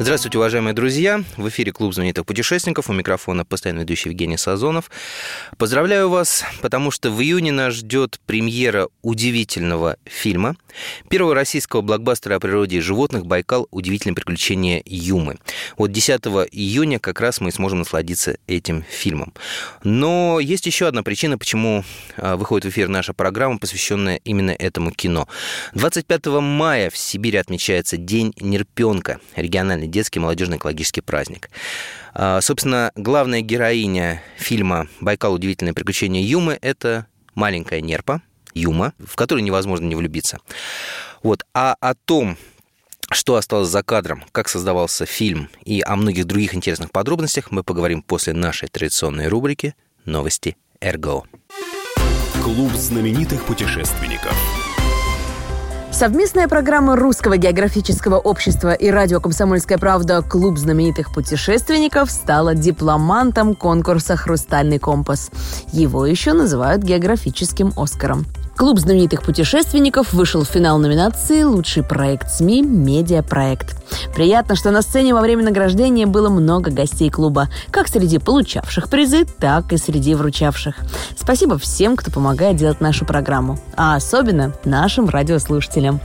Здравствуйте, 0.00 0.38
уважаемые 0.38 0.74
друзья! 0.74 1.24
В 1.36 1.48
эфире 1.48 1.72
Клуб 1.72 1.92
знаменитых 1.92 2.24
путешественников. 2.24 2.88
У 2.88 2.92
микрофона 2.92 3.44
постоянно 3.44 3.80
ведущий 3.80 4.10
Евгений 4.10 4.36
Сазонов. 4.36 4.92
Поздравляю 5.56 6.08
вас, 6.08 6.44
потому 6.62 6.92
что 6.92 7.10
в 7.10 7.20
июне 7.20 7.50
нас 7.50 7.74
ждет 7.74 8.20
премьера 8.24 8.90
удивительного 9.02 9.96
фильма. 10.04 10.54
Первого 11.08 11.34
российского 11.34 11.80
блокбастера 11.80 12.36
о 12.36 12.40
природе 12.40 12.76
и 12.76 12.80
животных 12.80 13.26
«Байкал. 13.26 13.66
Удивительные 13.72 14.14
приключения 14.14 14.82
Юмы». 14.86 15.38
Вот 15.76 15.90
10 15.90 16.20
июня 16.52 17.00
как 17.00 17.20
раз 17.20 17.40
мы 17.40 17.50
сможем 17.50 17.80
насладиться 17.80 18.38
этим 18.46 18.84
фильмом. 18.88 19.34
Но 19.82 20.38
есть 20.38 20.66
еще 20.66 20.86
одна 20.86 21.02
причина, 21.02 21.38
почему 21.38 21.84
а, 22.16 22.36
выходит 22.36 22.66
в 22.66 22.68
эфир 22.68 22.86
наша 22.86 23.14
программа, 23.14 23.58
посвященная 23.58 24.20
именно 24.24 24.52
этому 24.52 24.92
кино. 24.92 25.26
25 25.74 26.26
мая 26.40 26.88
в 26.88 26.96
Сибири 26.96 27.38
отмечается 27.38 27.96
День 27.96 28.32
Нерпенка, 28.40 29.18
региональный 29.34 29.87
детский 29.90 30.20
молодежный 30.20 30.58
экологический 30.58 31.00
праздник. 31.00 31.50
А, 32.14 32.40
собственно, 32.40 32.92
главная 32.94 33.40
героиня 33.40 34.22
фильма 34.36 34.88
«Байкал. 35.00 35.34
Удивительное 35.34 35.74
приключение 35.74 36.22
Юмы»— 36.22 36.58
это 36.62 37.06
маленькая 37.34 37.80
нерпа, 37.80 38.22
Юма, 38.54 38.92
в 38.98 39.16
которую 39.16 39.44
невозможно 39.44 39.86
не 39.86 39.94
влюбиться. 39.94 40.38
Вот. 41.22 41.44
А 41.54 41.76
о 41.80 41.94
том, 41.94 42.36
что 43.10 43.36
осталось 43.36 43.68
за 43.68 43.82
кадром, 43.82 44.24
как 44.32 44.48
создавался 44.48 45.06
фильм 45.06 45.48
и 45.64 45.82
о 45.84 45.96
многих 45.96 46.26
других 46.26 46.54
интересных 46.54 46.90
подробностях 46.90 47.50
мы 47.50 47.62
поговорим 47.62 48.02
после 48.02 48.32
нашей 48.32 48.68
традиционной 48.68 49.28
рубрики 49.28 49.74
«Новости 50.04 50.56
РГО». 50.82 51.24
Клуб 52.42 52.72
знаменитых 52.72 53.44
путешественников. 53.44 54.57
Совместная 55.90 56.46
программа 56.48 56.96
Русского 56.96 57.38
географического 57.38 58.18
общества 58.18 58.72
и 58.72 58.88
радио 58.88 59.20
«Комсомольская 59.20 59.78
правда» 59.78 60.22
«Клуб 60.22 60.58
знаменитых 60.58 61.12
путешественников» 61.12 62.10
стала 62.10 62.54
дипломантом 62.54 63.56
конкурса 63.56 64.14
«Хрустальный 64.14 64.78
компас». 64.78 65.30
Его 65.72 66.06
еще 66.06 66.34
называют 66.34 66.82
географическим 66.82 67.72
«Оскаром». 67.76 68.26
Клуб 68.58 68.80
знаменитых 68.80 69.22
путешественников 69.22 70.12
вышел 70.12 70.42
в 70.42 70.48
финал 70.48 70.78
номинации 70.78 71.44
«Лучший 71.44 71.84
проект 71.84 72.28
СМИ. 72.28 72.62
Медиапроект». 72.62 73.76
Приятно, 74.16 74.56
что 74.56 74.72
на 74.72 74.82
сцене 74.82 75.14
во 75.14 75.20
время 75.20 75.44
награждения 75.44 76.06
было 76.06 76.28
много 76.28 76.72
гостей 76.72 77.08
клуба, 77.08 77.48
как 77.70 77.86
среди 77.86 78.18
получавших 78.18 78.90
призы, 78.90 79.26
так 79.26 79.72
и 79.72 79.76
среди 79.76 80.16
вручавших. 80.16 80.74
Спасибо 81.16 81.56
всем, 81.56 81.94
кто 81.94 82.10
помогает 82.10 82.56
делать 82.56 82.80
нашу 82.80 83.04
программу, 83.04 83.60
а 83.76 83.94
особенно 83.94 84.52
нашим 84.64 85.08
радиослушателям. 85.08 86.00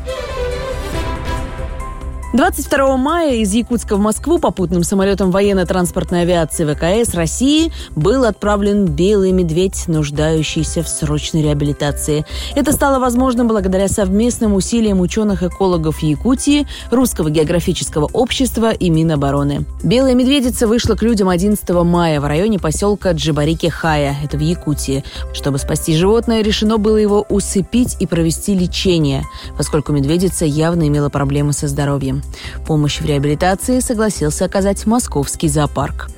22 2.33 2.97
мая 2.97 3.35
из 3.35 3.53
Якутска 3.53 3.95
в 3.95 3.99
Москву 3.99 4.39
попутным 4.39 4.81
самолетом 4.83 5.29
военно-транспортной 5.29 6.23
авиации 6.23 6.65
ВКС 6.65 7.13
России 7.13 7.71
был 7.95 8.23
отправлен 8.23 8.87
белый 8.87 9.31
медведь, 9.31 9.83
нуждающийся 9.87 10.81
в 10.81 10.89
срочной 10.89 11.43
реабилитации. 11.43 12.25
Это 12.55 12.71
стало 12.71 12.97
возможным 12.97 13.47
благодаря 13.47 13.87
совместным 13.87 14.55
усилиям 14.55 14.99
ученых-экологов 14.99 15.99
Якутии, 15.99 16.65
Русского 16.89 17.29
географического 17.29 18.09
общества 18.11 18.71
и 18.71 18.89
Минобороны. 18.89 19.65
Белая 19.83 20.15
медведица 20.15 20.65
вышла 20.65 20.95
к 20.95 21.03
людям 21.03 21.29
11 21.29 21.69
мая 21.69 22.19
в 22.19 22.25
районе 22.25 22.57
поселка 22.57 23.11
Джибарики-Хая, 23.11 24.15
это 24.23 24.37
в 24.37 24.41
Якутии. 24.41 25.03
Чтобы 25.33 25.59
спасти 25.59 25.95
животное, 25.95 26.41
решено 26.41 26.79
было 26.79 26.97
его 26.97 27.27
усыпить 27.29 27.95
и 27.99 28.07
провести 28.07 28.55
лечение, 28.55 29.23
поскольку 29.55 29.91
медведица 29.91 30.45
явно 30.45 30.87
имела 30.87 31.09
проблемы 31.09 31.53
со 31.53 31.67
здоровьем. 31.67 32.22
Помощь 32.65 32.99
в 32.99 33.05
реабилитации 33.05 33.79
согласился 33.79 34.45
оказать 34.45 34.85
Московский 34.85 35.49
зоопарк. 35.49 36.09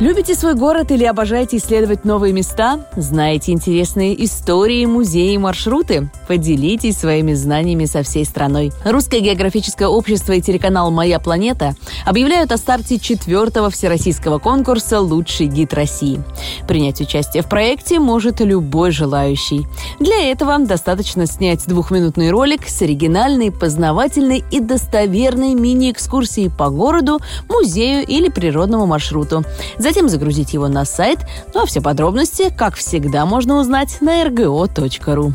Любите 0.00 0.34
свой 0.34 0.54
город 0.54 0.90
или 0.90 1.04
обожаете 1.04 1.56
исследовать 1.58 2.04
новые 2.04 2.32
места? 2.32 2.80
Знаете 2.96 3.52
интересные 3.52 4.24
истории, 4.24 4.84
музеи, 4.86 5.36
маршруты? 5.36 6.10
Поделитесь 6.26 6.98
своими 6.98 7.32
знаниями 7.34 7.84
со 7.84 8.02
всей 8.02 8.24
страной. 8.24 8.72
Русское 8.84 9.20
географическое 9.20 9.86
общество 9.86 10.32
и 10.32 10.40
телеканал 10.40 10.90
«Моя 10.90 11.20
планета» 11.20 11.76
объявляют 12.04 12.50
о 12.50 12.56
старте 12.56 12.98
четвертого 12.98 13.70
всероссийского 13.70 14.40
конкурса 14.40 15.00
«Лучший 15.00 15.46
гид 15.46 15.72
России». 15.72 16.20
Принять 16.66 17.00
участие 17.00 17.44
в 17.44 17.48
проекте 17.48 18.00
может 18.00 18.40
любой 18.40 18.90
желающий. 18.90 19.64
Для 20.00 20.28
этого 20.28 20.58
достаточно 20.58 21.26
снять 21.26 21.66
двухминутный 21.68 22.30
ролик 22.30 22.68
с 22.68 22.82
оригинальной, 22.82 23.52
познавательной 23.52 24.42
и 24.50 24.58
достоверной 24.58 25.54
мини-экскурсией 25.54 26.50
по 26.50 26.68
городу, 26.70 27.20
музею 27.48 28.04
или 28.04 28.28
природному 28.28 28.86
маршруту 28.86 29.44
затем 29.84 30.08
загрузить 30.08 30.54
его 30.54 30.66
на 30.66 30.84
сайт, 30.84 31.20
ну 31.52 31.62
а 31.62 31.66
все 31.66 31.80
подробности, 31.80 32.52
как 32.56 32.74
всегда, 32.74 33.26
можно 33.26 33.60
узнать 33.60 33.98
на 34.00 34.24
rgo.ru. 34.24 35.32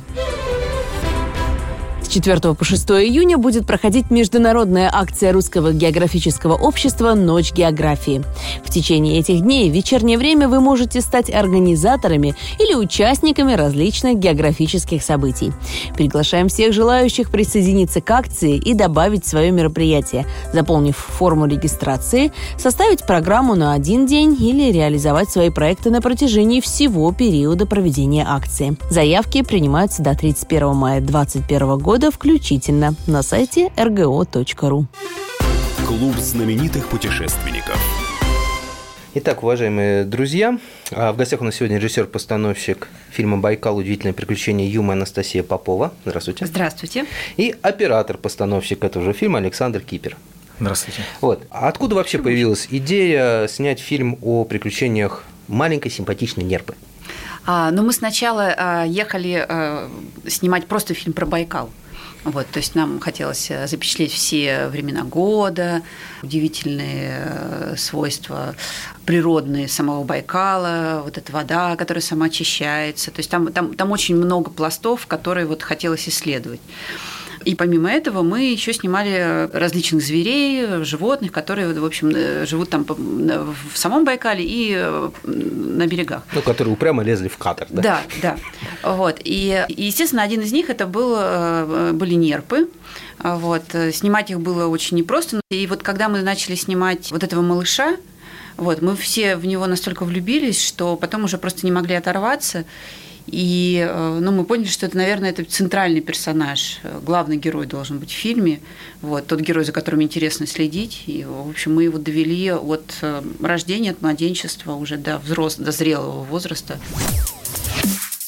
4 2.09 2.55
по 2.55 2.65
6 2.65 2.89
июня 2.89 3.37
будет 3.37 3.67
проходить 3.67 4.09
международная 4.09 4.89
акция 4.91 5.31
Русского 5.31 5.73
географического 5.73 6.55
общества 6.55 7.13
«Ночь 7.13 7.53
географии». 7.53 8.23
В 8.65 8.71
течение 8.71 9.19
этих 9.19 9.41
дней 9.41 9.69
в 9.69 9.73
вечернее 9.73 10.17
время 10.17 10.47
вы 10.47 10.59
можете 10.59 11.01
стать 11.01 11.29
организаторами 11.29 12.33
или 12.57 12.73
участниками 12.73 13.53
различных 13.53 14.17
географических 14.17 15.03
событий. 15.03 15.53
Приглашаем 15.93 16.47
всех 16.47 16.73
желающих 16.73 17.29
присоединиться 17.29 18.01
к 18.01 18.09
акции 18.09 18.57
и 18.57 18.73
добавить 18.73 19.27
свое 19.27 19.51
мероприятие, 19.51 20.25
заполнив 20.51 20.97
форму 20.97 21.45
регистрации, 21.45 22.31
составить 22.57 23.05
программу 23.05 23.53
на 23.53 23.73
один 23.73 24.07
день 24.07 24.35
или 24.39 24.71
реализовать 24.71 25.29
свои 25.29 25.51
проекты 25.51 25.91
на 25.91 26.01
протяжении 26.01 26.59
всего 26.59 27.11
периода 27.11 27.67
проведения 27.67 28.25
акции. 28.27 28.77
Заявки 28.89 29.43
принимаются 29.43 30.01
до 30.01 30.15
31 30.15 30.75
мая 30.75 31.01
2021 31.01 31.77
года 31.77 31.98
года 31.99 32.11
включительно 32.11 32.95
на 33.07 33.21
сайте 33.21 33.73
rgo.ru. 33.75 34.85
Клуб 35.85 36.15
знаменитых 36.15 36.87
путешественников. 36.87 37.77
Итак, 39.15 39.43
уважаемые 39.43 40.05
друзья, 40.05 40.57
а 40.91 41.11
в 41.11 41.17
гостях 41.17 41.41
у 41.41 41.43
нас 41.43 41.55
сегодня 41.55 41.77
режиссер-постановщик 41.77 42.87
фильма 43.11 43.37
«Байкал. 43.37 43.75
Удивительное 43.75 44.13
приключение 44.13 44.71
Юмы» 44.71 44.93
Анастасия 44.93 45.43
Попова. 45.43 45.91
Здравствуйте. 46.05 46.45
Здравствуйте. 46.45 47.05
И 47.35 47.53
оператор-постановщик 47.61 48.81
этого 48.85 49.03
же 49.03 49.11
фильма 49.11 49.39
Александр 49.39 49.81
Кипер. 49.81 50.15
Здравствуйте. 50.61 51.01
Вот. 51.19 51.43
А 51.49 51.67
откуда 51.67 51.95
вообще 51.95 52.19
появилась 52.19 52.69
идея 52.71 53.45
снять 53.49 53.81
фильм 53.81 54.17
о 54.21 54.45
приключениях 54.45 55.25
маленькой 55.49 55.91
симпатичной 55.91 56.45
нерпы? 56.45 56.75
А, 57.51 57.71
ну, 57.71 57.81
мы 57.81 57.93
сначала 57.93 58.53
а, 58.55 58.83
ехали 58.83 59.43
а, 59.49 59.89
снимать 60.27 60.67
просто 60.67 60.93
фильм 60.93 61.13
про 61.13 61.25
Байкал. 61.25 61.71
Вот, 62.23 62.45
то 62.45 62.59
есть 62.59 62.75
нам 62.75 62.99
хотелось 62.99 63.49
э, 63.49 63.65
запечатлеть 63.65 64.11
все 64.11 64.67
времена 64.67 65.03
года, 65.03 65.81
удивительные 66.21 67.23
э, 67.25 67.75
свойства 67.77 68.55
природные 69.05 69.67
самого 69.69 70.03
Байкала, 70.03 71.01
вот 71.03 71.17
эта 71.17 71.31
вода, 71.31 71.77
которая 71.77 72.01
сама 72.01 72.25
очищается. 72.25 73.09
То 73.09 73.21
есть 73.21 73.31
там, 73.31 73.51
там, 73.53 73.73
там 73.73 73.91
очень 73.91 74.15
много 74.15 74.51
пластов, 74.51 75.07
которые 75.07 75.47
вот 75.47 75.63
хотелось 75.63 76.07
исследовать. 76.09 76.59
И 77.45 77.55
помимо 77.55 77.89
этого 77.89 78.21
мы 78.21 78.43
еще 78.43 78.73
снимали 78.73 79.49
различных 79.53 80.01
зверей, 80.01 80.83
животных, 80.83 81.31
которые, 81.31 81.73
в 81.73 81.85
общем, 81.85 82.11
э, 82.13 82.45
живут 82.45 82.69
там 82.69 82.85
в 82.85 83.77
самом 83.77 84.05
Байкале 84.05 84.43
и 84.43 84.73
э, 84.75 85.09
на 85.23 85.87
берегах. 85.87 86.23
Ну, 86.33 86.41
которые 86.41 86.73
упрямо 86.73 87.03
лезли 87.03 87.27
в 87.27 87.37
катер, 87.37 87.67
да? 87.69 87.81
Да, 87.81 88.01
да. 88.21 88.37
Вот. 88.83 89.19
И, 89.23 89.65
естественно, 89.69 90.23
один 90.23 90.41
из 90.41 90.51
них 90.51 90.69
это 90.69 90.85
был, 90.85 91.15
э, 91.17 91.91
были 91.93 92.15
нерпы. 92.15 92.69
Вот. 93.19 93.63
Снимать 93.93 94.31
их 94.31 94.39
было 94.39 94.67
очень 94.67 94.97
непросто. 94.97 95.41
И 95.49 95.67
вот 95.67 95.83
когда 95.83 96.09
мы 96.09 96.21
начали 96.21 96.55
снимать 96.55 97.11
вот 97.11 97.23
этого 97.23 97.41
малыша, 97.41 97.97
вот, 98.59 98.81
мы 98.81 98.97
все 98.97 99.37
в 99.37 99.45
него 99.45 99.67
настолько 99.67 100.03
влюбились, 100.03 100.61
что 100.61 100.97
потом 100.97 101.23
уже 101.23 101.37
просто 101.37 101.65
не 101.65 101.71
могли 101.71 101.95
оторваться. 101.95 102.65
И 103.31 103.85
э, 103.87 104.19
ну, 104.21 104.31
мы 104.31 104.43
поняли, 104.43 104.67
что 104.67 104.85
это, 104.85 104.97
наверное, 104.97 105.29
это 105.29 105.43
центральный 105.43 106.01
персонаж, 106.01 106.79
главный 107.03 107.37
герой 107.37 107.67
должен 107.67 107.99
быть 107.99 108.09
в 108.09 108.15
фильме, 108.15 108.59
вот, 109.01 109.27
тот 109.27 109.39
герой, 109.41 109.65
за 109.65 109.71
которым 109.71 110.01
интересно 110.01 110.47
следить. 110.47 111.03
И, 111.07 111.25
в 111.25 111.49
общем, 111.49 111.75
мы 111.75 111.83
его 111.83 111.97
довели 111.97 112.51
от 112.51 112.97
э, 113.01 113.21
рождения, 113.41 113.91
от 113.91 114.01
младенчества 114.01 114.73
уже 114.73 114.97
до 114.97 115.19
взрослого, 115.19 115.65
до 115.65 115.71
зрелого 115.71 116.23
возраста. 116.23 116.79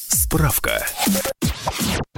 Справка. 0.08 0.86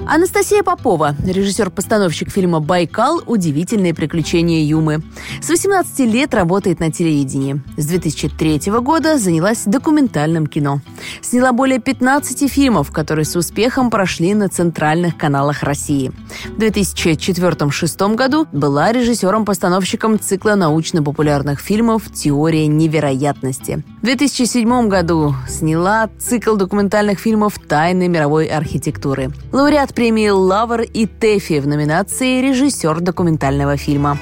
Анастасия 0.06 0.62
Попова, 0.62 1.16
режиссер-постановщик 1.26 2.30
фильма 2.30 2.60
«Байкал. 2.60 3.22
Удивительные 3.26 3.94
приключения 3.94 4.62
Юмы». 4.62 5.02
С 5.40 5.48
18 5.48 6.00
лет 6.00 6.34
работает 6.34 6.78
на 6.78 6.92
телевидении. 6.92 7.62
С 7.78 7.86
2003 7.86 8.70
года 8.80 9.18
занялась 9.18 9.64
документальным 9.64 10.46
кино. 10.46 10.80
Сняла 11.22 11.52
более 11.52 11.80
15 11.80 12.50
фильмов, 12.52 12.92
которые 12.92 13.24
с 13.24 13.34
успехом 13.34 13.90
прошли 13.90 14.34
на 14.34 14.48
центральных 14.48 15.16
каналах 15.16 15.62
России. 15.62 16.12
В 16.44 16.60
2004-2006 16.60 18.14
году 18.14 18.46
была 18.52 18.92
режиссером-постановщиком 18.92 20.20
цикла 20.20 20.54
научно-популярных 20.54 21.60
фильмов 21.60 22.02
«Теория 22.12 22.66
невероятности». 22.66 23.82
В 24.00 24.04
2007 24.04 24.88
году 24.88 25.34
сняла 25.48 26.10
цикл 26.18 26.56
документальных 26.56 27.18
фильмов 27.18 27.58
«Тайны 27.58 28.06
мировой 28.06 28.46
архитектуры». 28.46 29.32
Лауреат 29.52 29.94
премии 29.94 30.28
«Лавр» 30.28 30.82
и 30.82 31.06
«ТЭФИ» 31.06 31.60
в 31.60 31.66
номинации 31.68 32.40
«Режиссер 32.40 33.00
документального 33.00 33.76
фильма». 33.76 34.18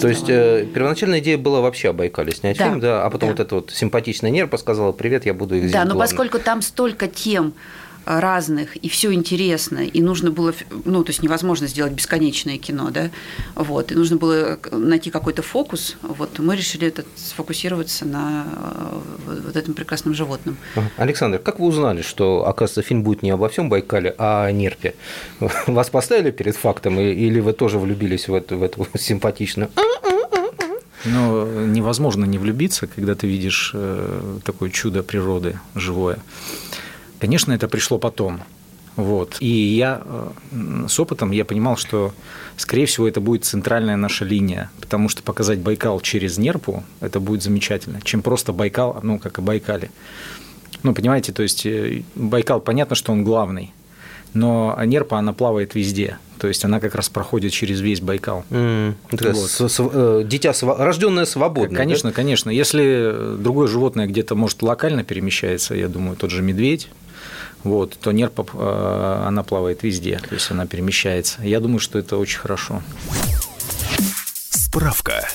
То 0.00 0.08
есть 0.08 0.30
э, 0.30 0.64
первоначальная 0.72 1.18
идея 1.20 1.36
была 1.36 1.60
вообще 1.60 1.90
о 1.90 1.92
Байкале 1.92 2.32
снять 2.32 2.56
Да. 2.56 2.64
фильм, 2.68 2.80
да, 2.80 3.04
а 3.04 3.10
потом 3.10 3.28
Да. 3.30 3.32
вот 3.34 3.40
эта 3.40 3.54
вот 3.56 3.70
симпатичная 3.70 4.30
нерпа 4.30 4.56
сказала, 4.56 4.92
привет, 4.92 5.26
я 5.26 5.34
буду 5.34 5.56
их 5.56 5.62
здесь 5.64 5.72
Да, 5.72 5.80
но 5.80 5.92
главным». 5.94 6.06
поскольку 6.08 6.38
там 6.38 6.62
столько 6.62 7.06
тем 7.06 7.52
разных, 8.04 8.76
и 8.76 8.88
все 8.88 9.12
интересно, 9.12 9.78
и 9.78 10.02
нужно 10.02 10.30
было, 10.30 10.54
ну, 10.84 11.04
то 11.04 11.10
есть 11.10 11.22
невозможно 11.22 11.66
сделать 11.66 11.92
бесконечное 11.92 12.58
кино, 12.58 12.90
да, 12.90 13.10
вот, 13.54 13.92
и 13.92 13.94
нужно 13.94 14.16
было 14.16 14.58
найти 14.72 15.10
какой-то 15.10 15.42
фокус, 15.42 15.96
вот, 16.02 16.38
мы 16.38 16.56
решили 16.56 16.88
этот, 16.88 17.06
сфокусироваться 17.16 18.04
на 18.04 18.46
э, 19.26 19.40
вот 19.46 19.56
этом 19.56 19.74
прекрасном 19.74 20.14
животном. 20.14 20.56
Александр, 20.96 21.38
как 21.38 21.60
вы 21.60 21.66
узнали, 21.66 22.02
что, 22.02 22.46
оказывается, 22.46 22.82
фильм 22.82 23.02
будет 23.02 23.22
не 23.22 23.30
обо 23.30 23.48
всем 23.48 23.68
Байкале, 23.68 24.14
а 24.18 24.44
о 24.44 24.52
нерпе? 24.52 24.94
Вас 25.66 25.90
поставили 25.90 26.30
перед 26.30 26.56
фактом, 26.56 26.98
или 26.98 27.40
вы 27.40 27.52
тоже 27.52 27.78
влюбились 27.78 28.28
в 28.28 28.34
эту, 28.34 28.58
в 28.58 28.62
эту 28.62 28.86
симпатичную? 28.98 29.70
Но 31.04 31.46
невозможно 31.46 32.26
не 32.26 32.38
влюбиться, 32.38 32.86
когда 32.86 33.14
ты 33.14 33.26
видишь 33.26 33.72
э, 33.74 34.38
такое 34.44 34.70
чудо 34.70 35.02
природы 35.02 35.58
живое. 35.74 36.18
Конечно, 37.20 37.52
это 37.52 37.68
пришло 37.68 37.98
потом. 37.98 38.40
Вот. 38.96 39.36
И 39.40 39.46
я 39.46 40.02
э, 40.04 40.86
с 40.88 40.98
опытом 40.98 41.30
я 41.30 41.44
понимал, 41.44 41.76
что, 41.76 42.12
скорее 42.56 42.86
всего, 42.86 43.06
это 43.06 43.20
будет 43.20 43.44
центральная 43.44 43.96
наша 43.96 44.24
линия, 44.24 44.70
потому 44.80 45.08
что 45.08 45.22
показать 45.22 45.60
Байкал 45.60 46.00
через 46.00 46.38
Нерпу– 46.38 46.82
это 47.00 47.20
будет 47.20 47.42
замечательно, 47.42 48.00
чем 48.02 48.20
просто 48.20 48.52
Байкал, 48.52 48.98
ну, 49.02 49.18
как 49.18 49.38
и 49.38 49.42
Байкале. 49.42 49.90
Ну, 50.82 50.92
понимаете, 50.94 51.32
то 51.32 51.42
есть 51.42 51.64
э, 51.66 52.02
Байкал, 52.14 52.60
понятно, 52.60 52.96
что 52.96 53.12
он 53.12 53.22
главный, 53.22 53.72
но 54.34 54.78
Нерпа, 54.84 55.18
она 55.18 55.32
плавает 55.32 55.74
везде. 55.74 56.18
То 56.38 56.48
есть 56.48 56.64
она 56.64 56.80
как 56.80 56.94
раз 56.94 57.08
проходит 57.10 57.52
через 57.52 57.80
весь 57.80 58.00
Байкал. 58.00 58.44
Такая 58.48 59.34
Вот. 59.34 59.50
с- 59.50 59.68
с- 59.68 59.78
э, 59.92 60.22
Дитя, 60.26 60.52
рожденное 60.62 61.26
свободно. 61.26 61.76
Конечно, 61.76 62.12
конечно. 62.12 62.48
Если 62.50 63.36
другое 63.38 63.68
животное 63.68 64.06
где-то, 64.06 64.34
может, 64.34 64.62
локально 64.62 65.04
перемещается, 65.04 65.74
я 65.74 65.88
думаю, 65.88 66.16
тот 66.16 66.30
же 66.30 66.42
медведь, 66.42 66.88
вот, 67.64 67.98
то 67.98 68.12
нерпа, 68.12 68.46
э, 68.52 69.24
она 69.26 69.42
плавает 69.42 69.82
везде, 69.82 70.18
то 70.18 70.34
есть 70.34 70.50
она 70.50 70.66
перемещается. 70.66 71.42
Я 71.42 71.60
думаю, 71.60 71.78
что 71.78 71.98
это 71.98 72.16
очень 72.16 72.38
хорошо. 72.38 72.82
Справка. 74.50 75.28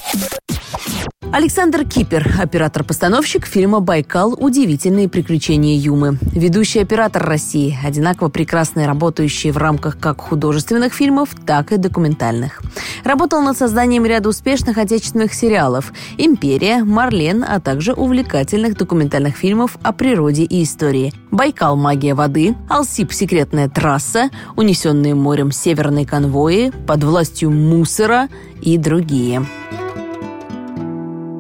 Александр 1.32 1.84
Кипер, 1.86 2.36
оператор-постановщик 2.40 3.46
фильма 3.46 3.82
«Байкал. 3.82 4.34
Удивительные 4.40 5.10
приключения 5.10 5.78
Юмы». 5.78 6.18
Ведущий 6.32 6.80
оператор 6.80 7.24
России, 7.24 7.78
одинаково 7.84 8.30
прекрасно 8.30 8.88
работающий 8.88 9.52
в 9.52 9.58
рамках 9.58 10.00
как 10.00 10.22
художественных 10.22 10.94
фильмов, 10.94 11.30
так 11.46 11.74
и 11.74 11.78
документальных. 11.78 12.62
Работал 13.04 13.42
над 13.42 13.58
созданием 13.58 14.06
ряда 14.06 14.30
успешных 14.30 14.78
отечественных 14.78 15.34
сериалов 15.34 15.92
«Империя», 16.18 16.84
«Марлен», 16.84 17.44
а 17.46 17.60
также 17.60 17.92
увлекательных 17.92 18.78
документальных 18.78 19.36
фильмов 19.36 19.78
о 19.84 19.92
природе 19.92 20.44
и 20.44 20.64
истории. 20.64 21.14
«Байкал. 21.32 21.76
Магия 21.76 22.14
воды», 22.14 22.56
«Алсип. 22.70 23.12
Секретная 23.12 23.68
трасса», 23.68 24.30
«Унесенные 24.56 25.16
морем 25.16 25.52
северные 25.52 26.06
конвои», 26.06 26.72
«Под 26.88 27.04
властью 27.04 27.52
мусора» 27.52 28.30
и 28.62 28.78
другие. 28.78 29.46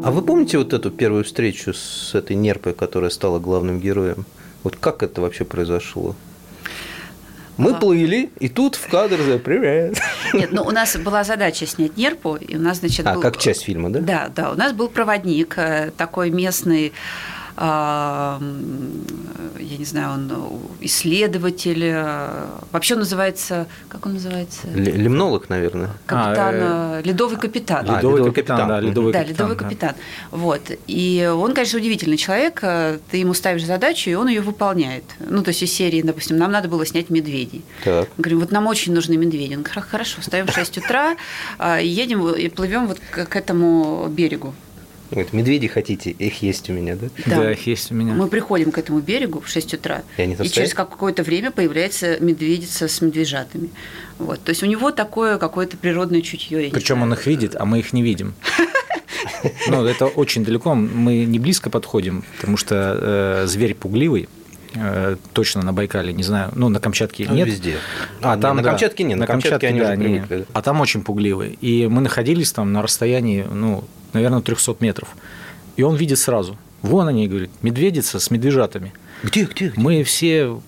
А 0.05 0.11
вы 0.11 0.21
помните 0.21 0.59
вот 0.59 0.71
эту 0.71 0.91
первую 0.91 1.23
встречу 1.23 1.73
с 1.73 2.13
этой 2.13 2.35
нерпой, 2.35 2.75
которая 2.75 3.09
стала 3.09 3.39
главным 3.39 3.79
героем? 3.79 4.27
Вот 4.61 4.75
как 4.75 5.01
это 5.01 5.19
вообще 5.19 5.45
произошло? 5.45 6.15
Мы 7.57 7.71
А. 7.71 7.73
плыли, 7.73 8.29
и 8.39 8.47
тут 8.47 8.75
в 8.75 8.87
кадр 8.87 9.19
за 9.19 9.39
«Привет». 9.39 9.97
Нет, 10.33 10.51
ну 10.51 10.61
у 10.61 10.69
нас 10.69 10.95
была 10.97 11.23
задача 11.23 11.65
снять 11.65 11.97
нерпу, 11.97 12.35
и 12.35 12.55
у 12.55 12.59
нас, 12.61 12.81
значит, 12.81 13.07
А, 13.07 13.15
был... 13.15 13.21
как 13.21 13.37
часть 13.37 13.63
фильма, 13.63 13.89
да? 13.89 13.99
Да, 13.99 14.31
да, 14.35 14.51
у 14.51 14.55
нас 14.55 14.73
был 14.73 14.89
проводник, 14.89 15.55
э, 15.57 15.89
такой 15.97 16.29
местный, 16.29 16.89
а, 16.89 16.91
я 17.57 18.39
не 19.77 19.85
знаю, 19.85 20.13
он 20.13 20.31
исследователь, 20.81 21.83
э, 21.85 22.45
вообще 22.71 22.93
он 22.95 22.99
называется, 23.01 23.67
как 23.87 24.05
он 24.05 24.13
называется? 24.13 24.67
Лимнолог, 24.73 25.49
наверное. 25.49 25.91
Капитан, 26.05 26.55
А, 26.59 26.99
э, 26.99 27.01
ледовый 27.05 27.37
капитан. 27.37 27.85
А, 27.89 27.95
ледовый 27.97 28.17
ледовый 28.19 28.33
капитан, 28.33 28.57
капитан. 28.57 28.67
да, 28.67 28.79
ледовый 28.81 29.13
да, 29.13 29.19
капитан. 29.19 29.33
ледовый 29.47 29.55
да. 29.57 29.63
капитан. 29.63 29.93
Вот. 30.31 30.61
И 30.87 31.31
он, 31.35 31.53
конечно, 31.53 31.79
удивительный 31.79 32.17
человек. 32.17 32.59
э, 32.61 32.99
Ты 33.09 33.17
ему 33.17 33.33
ставишь 33.33 33.65
задачу, 33.65 34.09
и 34.09 34.13
он 34.15 34.27
ее 34.27 34.41
выполняет. 34.41 35.03
Ну, 35.19 35.41
то 35.41 35.49
есть 35.49 35.61
из 35.63 35.71
серии, 35.71 36.01
допустим, 36.01 36.37
нам 36.37 36.51
надо 36.51 36.67
было 36.67 36.85
снять 36.85 37.09
медведей. 37.09 37.63
Так. 37.83 38.09
Мы 38.17 38.21
говорим, 38.23 38.39
вот 38.39 38.51
нам 38.51 38.67
очень 38.67 38.93
нужны 38.93 39.17
медведи. 39.17 39.53
Он 39.55 39.61
говорит, 39.63 39.73
«Хор- 39.75 39.83
хорошо, 39.91 40.21
встаем 40.21 40.45
в 40.47 40.51
6 40.51 40.77
утра, 40.77 41.15
а, 41.57 41.79
и 41.79 41.87
едем 41.87 42.27
и 42.29 42.49
плывем 42.49 42.87
вот 42.87 42.99
к 42.99 43.35
этому 43.35 44.07
берегу. 44.09 44.53
Говорит, 45.11 45.33
медведи 45.33 45.67
хотите, 45.67 46.09
их 46.11 46.41
есть 46.41 46.69
у 46.69 46.73
меня, 46.73 46.95
да? 46.95 47.07
Да, 47.25 47.51
их 47.51 47.67
есть 47.67 47.91
у 47.91 47.95
меня. 47.95 48.13
Мы 48.13 48.27
приходим 48.27 48.71
к 48.71 48.77
этому 48.77 48.99
берегу 48.99 49.39
в 49.39 49.47
6 49.47 49.75
утра, 49.75 50.03
И 50.17 50.21
они 50.21 50.33
и 50.35 50.49
через 50.49 50.73
какое-то 50.73 51.23
время 51.23 51.51
появляется 51.51 52.17
медведица 52.19 52.87
с 52.87 53.01
медвежатами. 53.01 53.69
Вот. 54.17 54.41
То 54.43 54.49
есть 54.49 54.63
у 54.63 54.65
него 54.65 54.91
такое 54.91 55.37
какое-то 55.37 55.77
природное 55.77 56.21
чутье. 56.21 56.69
Причем 56.71 57.01
он 57.03 57.13
их 57.13 57.27
видит, 57.27 57.55
а 57.55 57.65
мы 57.65 57.79
их 57.79 57.93
не 57.93 58.01
видим. 58.01 58.33
Ну, 59.67 59.85
это 59.85 60.05
очень 60.05 60.43
далеко, 60.43 60.73
мы 60.75 61.25
не 61.25 61.39
близко 61.39 61.69
подходим, 61.69 62.23
потому 62.37 62.57
что 62.57 62.97
э, 62.99 63.47
зверь 63.47 63.73
пугливый, 63.75 64.27
э, 64.73 65.17
точно 65.33 65.61
на 65.63 65.73
Байкале, 65.73 66.13
не 66.13 66.23
знаю, 66.23 66.51
ну, 66.55 66.69
на 66.69 66.79
Камчатке 66.79 67.25
Ну, 67.27 67.35
нет. 67.35 67.47
везде. 67.47 67.75
А, 68.21 68.35
не, 68.35 68.41
там, 68.41 68.57
на 68.57 68.63
да, 68.63 68.69
Камчатке 68.69 69.03
нет, 69.03 69.17
на 69.17 69.27
Камчатке 69.27 69.67
они 69.67 69.81
уже 69.81 69.97
не. 69.97 70.03
привыкли, 70.03 70.37
да. 70.39 70.45
А 70.53 70.61
там 70.61 70.81
очень 70.81 71.03
пугливый. 71.03 71.57
И 71.61 71.87
мы 71.87 72.01
находились 72.01 72.51
там 72.51 72.71
на 72.73 72.81
расстоянии, 72.81 73.45
ну, 73.51 73.83
наверное, 74.15 74.41
300 74.41 74.77
метров. 74.79 75.09
И 75.77 75.83
он 75.83 75.95
видит 75.95 76.17
сразу. 76.17 76.57
Вон 76.81 77.07
они, 77.07 77.27
говорит, 77.27 77.51
медведица 77.61 78.19
с 78.19 78.31
медвежатами. 78.31 78.93
Где, 79.23 79.43
где, 79.45 79.67
где? 79.69 79.81
Мы 79.81 80.03
все 80.03 80.59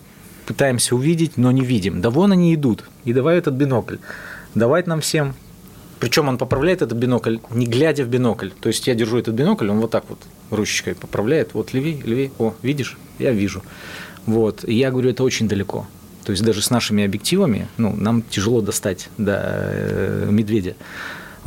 пытаемся 0.46 0.96
увидеть, 0.96 1.38
но 1.38 1.51
не 1.51 1.62
видим. 1.62 2.01
Да 2.01 2.10
вон 2.10 2.32
они 2.32 2.54
идут. 2.54 2.84
И 3.06 3.13
давай 3.13 3.38
этот 3.38 3.56
бинокль. 3.56 3.98
Давай 4.54 4.84
нам 4.86 5.01
всем. 5.01 5.34
Причем 6.00 6.27
он 6.27 6.38
поправляет 6.38 6.82
этот 6.82 6.98
бинокль, 6.98 7.38
не 7.51 7.66
глядя 7.66 8.04
в 8.04 8.08
бинокль. 8.08 8.50
То 8.50 8.68
есть 8.70 8.86
я 8.88 8.96
держу 8.96 9.18
этот 9.18 9.34
бинокль, 9.34 9.70
он 9.70 9.80
вот 9.80 9.92
так 9.92 10.04
вот 10.10 10.20
ручечкой 10.51 10.96
поправляет. 10.96 11.54
Вот 11.54 11.74
леви, 11.74 12.01
леви. 12.06 12.32
О, 12.38 12.54
видишь? 12.62 12.98
Я 13.20 13.32
вижу. 13.32 13.63
Вот. 14.25 14.63
И 14.63 14.74
я 14.74 14.92
говорю, 14.92 15.10
это 15.10 15.24
очень 15.24 15.48
далеко. 15.48 15.88
То 16.24 16.32
есть 16.32 16.44
даже 16.44 16.62
с 16.62 16.70
нашими 16.70 17.06
объективами, 17.06 17.68
ну, 17.77 17.96
нам 17.96 18.22
тяжело 18.22 18.62
достать 18.62 19.10
до 19.18 19.39
э, 19.44 20.27
медведя. 20.30 20.75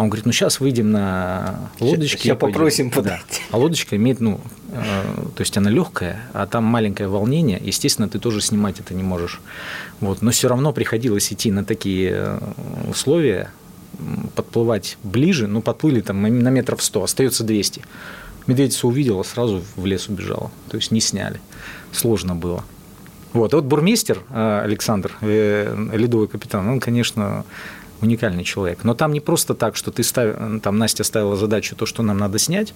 А 0.00 0.02
он 0.02 0.08
говорит, 0.08 0.24
ну 0.24 0.32
сейчас 0.32 0.60
выйдем 0.60 0.92
на 0.92 1.70
лодочке. 1.78 2.16
ща 2.16 2.32
и 2.32 2.34
пойдем». 2.34 2.54
попросим 2.54 2.90
Да. 2.90 3.20
А 3.50 3.58
лодочка 3.58 3.96
имеет, 3.96 4.18
ну, 4.20 4.40
э, 4.72 5.04
то 5.36 5.42
есть 5.42 5.54
она 5.58 5.68
легкая, 5.68 6.22
а 6.32 6.46
там 6.46 6.64
маленькое 6.64 7.06
волнение. 7.06 7.60
Естественно, 7.62 8.08
ты 8.08 8.18
тоже 8.18 8.40
снимать 8.40 8.80
это 8.80 8.94
не 8.94 9.02
можешь. 9.02 9.42
Вот. 10.00 10.22
Но 10.22 10.30
все 10.30 10.48
равно 10.48 10.72
приходилось 10.72 11.30
идти 11.30 11.52
на 11.52 11.66
такие 11.66 12.12
э, 12.14 12.38
условия, 12.88 13.50
подплывать 14.34 14.96
ближе. 15.02 15.46
Ну, 15.46 15.60
подплыли 15.60 16.00
там 16.00 16.22
на 16.22 16.48
метров 16.48 16.82
100, 16.82 17.02
остается 17.02 17.44
200. 17.44 17.82
Медведица 18.46 18.86
увидела, 18.86 19.22
сразу 19.22 19.62
в 19.76 19.84
лес 19.84 20.08
убежала. 20.08 20.50
То 20.70 20.78
есть 20.78 20.92
не 20.92 21.02
сняли. 21.02 21.42
Сложно 21.92 22.34
было. 22.34 22.64
Вот, 23.34 23.52
и 23.52 23.56
вот 23.56 23.66
бурмистер 23.66 24.22
э, 24.30 24.62
Александр, 24.64 25.12
э, 25.20 25.76
ледовый 25.92 26.26
капитан, 26.26 26.66
он, 26.66 26.80
конечно, 26.80 27.44
уникальный 28.00 28.44
человек. 28.44 28.84
Но 28.84 28.94
там 28.94 29.12
не 29.12 29.20
просто 29.20 29.54
так, 29.54 29.76
что 29.76 29.90
ты 29.90 30.02
став... 30.02 30.60
там 30.62 30.78
Настя 30.78 31.04
ставила 31.04 31.36
задачу, 31.36 31.76
то, 31.76 31.86
что 31.86 32.02
нам 32.02 32.18
надо 32.18 32.38
снять. 32.38 32.74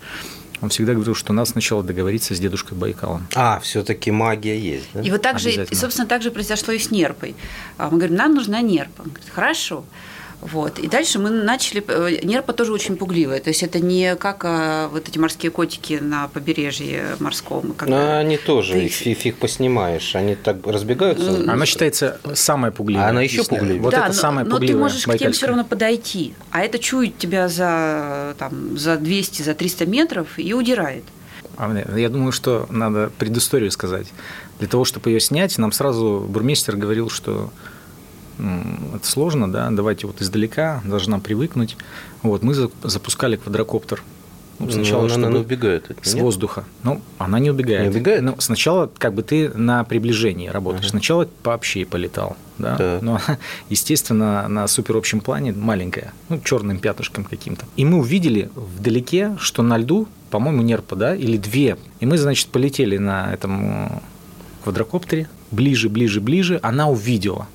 Он 0.60 0.68
всегда 0.68 0.94
говорил, 0.94 1.14
что 1.14 1.32
надо 1.32 1.50
сначала 1.50 1.82
договориться 1.82 2.34
с 2.34 2.38
дедушкой 2.38 2.78
Байкалом. 2.78 3.26
А, 3.34 3.60
все-таки 3.60 4.10
магия 4.10 4.58
есть, 4.58 4.88
да? 4.94 5.02
И 5.02 5.10
вот 5.10 5.22
так 5.22 5.38
же, 5.38 5.66
собственно, 5.72 6.06
так 6.06 6.22
же 6.22 6.30
произошло 6.30 6.72
и 6.72 6.78
с 6.78 6.90
нерпой. 6.90 7.34
А 7.76 7.90
Мы 7.90 7.98
говорим, 7.98 8.16
нам 8.16 8.34
нужна 8.34 8.60
нерпа. 8.60 9.02
Он 9.02 9.10
говорит, 9.10 9.30
хорошо. 9.30 9.84
Вот. 10.44 10.78
И 10.78 10.88
дальше 10.88 11.18
мы 11.18 11.30
начали... 11.30 11.82
э, 11.88 12.20
Нерпа 12.22 12.52
тоже 12.52 12.72
очень 12.72 12.96
пугливая. 12.96 13.40
То 13.40 13.48
есть 13.48 13.62
это 13.62 13.80
не 13.80 14.14
как 14.14 14.44
а, 14.44 14.88
вот 14.88 15.08
эти 15.08 15.16
морские 15.18 15.50
котики 15.50 15.98
на 16.02 16.28
побережье 16.28 17.16
морском. 17.18 17.68
Но 17.68 17.74
когда 17.74 18.18
они 18.18 18.36
тоже, 18.36 18.74
ты- 18.74 18.84
их 18.84 18.92
фи- 18.92 19.14
фиг 19.14 19.36
поснимаешь, 19.36 20.14
они 20.14 20.34
так 20.34 20.58
разбегаются. 20.66 21.30
Она 21.50 21.64
считается 21.64 22.20
самая 22.34 22.72
пугливая. 22.72 23.06
А 23.06 23.08
она 23.08 23.22
еще 23.22 23.42
пугливее? 23.42 23.80
Вот 23.80 23.92
да, 23.92 24.00
это 24.00 24.06
но, 24.08 24.12
самая 24.12 24.44
но 24.44 24.56
ты 24.56 24.60
пугливая 24.60 24.82
можешь 24.82 25.06
к 25.06 25.16
тем 25.16 25.32
все 25.32 25.46
равно 25.46 25.64
подойти. 25.64 26.34
А 26.50 26.60
это 26.60 26.78
чует 26.78 27.16
тебя 27.16 27.48
за, 27.48 28.34
там, 28.38 28.76
за 28.76 28.98
200, 28.98 29.42
за 29.42 29.54
300 29.54 29.86
метров 29.86 30.28
и 30.38 30.52
удирает. 30.52 31.04
А, 31.56 31.72
Я 31.96 32.08
думаю, 32.10 32.32
что 32.32 32.66
надо 32.68 33.10
предысторию 33.18 33.70
сказать. 33.70 34.08
Для 34.58 34.68
того, 34.68 34.84
чтобы 34.84 35.08
ее 35.10 35.20
снять, 35.20 35.56
нам 35.56 35.72
сразу 35.72 36.24
бурмистр 36.28 36.76
говорил, 36.76 37.08
что 37.08 37.50
это 38.38 39.06
сложно, 39.06 39.50
да, 39.50 39.68
давайте 39.70 40.06
вот 40.06 40.20
издалека, 40.20 40.82
должна 40.84 41.18
привыкнуть. 41.18 41.76
Вот, 42.22 42.42
мы 42.42 42.54
за- 42.54 42.70
запускали 42.82 43.36
квадрокоптер. 43.36 44.02
Ну, 44.60 44.70
Сначала 44.70 45.00
она, 45.00 45.08
чтобы 45.08 45.26
она 45.26 45.38
убегает. 45.40 45.90
от 45.90 46.06
с 46.06 46.14
нее. 46.14 46.22
воздуха. 46.22 46.64
Ну, 46.84 47.00
она 47.18 47.40
не 47.40 47.50
убегает. 47.50 47.82
Не 47.82 47.88
убегает? 47.88 48.22
Ну, 48.22 48.36
сначала 48.38 48.88
как 48.98 49.12
бы 49.12 49.24
ты 49.24 49.48
на 49.48 49.82
приближении 49.82 50.46
работаешь. 50.48 50.88
Сначала 50.90 51.28
вообще 51.42 51.84
полетал, 51.84 52.36
да. 52.58 52.76
Так. 52.76 53.02
Но, 53.02 53.20
естественно, 53.68 54.46
на 54.46 54.68
супер 54.68 54.96
общем 54.96 55.20
плане 55.20 55.52
маленькая, 55.52 56.12
ну, 56.28 56.40
черным 56.40 56.78
пятышком 56.78 57.24
каким-то. 57.24 57.66
И 57.74 57.84
мы 57.84 57.98
увидели 57.98 58.48
вдалеке, 58.54 59.36
что 59.40 59.62
на 59.64 59.76
льду, 59.76 60.06
по-моему, 60.30 60.62
нерпа, 60.62 60.94
да, 60.94 61.16
или 61.16 61.36
две. 61.36 61.76
И 61.98 62.06
мы, 62.06 62.16
значит, 62.16 62.46
полетели 62.48 62.96
на 62.96 63.34
этом 63.34 63.86
э, 63.86 63.88
квадрокоптере, 64.62 65.28
ближе, 65.50 65.88
ближе, 65.88 66.20
ближе. 66.20 66.60
Она 66.62 66.88
увидела, 66.88 67.48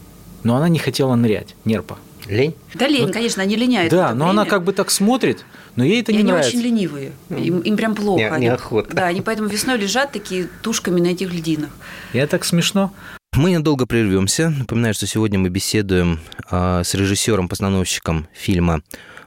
но 0.43 0.55
она 0.57 0.69
не 0.69 0.79
хотела 0.79 1.15
нырять, 1.15 1.55
нерпа. 1.65 1.97
Лень? 2.27 2.53
Да 2.75 2.87
лень, 2.87 3.11
конечно, 3.11 3.41
они 3.41 3.55
линяют. 3.55 3.91
да, 3.91 4.13
но 4.13 4.25
она 4.29 4.43
время. 4.43 4.49
как 4.51 4.63
бы 4.63 4.71
так 4.73 4.91
смотрит, 4.91 5.45
но 5.75 5.83
ей 5.83 6.01
это 6.01 6.11
И 6.11 6.15
не 6.15 6.21
они 6.21 6.31
нравится. 6.31 6.51
очень 6.51 6.61
ленивые. 6.61 7.11
Им, 7.31 7.59
им 7.61 7.75
прям 7.75 7.95
плохо. 7.95 8.19
Не- 8.21 8.29
Они- 8.29 8.45
неохота. 8.45 8.95
Да, 8.95 9.07
они 9.07 9.21
поэтому 9.21 9.47
весной 9.49 9.77
лежат 9.79 10.11
такие 10.11 10.47
тушками 10.61 10.99
на 11.01 11.07
этих 11.07 11.33
льдинах. 11.33 11.71
И 12.13 12.19
это 12.19 12.31
так 12.31 12.45
смешно. 12.45 12.93
Мы 13.33 13.51
недолго 13.51 13.87
прервемся. 13.87 14.49
Напоминаю, 14.49 14.93
что 14.93 15.07
сегодня 15.07 15.39
мы 15.39 15.49
беседуем 15.49 16.19
а, 16.51 16.83
с 16.83 16.93
режиссером-постановщиком 16.93 18.27
фильма 18.33 18.81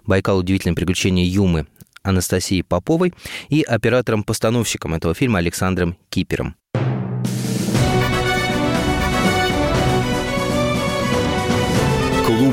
«Байкал. 0.07 0.39
Удивительное 0.39 0.75
приключение 0.77 1.27
Юмы» 1.27 1.67
Анастасией 2.05 2.63
Поповой 2.65 3.15
и 3.49 3.63
оператором-постановщиком 3.63 4.95
этого 4.95 5.15
фильма 5.15 5.39
Александром 5.39 5.97
Кипером. 6.09 6.57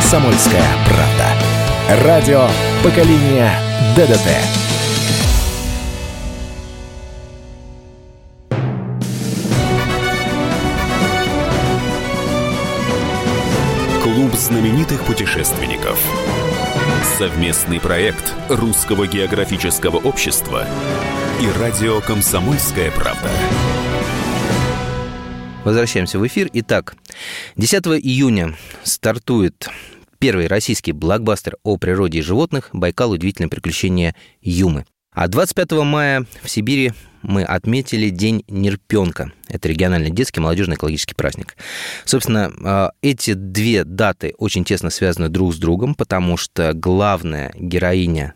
«Комсомольская 0.00 0.64
правда». 0.86 2.06
Радио 2.06 2.48
поколения 2.82 3.52
ДДТ». 3.94 4.30
Клуб 14.02 14.34
знаменитых 14.34 15.02
путешественников. 15.04 15.98
Совместный 17.18 17.78
проект 17.78 18.32
Русского 18.48 19.06
географического 19.06 19.98
общества 19.98 20.64
и 21.42 21.60
радио 21.60 22.00
«Комсомольская 22.00 22.90
правда». 22.90 23.28
Возвращаемся 25.64 26.18
в 26.18 26.26
эфир. 26.26 26.48
Итак, 26.54 26.94
10 27.56 27.86
июня 28.02 28.56
стартует 28.82 29.68
первый 30.18 30.46
российский 30.46 30.92
блокбастер 30.92 31.56
о 31.62 31.76
природе 31.76 32.20
и 32.20 32.22
животных 32.22 32.70
«Байкал. 32.72 33.10
Удивительное 33.10 33.50
приключение 33.50 34.14
Юмы». 34.40 34.86
А 35.12 35.28
25 35.28 35.72
мая 35.82 36.24
в 36.42 36.48
Сибири 36.48 36.92
мы 37.22 37.42
отметили 37.42 38.08
День 38.08 38.42
Нерпенка. 38.48 39.32
Это 39.48 39.68
региональный 39.68 40.10
детский 40.10 40.40
молодежный 40.40 40.76
экологический 40.76 41.14
праздник. 41.14 41.56
Собственно, 42.06 42.52
э, 42.58 42.88
эти 43.02 43.34
две 43.34 43.84
даты 43.84 44.34
очень 44.38 44.64
тесно 44.64 44.88
связаны 44.88 45.28
друг 45.28 45.52
с 45.52 45.58
другом, 45.58 45.94
потому 45.94 46.38
что 46.38 46.72
главная 46.72 47.52
героиня 47.54 48.32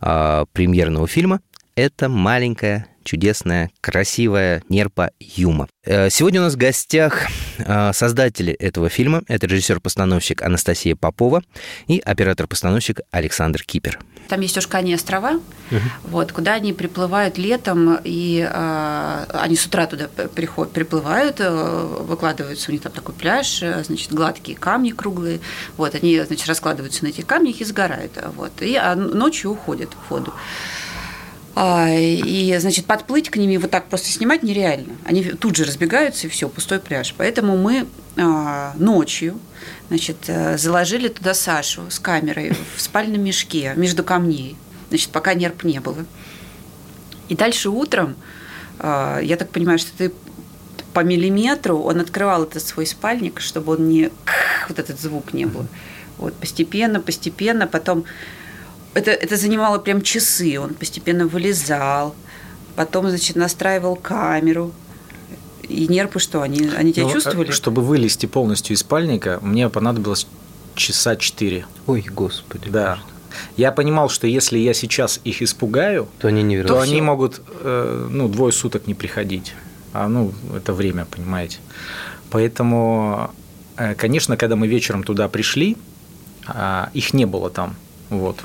э, 0.00 0.46
премьерного 0.52 1.06
фильма– 1.06 1.40
это 1.74 2.08
маленькая, 2.08 2.86
чудесная, 3.04 3.70
красивая 3.80 4.62
нерпа 4.68 5.10
Юма. 5.20 5.68
Э, 5.84 6.10
Сегодня 6.10 6.40
у 6.40 6.44
нас 6.44 6.54
в 6.54 6.58
гостях 6.58 7.26
э, 7.58 7.92
создатели 7.92 8.52
этого 8.52 8.88
фильма. 8.88 9.22
Это 9.28 9.46
режиссер-постановщик 9.46 10.42
Анастасия 10.42 10.96
Попова 10.96 11.42
и 11.86 11.98
оператор-постановщик 11.98 13.00
Александр 13.10 13.62
Кипер. 13.64 13.98
Там 14.28 14.40
есть 14.40 14.56
Ушкани 14.56 14.94
острова, 14.94 15.40
вот, 16.04 16.32
куда 16.32 16.54
они 16.54 16.72
приплывают 16.72 17.38
летом, 17.38 17.98
и 18.02 18.48
э, 18.50 19.24
они 19.30 19.56
с 19.56 19.66
утра 19.66 19.86
туда 19.86 20.08
приходят, 20.08 20.72
приплывают, 20.72 21.36
э, 21.40 21.50
выкладываются, 22.00 22.70
у 22.70 22.72
них 22.72 22.82
там 22.82 22.92
такой 22.92 23.14
пляж, 23.14 23.62
э, 23.62 23.82
значит, 23.84 24.12
гладкие 24.12 24.56
камни 24.56 24.92
круглые, 24.92 25.40
вот, 25.76 25.94
они, 25.94 26.20
значит, 26.20 26.46
раскладываются 26.46 27.04
на 27.04 27.08
этих 27.08 27.26
камнях 27.26 27.60
и 27.60 27.64
сгорают, 27.64 28.12
вот, 28.36 28.62
и 28.62 28.74
а 28.76 28.94
ночью 28.94 29.50
уходят 29.50 29.90
в 29.90 30.10
воду. 30.10 30.32
А, 31.54 31.88
И, 31.90 32.56
значит, 32.58 32.86
подплыть 32.86 33.30
к 33.30 33.36
ним 33.36 33.50
и 33.50 33.58
вот 33.58 33.70
так 33.70 33.88
просто 33.88 34.08
снимать 34.08 34.42
нереально. 34.42 34.94
Они 35.04 35.22
тут 35.22 35.56
же 35.56 35.64
разбегаются, 35.64 36.26
и 36.26 36.30
все, 36.30 36.48
пустой 36.48 36.80
пляж. 36.80 37.14
Поэтому 37.16 37.56
мы 37.56 37.86
а, 38.16 38.72
ночью 38.76 39.38
значит, 39.88 40.16
э, 40.28 40.56
заложили 40.56 41.08
туда 41.08 41.34
Сашу 41.34 41.90
с 41.90 41.98
камерой 41.98 42.52
в 42.76 42.80
спальном 42.80 43.22
мешке 43.22 43.74
между 43.76 44.02
камней, 44.02 44.56
значит, 44.88 45.10
пока 45.10 45.34
нерп 45.34 45.64
не 45.64 45.80
было. 45.80 46.04
И 47.28 47.36
дальше 47.36 47.68
утром, 47.68 48.16
а, 48.78 49.20
я 49.20 49.36
так 49.36 49.50
понимаю, 49.50 49.78
что 49.78 49.90
ты 49.96 50.12
по 50.92 51.00
миллиметру 51.00 51.78
он 51.78 52.00
открывал 52.00 52.44
этот 52.44 52.66
свой 52.66 52.86
спальник, 52.86 53.40
чтобы 53.40 53.72
он 53.72 53.88
не 53.88 54.10
вот 54.68 54.78
этот 54.78 55.00
звук 55.00 55.32
не 55.32 55.46
был. 55.46 55.66
Вот 56.18 56.34
постепенно, 56.34 57.00
постепенно, 57.00 57.66
потом 57.66 58.04
это, 58.94 59.10
это 59.10 59.36
занимало 59.36 59.78
прям 59.78 60.02
часы. 60.02 60.58
Он 60.58 60.74
постепенно 60.74 61.26
вылезал, 61.26 62.14
потом, 62.76 63.08
значит, 63.08 63.36
настраивал 63.36 63.96
камеру. 63.96 64.72
И 65.68 65.86
нерпы 65.88 66.18
что, 66.18 66.42
они, 66.42 66.68
они 66.76 66.92
тебя 66.92 67.06
Ну, 67.06 67.12
чувствовали? 67.12 67.48
э, 67.48 67.52
Чтобы 67.52 67.82
вылезти 67.82 68.26
полностью 68.26 68.74
из 68.74 68.80
спальника, 68.80 69.38
мне 69.42 69.68
понадобилось 69.68 70.26
часа 70.74 71.16
четыре. 71.16 71.66
Ой, 71.86 72.04
господи. 72.10 72.68
Да. 72.68 72.98
Я 73.56 73.72
понимал, 73.72 74.10
что 74.10 74.26
если 74.26 74.58
я 74.58 74.74
сейчас 74.74 75.20
их 75.24 75.40
испугаю, 75.40 76.08
То 76.18 76.28
они 76.28 76.42
не 76.42 76.56
то 76.56 76.62
вернутся. 76.64 76.82
они 76.82 77.00
могут 77.00 77.40
э, 77.60 78.08
ну, 78.10 78.28
двое 78.28 78.52
суток 78.52 78.86
не 78.86 78.94
приходить. 78.94 79.54
А 79.94 80.08
ну, 80.08 80.32
это 80.54 80.72
время, 80.74 81.06
понимаете. 81.06 81.58
Поэтому, 82.30 83.30
э, 83.76 83.94
конечно, 83.94 84.36
когда 84.36 84.56
мы 84.56 84.66
вечером 84.66 85.02
туда 85.04 85.28
пришли, 85.28 85.76
а, 86.46 86.90
их 86.92 87.14
не 87.14 87.24
было 87.24 87.50
там. 87.50 87.76
Вот. 88.12 88.36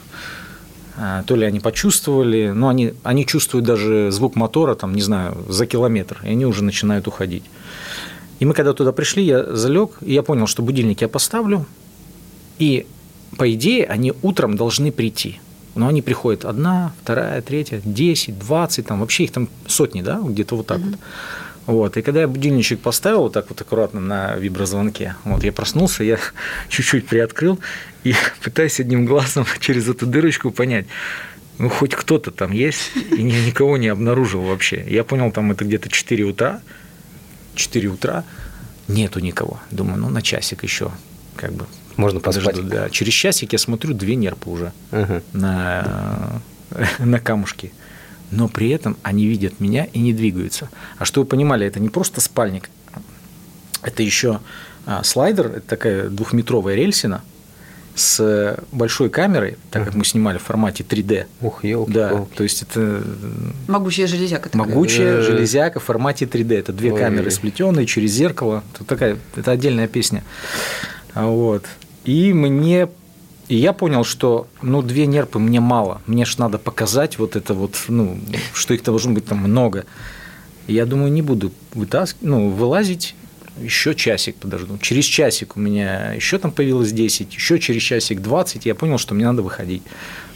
А, 0.98 1.24
То 1.24 1.36
ли 1.36 1.46
они 1.46 1.60
почувствовали, 1.60 2.52
но 2.56 2.70
они, 2.70 2.94
они 3.04 3.26
чувствуют 3.26 3.66
даже 3.66 4.12
звук 4.12 4.36
мотора, 4.36 4.76
там, 4.76 4.96
не 4.96 5.02
знаю, 5.02 5.38
за 5.50 5.66
километр, 5.66 6.20
и 6.24 6.30
они 6.30 6.46
уже 6.46 6.64
начинают 6.64 7.08
уходить. 7.08 7.44
И 8.40 8.46
мы 8.46 8.54
когда 8.54 8.74
туда 8.74 8.92
пришли, 8.92 9.24
я 9.24 9.44
залег, 9.56 9.98
и 10.02 10.14
я 10.14 10.24
понял, 10.24 10.48
что 10.48 10.64
будильник 10.64 11.02
я 11.02 11.08
поставлю, 11.08 11.66
и 12.60 12.88
по 13.38 13.52
идее 13.54 13.86
они 13.86 14.14
утром 14.22 14.56
должны 14.56 14.92
прийти. 14.92 15.40
Но 15.76 15.88
они 15.88 16.02
приходят 16.02 16.46
одна, 16.46 16.94
вторая, 17.04 17.42
третья, 17.42 17.82
10, 17.84 18.40
20, 18.40 18.88
там 18.88 19.00
вообще 19.02 19.26
их 19.26 19.32
там 19.32 19.50
сотни, 19.68 20.02
да, 20.02 20.20
где-то 20.24 20.56
вот 20.56 20.66
так 20.66 20.80
вот. 20.80 20.96
Вот, 21.68 21.98
и 21.98 22.02
когда 22.02 22.22
я 22.22 22.28
будильничек 22.30 22.80
поставил 22.80 23.24
вот 23.24 23.34
так 23.34 23.50
вот 23.50 23.60
аккуратно 23.60 24.00
на 24.00 24.36
виброзвонке, 24.38 25.16
вот 25.26 25.44
я 25.44 25.52
проснулся, 25.52 26.04
я 26.04 26.18
чуть-чуть 26.70 27.06
приоткрыл 27.06 27.60
и 28.04 28.16
пытаюсь 28.44 28.80
одним 28.80 29.06
глазом 29.06 29.46
через 29.60 29.88
эту 29.88 30.06
дырочку 30.06 30.50
понять, 30.50 30.86
ну, 31.60 31.70
хоть 31.70 31.94
кто-то 31.94 32.32
там 32.32 32.52
есть, 32.52 32.92
и 32.96 33.22
я 33.28 33.46
никого 33.46 33.78
не 33.78 33.88
обнаружил 33.90 34.42
вообще. 34.44 34.86
Я 34.88 35.04
понял, 35.04 35.32
там 35.32 35.52
это 35.52 35.66
где-то 35.66 35.90
4 35.90 36.24
утра, 36.24 36.62
4 37.56 37.88
утра, 37.90 38.24
нету 38.88 39.20
никого. 39.20 39.60
Думаю, 39.72 40.00
ну, 40.00 40.10
на 40.10 40.22
часик 40.22 40.64
еще, 40.64 40.92
как 41.36 41.52
бы. 41.54 41.66
Можно 41.98 42.20
поспать. 42.20 42.46
подожду, 42.46 42.70
да. 42.70 42.90
Через 42.92 43.14
часик 43.14 43.54
я 43.54 43.60
смотрю, 43.60 43.94
две 43.94 44.16
нерпы 44.16 44.50
уже 44.50 44.72
Ага. 44.92 45.22
на, 45.34 46.42
на 47.00 47.20
камушке. 47.20 47.72
Но 48.32 48.48
при 48.50 48.70
этом 48.70 48.98
они 49.04 49.26
видят 49.26 49.60
меня 49.60 49.86
и 49.86 50.00
не 50.00 50.14
двигаются. 50.14 50.70
А 50.98 51.06
что 51.06 51.22
вы 51.22 51.28
понимали, 51.28 51.66
это 51.66 51.80
не 51.80 51.90
просто 51.90 52.20
спальник, 52.22 52.70
это 53.84 54.04
еще 54.04 54.40
а, 54.86 55.04
слайдер, 55.04 55.48
это 55.48 55.62
такая 55.62 56.10
двухметровая 56.10 56.76
рельсина 56.76 57.22
с 57.96 58.58
большой 58.72 59.10
камерой, 59.10 59.58
так 59.72 59.86
как 59.86 59.96
мы 59.96 60.06
снимали 60.06 60.38
в 60.38 60.44
формате 60.44 60.86
3D. 60.88 61.26
Ух, 61.42 61.64
елки 61.64 61.92
Да, 61.92 62.26
то 62.36 62.44
есть 62.44 62.62
это 62.62 63.02
Могучая 63.68 64.06
железяка 64.08 64.50
такая. 64.50 64.68
могучая 64.68 65.18
Э. 65.18 65.22
железяка 65.24 65.80
в 65.80 65.84
формате 65.84 66.26
3D. 66.26 66.60
Это 66.60 66.74
две 66.74 66.92
Ой. 66.94 67.00
камеры 67.00 67.32
сплетенные 67.32 67.88
через 67.88 68.12
зеркало. 68.12 68.64
Это 68.76 68.84
такая, 68.84 69.18
это 69.36 69.50
отдельная 69.52 69.88
песня. 69.88 70.24
А 71.16 71.26
Вот. 71.26 71.66
И 72.04 72.34
мне 72.34 72.88
и 73.48 73.56
я 73.56 73.74
понял, 73.74 74.04
что 74.04 74.48
ну 74.62 74.82
две 74.82 75.06
нерпы 75.06 75.40
мне 75.40 75.60
мало. 75.60 76.02
Мне 76.06 76.26
ж 76.26 76.38
надо 76.38 76.58
показать 76.58 77.18
вот 77.18 77.36
это 77.36 77.54
вот, 77.54 77.76
ну, 77.88 78.20
что 78.54 78.74
их 78.74 78.84
должно 78.84 79.14
быть 79.14 79.26
там 79.26 79.40
много. 79.40 79.86
Я 80.68 80.86
думаю, 80.86 81.12
не 81.12 81.22
буду 81.22 81.52
вытаскивать, 81.74 82.28
ну, 82.28 82.50
вылазить, 82.50 83.16
еще 83.62 83.96
часик 83.96 84.36
подожду. 84.36 84.78
Через 84.80 85.06
часик 85.06 85.56
у 85.56 85.60
меня 85.60 86.14
еще 86.14 86.38
там 86.38 86.52
появилось 86.52 86.92
10, 86.92 87.34
еще 87.34 87.60
через 87.60 87.82
часик 87.82 88.22
20, 88.22 88.66
я 88.66 88.76
понял, 88.76 88.98
что 88.98 89.16
мне 89.16 89.26
надо 89.26 89.42
выходить. 89.42 89.84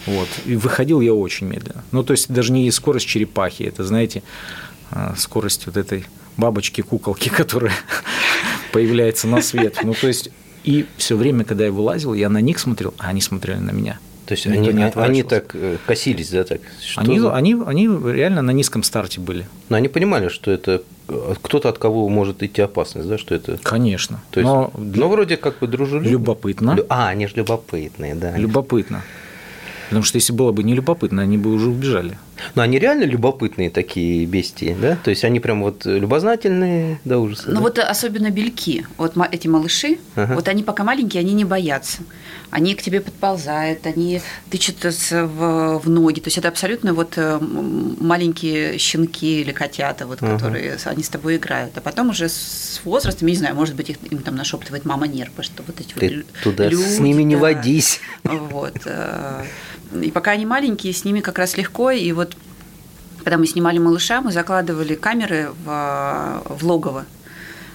Вот. 0.05 0.27
И 0.45 0.55
выходил 0.55 1.01
я 1.01 1.13
очень 1.13 1.47
медленно. 1.47 1.83
Ну, 1.91 2.03
то 2.03 2.11
есть 2.11 2.31
даже 2.31 2.51
не 2.53 2.71
скорость 2.71 3.07
черепахи, 3.07 3.63
это, 3.63 3.83
знаете, 3.83 4.23
а, 4.89 5.15
скорость 5.17 5.65
вот 5.65 5.77
этой 5.77 6.05
бабочки-куколки, 6.37 7.29
которая 7.35 7.73
появляется 8.71 9.27
на 9.27 9.41
свет. 9.41 9.79
Ну, 9.83 9.93
то 9.93 10.07
есть, 10.07 10.29
и 10.63 10.85
все 10.97 11.15
время, 11.15 11.43
когда 11.43 11.65
я 11.65 11.71
вылазил, 11.71 12.13
я 12.13 12.29
на 12.29 12.41
них 12.41 12.59
смотрел, 12.59 12.93
а 12.97 13.07
они 13.09 13.21
смотрели 13.21 13.59
на 13.59 13.71
меня. 13.71 13.99
То 14.25 14.33
есть 14.33 14.47
они, 14.47 14.59
не 14.59 14.69
они 14.69 14.83
отворачивался. 14.83 15.27
так 15.29 15.55
э, 15.55 15.77
косились, 15.85 16.29
да, 16.29 16.43
так? 16.43 16.61
Что 16.81 17.01
Они, 17.01 17.19
за- 17.19 17.35
они, 17.35 17.57
они 17.65 17.87
реально 17.87 18.41
на 18.41 18.51
низком 18.51 18.83
старте 18.83 19.19
были. 19.19 19.45
Но 19.67 19.75
они 19.77 19.89
понимали, 19.89 20.29
что 20.29 20.51
это 20.51 20.83
э, 21.09 21.33
кто-то 21.41 21.67
от 21.69 21.77
кого 21.79 22.07
может 22.07 22.41
идти 22.41 22.61
опасность, 22.61 23.09
да, 23.09 23.17
что 23.17 23.35
это... 23.35 23.57
Конечно. 23.61 24.21
То 24.31 24.39
есть, 24.39 24.47
Но 24.49 24.71
ну, 24.77 25.09
вроде 25.09 25.35
как 25.35 25.59
бы 25.59 25.67
дружелюбно. 25.67 26.07
любопытно. 26.09 26.75
Лю- 26.77 26.85
А, 26.87 27.09
они 27.09 27.27
же 27.27 27.33
любопытные, 27.35 28.15
да. 28.15 28.37
Любопытно. 28.37 29.01
Потому 29.89 30.03
что 30.05 30.15
если 30.15 30.31
было 30.31 30.53
бы 30.53 30.63
не 30.63 30.75
любопытно, 30.75 31.21
они 31.23 31.37
бы 31.37 31.51
уже 31.51 31.67
убежали. 31.67 32.17
Но 32.55 32.62
они 32.62 32.79
реально 32.79 33.03
любопытные 33.03 33.69
такие 33.69 34.25
бестии, 34.25 34.75
да? 34.79 34.98
То 35.03 35.10
есть 35.10 35.24
они 35.24 35.39
прям 35.39 35.62
вот 35.63 35.86
любознательные 35.86 37.00
до 37.05 37.19
ужаса. 37.19 37.43
Ну 37.48 37.55
да? 37.55 37.60
вот 37.62 37.79
особенно 37.79 38.29
бельки, 38.29 38.86
вот 38.98 39.13
эти 39.31 39.48
малыши, 39.48 39.98
Ага. 40.15 40.36
вот 40.36 40.48
они 40.48 40.63
пока 40.63 40.83
маленькие, 40.83 41.21
они 41.21 41.33
не 41.33 41.45
боятся. 41.45 42.00
Они 42.50 42.75
к 42.75 42.81
тебе 42.81 43.00
подползают, 43.00 43.86
они 43.86 44.21
тычутся 44.50 44.91
с- 44.91 45.25
в, 45.25 45.79
в 45.79 45.89
ноги. 45.89 46.19
То 46.19 46.27
есть 46.27 46.38
это 46.38 46.50
абсолютно 46.50 46.93
вот 46.93 47.13
э, 47.17 47.39
маленькие 47.39 48.77
щенки 48.77 49.41
или 49.41 49.51
котята, 49.51 50.05
вот, 50.05 50.19
Ага. 50.21 50.33
которые 50.36 50.77
с- 50.77 50.88
они 50.88 51.03
с 51.03 51.10
тобой 51.10 51.38
играют. 51.38 51.77
А 51.77 51.81
потом 51.81 52.10
уже 52.10 52.27
с 52.29 52.81
возрастом, 52.83 53.27
я 53.27 53.33
не 53.33 53.38
знаю, 53.38 53.55
может 53.55 53.75
быть, 53.75 53.89
их, 53.89 53.98
им 54.10 54.19
там 54.19 54.36
нашептывает 54.36 54.83
мама 54.86 55.07
нерпа, 55.07 55.43
что 55.43 55.63
вот 55.65 55.79
эти 55.79 55.93
Ты 55.93 56.17
вот 56.17 56.43
туда 56.43 56.67
с 56.67 56.71
люди, 56.71 57.01
ними 57.01 57.24
не 57.24 57.36
да. 57.36 57.41
водись. 57.41 58.00
Вот. 58.24 58.75
И 60.01 60.12
пока 60.12 60.31
они 60.31 60.45
маленькие, 60.45 60.93
с 60.93 61.03
ними 61.05 61.19
как 61.21 61.38
раз 61.39 61.57
легко. 61.57 61.91
И 61.91 62.12
вот 62.12 62.36
когда 63.24 63.38
мы 63.38 63.45
снимали 63.48 63.77
малыша, 63.77 64.21
мы 64.21 64.31
закладывали 64.31 64.95
камеры 64.95 65.51
в, 65.65 66.41
в 66.45 66.63
логово. 66.65 67.05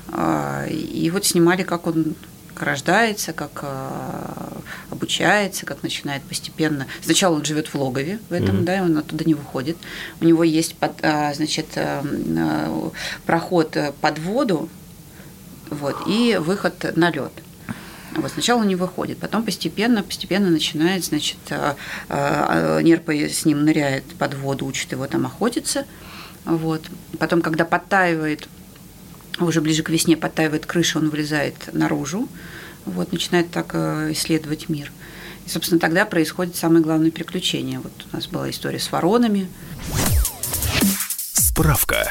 А, 0.09 0.67
И 0.69 1.11
вот 1.11 1.25
снимали, 1.25 1.63
как 1.63 1.87
он 1.87 2.15
рождается, 2.59 3.33
как 3.35 3.61
а, 3.63 4.57
обучается, 4.91 5.67
как 5.67 5.83
начинает 5.83 6.23
постепенно. 6.23 6.87
Сначала 7.03 7.35
он 7.37 7.45
живет 7.45 7.69
в 7.69 7.75
логове 7.75 8.19
в 8.31 8.33
этом, 8.33 8.57
Мгм. 8.57 8.65
да, 8.65 8.77
и 8.79 8.81
он 8.81 8.97
оттуда 8.97 9.25
не 9.25 9.35
выходит. 9.35 9.77
У 10.21 10.25
него 10.25 10.43
есть 10.43 10.75
под- 10.77 11.05
а, 11.05 11.35
значит, 11.35 11.67
проход 13.27 13.77
под 14.01 14.19
воду, 14.19 14.69
вот, 15.71 15.97
и 16.07 16.39
выход 16.41 16.97
на 16.97 17.11
лед. 17.11 17.33
Вот 18.17 18.33
сначала 18.33 18.61
он 18.61 18.69
не 18.69 18.77
выходит, 18.77 19.19
потом 19.19 19.45
постепенно, 19.45 20.03
постепенно 20.03 20.51
начинает, 20.51 21.05
значит, 21.05 21.39
а, 21.51 21.77
а, 22.09 22.81
нерпа 22.81 23.13
с 23.13 23.45
ним 23.45 23.65
ныряет 23.65 24.05
под 24.19 24.35
воду, 24.35 24.67
учит 24.67 24.93
его 24.93 25.07
там 25.07 25.27
охотиться. 25.27 25.85
Вот. 26.45 26.83
Потом, 27.19 27.43
когда 27.43 27.65
подтаивает, 27.65 28.49
уже 29.39 29.61
ближе 29.61 29.83
к 29.83 29.91
весне 29.91 30.17
подтаивает 30.17 30.67
крыша, 30.67 30.99
он 30.99 31.11
вылезает 31.11 31.73
наружу, 31.73 32.29
вот, 32.85 33.13
начинает 33.13 33.51
так 33.51 33.71
э, 33.75 34.13
исследовать 34.13 34.69
мир. 34.69 34.93
И, 35.45 35.51
собственно, 35.51 35.79
тогда 35.79 36.07
происходит 36.07 36.57
самое 36.57 36.83
главное 36.83 37.11
приключение. 37.11 37.81
Вот 37.81 37.93
у 38.11 38.17
нас 38.17 38.29
была 38.29 38.49
история 38.49 38.79
с 38.79 38.91
воронами, 38.91 39.49
Справка. 41.57 42.11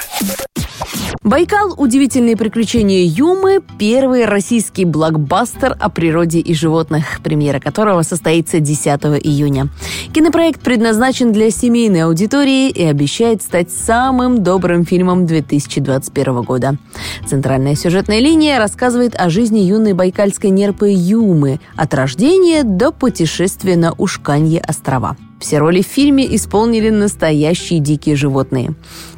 Байкал 1.24 1.74
«Удивительные 1.76 2.38
приключения 2.38 3.04
Юмы»– 3.04 3.60
первый 3.80 4.26
российский 4.26 4.86
блокбастер 4.86 5.76
о 5.80 5.90
природе 5.90 6.40
и 6.40 6.54
животных, 6.54 7.20
премьера 7.24 7.60
которого 7.60 8.04
состоится 8.04 8.60
10 8.60 8.88
июня. 9.24 9.70
Кинопроект 10.14 10.62
предназначен 10.62 11.32
для 11.32 11.50
семейной 11.50 12.04
аудитории 12.04 12.70
и 12.70 12.84
обещает 12.84 13.42
стать 13.42 13.72
самым 13.72 14.44
добрым 14.44 14.86
фильмом 14.86 15.26
2021 15.26 16.42
года. 16.44 16.78
Центральная 17.26 17.76
сюжетная 17.76 18.20
линия 18.20 18.60
рассказывает 18.60 19.16
о 19.16 19.30
жизни 19.30 19.60
юной 19.60 19.94
байкальской 19.94 20.52
нерпы 20.52 20.92
Юмы 20.92 21.60
от 21.76 21.94
рождения 21.96 22.64
до 22.64 22.92
путешествия 22.92 23.76
на 23.78 23.94
Ушканье 23.94 24.62
острова. 24.62 25.18
Все 25.40 25.58
роли 25.60 25.82
в 25.82 25.86
фильме 25.86 26.34
исполнили 26.36 26.90
настоящие 26.90 27.80
дикие 27.80 28.16
животные. 28.16 28.74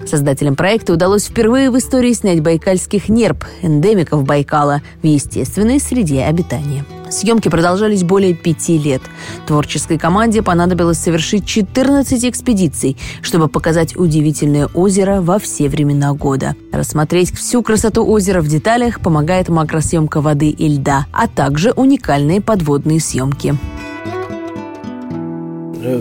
Создателям 0.05 0.55
проекта 0.55 0.93
удалось 0.93 1.25
впервые 1.25 1.69
в 1.69 1.77
истории 1.77 2.13
снять 2.13 2.41
байкальских 2.41 3.07
нерп, 3.07 3.45
эндемиков 3.61 4.23
Байкала, 4.23 4.81
в 5.01 5.05
естественной 5.05 5.79
среде 5.79 6.23
обитания. 6.23 6.85
Съемки 7.09 7.49
продолжались 7.49 8.03
более 8.03 8.33
пяти 8.33 8.77
лет. 8.77 9.01
Творческой 9.45 9.97
команде 9.97 10.41
понадобилось 10.41 10.97
совершить 10.97 11.45
14 11.45 12.25
экспедиций, 12.25 12.97
чтобы 13.21 13.47
показать 13.47 13.95
удивительное 13.95 14.67
озеро 14.73 15.21
во 15.21 15.39
все 15.39 15.69
времена 15.69 16.13
года. 16.13 16.55
Рассмотреть 16.71 17.33
всю 17.33 17.61
красоту 17.61 18.05
озера 18.05 18.41
в 18.41 18.47
деталях 18.47 18.99
помогает 18.99 19.49
макросъемка 19.49 20.19
воды 20.19 20.49
и 20.49 20.67
льда, 20.67 21.05
а 21.13 21.27
также 21.27 21.71
уникальные 21.71 22.41
подводные 22.41 22.99
съемки. 22.99 23.55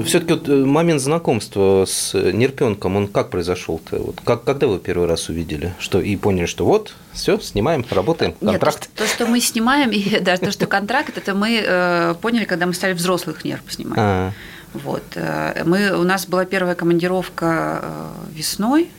Все-таки 0.04 0.32
вот 0.34 0.48
э, 0.48 0.64
момент 0.64 1.00
знакомства 1.00 1.84
с 1.86 2.14
нерпенком, 2.14 2.96
он 2.96 3.08
как 3.08 3.30
произошел-то? 3.30 3.96
Вот 3.98 4.16
как, 4.24 4.44
когда 4.44 4.66
вы 4.66 4.78
первый 4.78 5.06
раз 5.08 5.28
увидели? 5.28 5.74
Что, 5.78 6.00
и 6.00 6.16
поняли, 6.16 6.46
что 6.46 6.64
вот, 6.64 6.94
все, 7.12 7.38
снимаем, 7.38 7.84
работаем, 7.90 8.34
Нет, 8.40 8.52
контракт? 8.52 8.78
то, 8.78 8.84
что- 8.84 9.02
то, 9.04 9.06
что 9.08 9.26
мы 9.26 9.40
снимаем, 9.40 9.90
и 9.92 10.20
даже 10.20 10.42
то, 10.42 10.50
что 10.52 10.66
контракт, 10.66 11.16
это 11.16 11.34
мы 11.34 11.62
э, 11.66 12.14
поняли, 12.20 12.44
когда 12.44 12.66
мы 12.66 12.74
стали 12.74 12.92
взрослых 12.92 13.44
нерв 13.44 13.62
снимать. 13.68 13.98
А, 14.00 14.32
Вот. 14.74 15.02
э, 15.14 15.62
Мы, 15.64 15.90
у 15.98 16.02
нас 16.04 16.26
была 16.26 16.44
первая 16.44 16.74
командировка 16.74 17.80
э, 17.82 18.08
весной, 18.34 18.90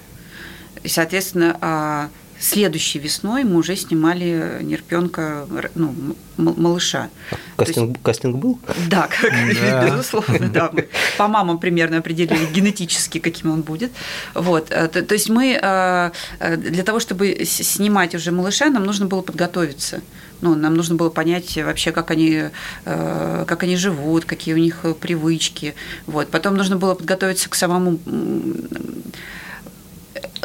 и, 0.83 0.87
соответственно, 0.89 1.57
а 1.61 2.09
следующей 2.39 2.99
весной 2.99 3.43
мы 3.43 3.57
уже 3.57 3.75
снимали 3.75 4.59
нерпенка, 4.61 5.47
ну, 5.75 6.15
малыша. 6.37 7.09
кастинг, 7.55 8.01
кастинг 8.01 8.37
был? 8.37 8.59
Да, 8.89 9.07
как, 9.07 9.31
Да. 9.61 9.85
безусловно, 9.89 10.49
да. 10.49 10.69
Мы 10.71 10.87
По 11.17 11.27
мамам 11.27 11.59
примерно 11.59 11.97
определили 11.97 12.45
генетически, 12.45 13.19
каким 13.19 13.51
он 13.51 13.61
будет. 13.61 13.91
Вот. 14.33 14.67
э, 14.71 14.87
То, 14.87 15.01
то 15.01 15.13
есть 15.13 15.29
мы 15.29 15.59
э, 15.61 16.11
э, 16.39 16.57
для 16.57 16.83
того, 16.83 16.99
чтобы 16.99 17.43
снимать 17.45 18.15
уже 18.15 18.31
малыша, 18.31 18.69
нам 18.69 18.83
нужно 18.83 19.05
было 19.07 19.21
подготовиться. 19.21 20.01
Ну, 20.41 20.53
нам 20.53 20.75
нужно 20.75 20.95
было 20.95 21.09
понять 21.09 21.57
вообще, 21.57 21.91
как 21.91 22.11
они, 22.11 22.43
как 22.83 23.63
они 23.63 23.75
живут, 23.75 24.25
какие 24.25 24.53
у 24.53 24.59
них 24.59 24.85
привычки. 24.99 25.73
Вот. 26.05 26.29
Потом 26.29 26.55
нужно 26.55 26.75
было 26.75 26.93
подготовиться 26.93 27.49
к 27.49 27.55
самому 27.55 27.97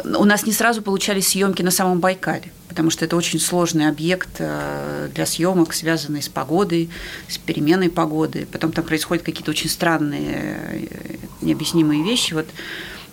у 0.03 0.25
нас 0.25 0.45
не 0.45 0.51
сразу 0.51 0.81
получались 0.81 1.29
съемки 1.29 1.61
на 1.61 1.71
самом 1.71 1.99
Байкале, 1.99 2.51
потому 2.67 2.89
что 2.89 3.05
это 3.05 3.15
очень 3.15 3.39
сложный 3.39 3.87
объект 3.87 4.37
э, 4.39 5.09
для 5.13 5.25
съемок, 5.25 5.73
связанный 5.73 6.21
с 6.21 6.29
погодой, 6.29 6.89
с 7.27 7.37
переменой 7.37 7.89
погоды. 7.89 8.47
Потом 8.51 8.71
там 8.71 8.83
происходят 8.83 9.23
какие-то 9.23 9.51
очень 9.51 9.69
странные, 9.69 10.59
э, 10.91 11.15
необъяснимые 11.41 12.03
вещи. 12.03 12.33
Вот 12.33 12.47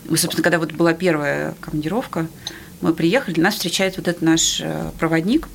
мы, 0.09 0.16
собственно, 0.16 0.42
когда 0.42 0.59
вот 0.59 0.72
была 0.72 0.92
первая 0.92 1.55
командировка, 1.61 2.26
Мы 2.81 2.94
приехали, 2.94 3.38
нас 3.38 3.55
встречает 3.55 3.98
вот 3.98 4.09
этот 4.09 4.22
наш 4.22 4.61
э, 4.62 4.90
проводник. 4.98 5.48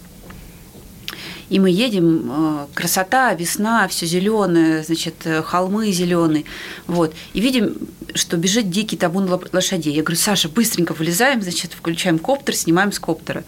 И 1.49 1.59
мы 1.59 1.69
едем, 1.69 2.31
э, 2.31 2.65
красота, 2.73 3.33
весна, 3.33 3.87
все 3.87 4.05
зеленое, 4.05 4.83
значит, 4.83 5.15
э, 5.25 5.41
холмы 5.43 5.91
зеленые. 5.91 6.45
Вот. 6.87 7.13
И 7.33 7.39
видим, 7.39 7.75
что 8.15 8.37
бежит 8.37 8.69
дикий 8.69 8.97
табун 8.97 9.25
ло- 9.29 9.41
лошадей. 9.53 9.93
Я 9.93 10.01
говорю, 10.01 10.19
Саша, 10.19 10.49
быстренько 10.49 10.93
вылезаем, 10.93 11.41
значит, 11.41 11.73
включаем 11.73 12.17
коптер, 12.19 12.55
снимаем 12.55 12.91
с 12.91 12.99
коптера. 12.99 13.43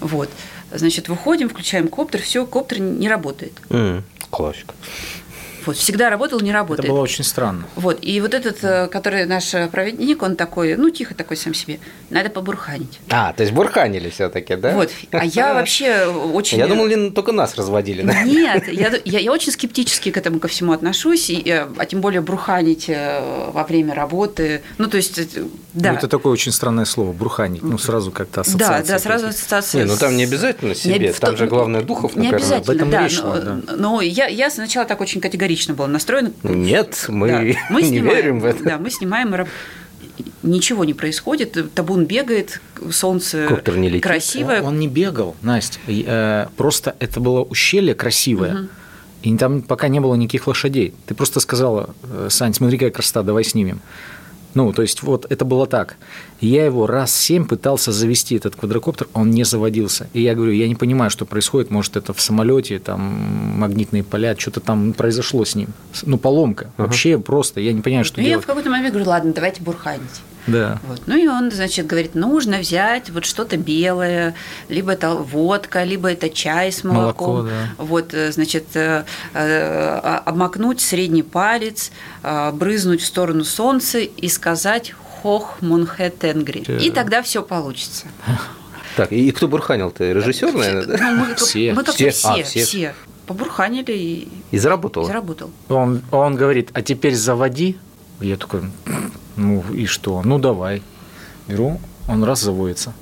Вот. 0.00 0.30
Значит, 0.72 1.08
выходим, 1.08 1.48
включаем 1.48 1.88
коптер, 1.88 2.22
все, 2.22 2.46
коптер 2.46 2.80
не 2.80 3.08
работает. 3.08 3.52
М, 3.70 4.02
Классика. 4.30 4.74
Вот, 5.66 5.76
всегда 5.76 6.10
работал, 6.10 6.40
не 6.40 6.50
Это 6.50 6.58
работает. 6.58 6.88
было 6.88 7.00
очень 7.00 7.24
странно. 7.24 7.64
Вот, 7.74 7.98
и 8.02 8.20
вот 8.20 8.34
этот, 8.34 8.62
э, 8.62 8.86
который 8.88 9.26
наш 9.26 9.52
э, 9.54 9.68
проводник, 9.68 10.22
он 10.22 10.36
такой, 10.36 10.76
ну, 10.76 10.90
тихо 10.90 11.14
такой 11.14 11.36
сам 11.36 11.54
себе, 11.54 11.78
надо 12.10 12.30
побурханить. 12.30 13.00
А, 13.10 13.32
то 13.32 13.42
есть 13.42 13.52
бурханили 13.52 14.08
все-таки, 14.10 14.56
да? 14.56 14.72
Вот, 14.72 14.90
а 15.12 15.24
я 15.24 15.54
вообще 15.54 16.06
очень... 16.06 16.58
Я 16.58 16.68
думал, 16.68 16.86
Лен, 16.86 17.12
только 17.12 17.32
нас 17.32 17.54
разводили. 17.56 18.02
да? 18.02 18.22
Нет, 18.22 18.68
я, 18.68 18.92
я, 19.04 19.18
я 19.18 19.32
очень 19.32 19.52
скептически 19.52 20.10
к 20.10 20.16
этому 20.16 20.40
ко 20.40 20.48
всему 20.48 20.72
отношусь, 20.72 21.30
и, 21.30 21.42
э, 21.44 21.66
а 21.76 21.84
тем 21.86 22.00
более 22.00 22.20
бруханить 22.20 22.86
э, 22.88 23.50
во 23.52 23.64
время 23.64 23.94
работы. 23.94 24.62
Ну, 24.78 24.86
то 24.88 24.96
есть, 24.96 25.18
э, 25.18 25.26
да. 25.74 25.92
Ну, 25.92 25.98
это 25.98 26.08
такое 26.08 26.32
очень 26.32 26.52
странное 26.52 26.84
слово, 26.84 27.12
бруханить. 27.12 27.62
Ну, 27.62 27.76
сразу 27.78 28.10
как-то 28.10 28.36
да, 28.36 28.40
ассоциация. 28.42 28.86
да, 28.94 28.98
сразу 28.98 29.26
какие-то. 29.26 29.28
ассоциация. 29.28 29.84
Не, 29.84 29.90
ну 29.90 29.96
там 29.98 30.16
не 30.16 30.24
обязательно 30.24 30.74
себе, 30.74 30.98
Не 30.98 31.12
там 31.12 31.36
же 31.36 31.46
главное 31.46 31.82
духов 31.82 32.14
Не 32.16 32.24
накормить. 32.30 32.44
обязательно, 32.44 32.72
Об 32.72 32.76
этом 32.76 32.90
да. 32.90 33.04
речь 33.04 33.20
но, 33.22 33.40
да. 33.40 33.60
но 33.76 34.00
я, 34.00 34.26
я 34.26 34.50
сначала 34.50 34.86
так 34.86 35.00
очень 35.00 35.20
категорично 35.56 35.74
была 35.74 35.88
настроена. 35.88 36.32
Нет, 36.42 37.06
мы, 37.08 37.28
Да, 37.28 37.38
мы 37.70 37.82
не 37.82 37.88
снимаем, 37.88 38.16
верим 38.16 38.40
в 38.40 38.44
это. 38.44 38.62
Да, 38.62 38.78
мы 38.78 38.90
снимаем, 38.90 39.34
и 40.18 40.24
ничего 40.42 40.84
не 40.84 40.94
происходит, 40.94 41.74
табун 41.74 42.04
бегает, 42.06 42.60
солнце 42.90 43.46
Коптер 43.48 43.76
не 43.76 43.88
летит. 43.88 44.02
красивое. 44.02 44.62
Он 44.62 44.78
не 44.78 44.88
бегал, 44.88 45.36
Настя. 45.42 45.78
Э, 45.86 46.46
Просто 46.56 46.94
это 47.00 47.20
было 47.20 47.42
ущелье 47.42 47.94
красивое. 47.94 48.68
И 49.22 49.36
там 49.36 49.62
пока 49.62 49.88
не 49.88 49.98
было 50.00 50.14
никаких 50.14 50.46
лошадей. 50.46 50.94
Ты 51.06 51.14
просто 51.14 51.40
сказала, 51.40 51.94
э, 52.04 52.28
Сань, 52.30 52.54
смотри, 52.54 52.78
какая 52.78 52.92
красота, 52.92 53.22
давай 53.22 53.44
снимем. 53.44 53.80
Ну, 54.56 54.72
то 54.72 54.80
есть 54.80 55.02
вот 55.02 55.26
это 55.28 55.44
было 55.44 55.66
так. 55.66 55.96
Я 56.40 56.64
его 56.64 56.86
раз 56.86 57.14
семь 57.14 57.44
пытался 57.44 57.92
завести, 57.92 58.36
этот 58.36 58.56
квадрокоптер, 58.56 59.06
он 59.12 59.30
не 59.30 59.44
заводился. 59.44 60.08
И 60.14 60.22
я 60.22 60.34
говорю, 60.34 60.52
я 60.52 60.66
не 60.66 60.74
понимаю, 60.74 61.10
что 61.10 61.26
происходит, 61.26 61.70
может, 61.70 61.96
это 61.96 62.14
в 62.14 62.20
самолете, 62.22 62.78
там 62.78 63.00
магнитные 63.58 64.02
поля, 64.02 64.34
что-то 64.36 64.60
там 64.60 64.94
произошло 64.94 65.44
с 65.44 65.54
ним. 65.54 65.68
Ну, 66.04 66.16
поломка. 66.16 66.70
Вообще 66.78 67.18
просто, 67.18 67.60
я 67.60 67.74
не 67.74 67.82
понимаю, 67.82 68.06
что 68.06 68.16
Ну, 68.18 68.22
я 68.22 68.30
делать. 68.30 68.44
в 68.44 68.46
какой-то 68.46 68.70
момент 68.70 68.94
говорю, 68.94 69.10
ладно, 69.10 69.32
давайте 69.34 69.62
бурханить. 69.62 70.00
Да. 70.46 70.78
Вот. 70.86 71.02
Ну 71.06 71.16
и 71.16 71.26
он, 71.26 71.50
значит, 71.50 71.86
говорит, 71.86 72.14
нужно 72.14 72.58
взять 72.58 73.10
вот 73.10 73.24
что-то 73.24 73.56
белое, 73.56 74.34
либо 74.68 74.92
это 74.92 75.10
водка, 75.14 75.82
либо 75.84 76.10
это 76.10 76.30
чай 76.30 76.70
с 76.70 76.84
молоком. 76.84 77.36
Молоко, 77.36 77.48
да. 77.48 77.68
Вот, 77.78 78.14
э, 78.14 78.30
значит, 78.32 78.66
э, 78.74 79.04
э, 79.34 80.20
обмакнуть 80.24 80.80
средний 80.80 81.22
палец, 81.22 81.90
э, 82.22 82.52
брызнуть 82.52 83.00
в 83.02 83.06
сторону 83.06 83.44
солнца 83.44 83.98
и 83.98 84.28
сказать 84.28 84.92
«Хох 85.22 85.56
Монхе 85.62 86.10
Тенгри». 86.10 86.60
И 86.80 86.90
тогда 86.90 87.22
все 87.22 87.42
получится. 87.42 88.06
Так, 88.96 89.12
и 89.12 89.30
кто 89.32 89.48
бурханил-то? 89.48 90.10
Режиссер, 90.12 90.52
наверное, 90.54 90.86
да? 90.86 91.10
Ну, 91.10 91.16
мы, 91.20 91.26
как- 91.26 91.38
Все. 91.38 91.72
мы 91.74 91.82
как 91.84 91.94
Все. 91.96 92.10
все, 92.10 92.28
А, 92.28 92.42
все, 92.42 92.64
все. 92.64 92.94
Побурханили 93.26 93.92
и, 93.92 94.28
И 94.52 94.58
заработал. 94.58 95.02
и 95.02 95.06
заработал. 95.06 95.50
Он, 95.68 96.00
он 96.12 96.36
говорит, 96.36 96.70
а 96.72 96.80
теперь 96.82 97.14
заводи. 97.14 97.76
Я 98.20 98.36
такой, 98.36 98.62
ну 99.36 99.64
и 99.72 99.86
что? 99.86 100.22
Ну 100.24 100.38
давай. 100.38 100.82
Беру, 101.48 101.80
он 102.08 102.24
раз 102.24 102.40
заводится. 102.40 102.92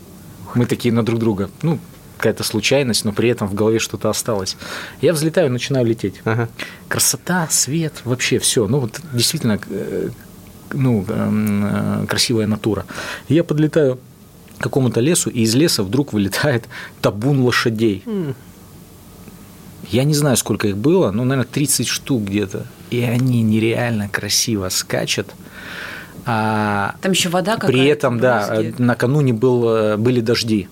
Мы 0.55 0.67
такие 0.67 0.93
на 0.93 1.05
друг 1.05 1.19
друга. 1.19 1.51
Ну, 1.63 1.79
какая-то 2.17 2.45
случайность, 2.45 3.05
но 3.05 3.13
при 3.13 3.29
этом 3.29 3.49
в 3.49 3.55
голове 3.55 3.79
что-то 3.79 4.09
осталось. 4.09 4.57
Я 5.01 5.13
взлетаю, 5.13 5.51
начинаю 5.51 5.87
лететь. 5.87 6.21
Ага. 6.25 6.49
Красота, 6.89 7.47
свет, 7.51 8.01
вообще 8.05 8.39
все. 8.39 8.67
Ну, 8.67 8.79
вот 8.79 9.01
действительно, 9.13 9.59
э, 9.69 10.11
ну, 10.73 11.05
эм, 11.09 11.65
э, 11.67 12.07
красивая 12.07 12.47
натура. 12.47 12.87
Я 13.29 13.45
подлетаю 13.45 13.99
к 14.59 14.63
какому-то 14.63 15.01
лесу, 15.01 15.31
и 15.31 15.43
из 15.43 15.55
леса 15.55 15.83
вдруг 15.83 16.13
вылетает 16.13 16.65
табун 17.01 17.41
лошадей. 17.41 18.05
Я 19.91 20.05
не 20.05 20.15
знаю, 20.15 20.37
сколько 20.37 20.69
их 20.69 20.79
было, 20.79 21.11
но, 21.11 21.25
наверное, 21.25 21.51
30 21.51 21.87
штук 21.87 22.23
где-то. 22.23 22.67
И 22.91 23.01
они 23.01 23.43
нереально 23.43 24.09
красиво 24.09 24.69
скачут. 24.71 25.35
А 26.27 26.95
Там 27.01 27.13
еще 27.13 27.29
вода 27.29 27.55
какая-то. 27.55 27.73
при 27.73 27.87
этом, 27.87 28.19
да, 28.19 28.63
накануне 28.79 29.33
был, 29.33 29.69
э, 29.69 29.97
были 29.97 30.21
дожди. 30.21 30.69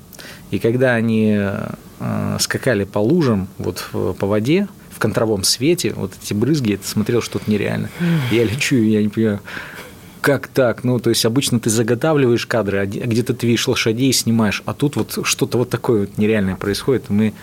И 0.51 0.59
когда 0.59 0.95
они 0.95 1.37
э, 1.39 2.37
скакали 2.41 2.85
по 2.85 2.99
лужам, 2.99 3.49
вот 3.59 3.89
по 3.93 4.27
воде, 4.27 4.69
в 4.91 4.99
контровом 4.99 5.43
свете, 5.45 5.93
вот 5.97 6.13
эти 6.23 6.33
брызги, 6.35 6.75
это 6.75 6.87
смотрел 6.87 7.23
что-то 7.23 7.51
нереально. 7.51 7.89
Я 8.31 8.45
лечу, 8.45 8.77
я 8.77 9.03
не 9.03 9.09
понимаю, 9.09 9.41
как 10.21 10.47
так? 10.49 10.85
Ну, 10.85 10.99
то 11.01 11.11
есть 11.11 11.25
обычно 11.25 11.59
ты 11.59 11.69
заготавливаешь 11.71 12.47
кадры, 12.47 12.79
а 12.79 12.87
где- 12.87 13.01
где-то 13.01 13.35
ты 13.35 13.47
видишь 13.47 13.67
лошадей 13.67 14.11
и 14.11 14.13
снимаешь, 14.13 14.63
а 14.67 14.73
тут 14.75 14.97
вот 14.97 15.19
что-то 15.25 15.59
вот 15.59 15.71
такое 15.71 16.03
вот 16.03 16.19
нереальное 16.19 16.55
происходит, 16.57 17.11
мы 17.11 17.35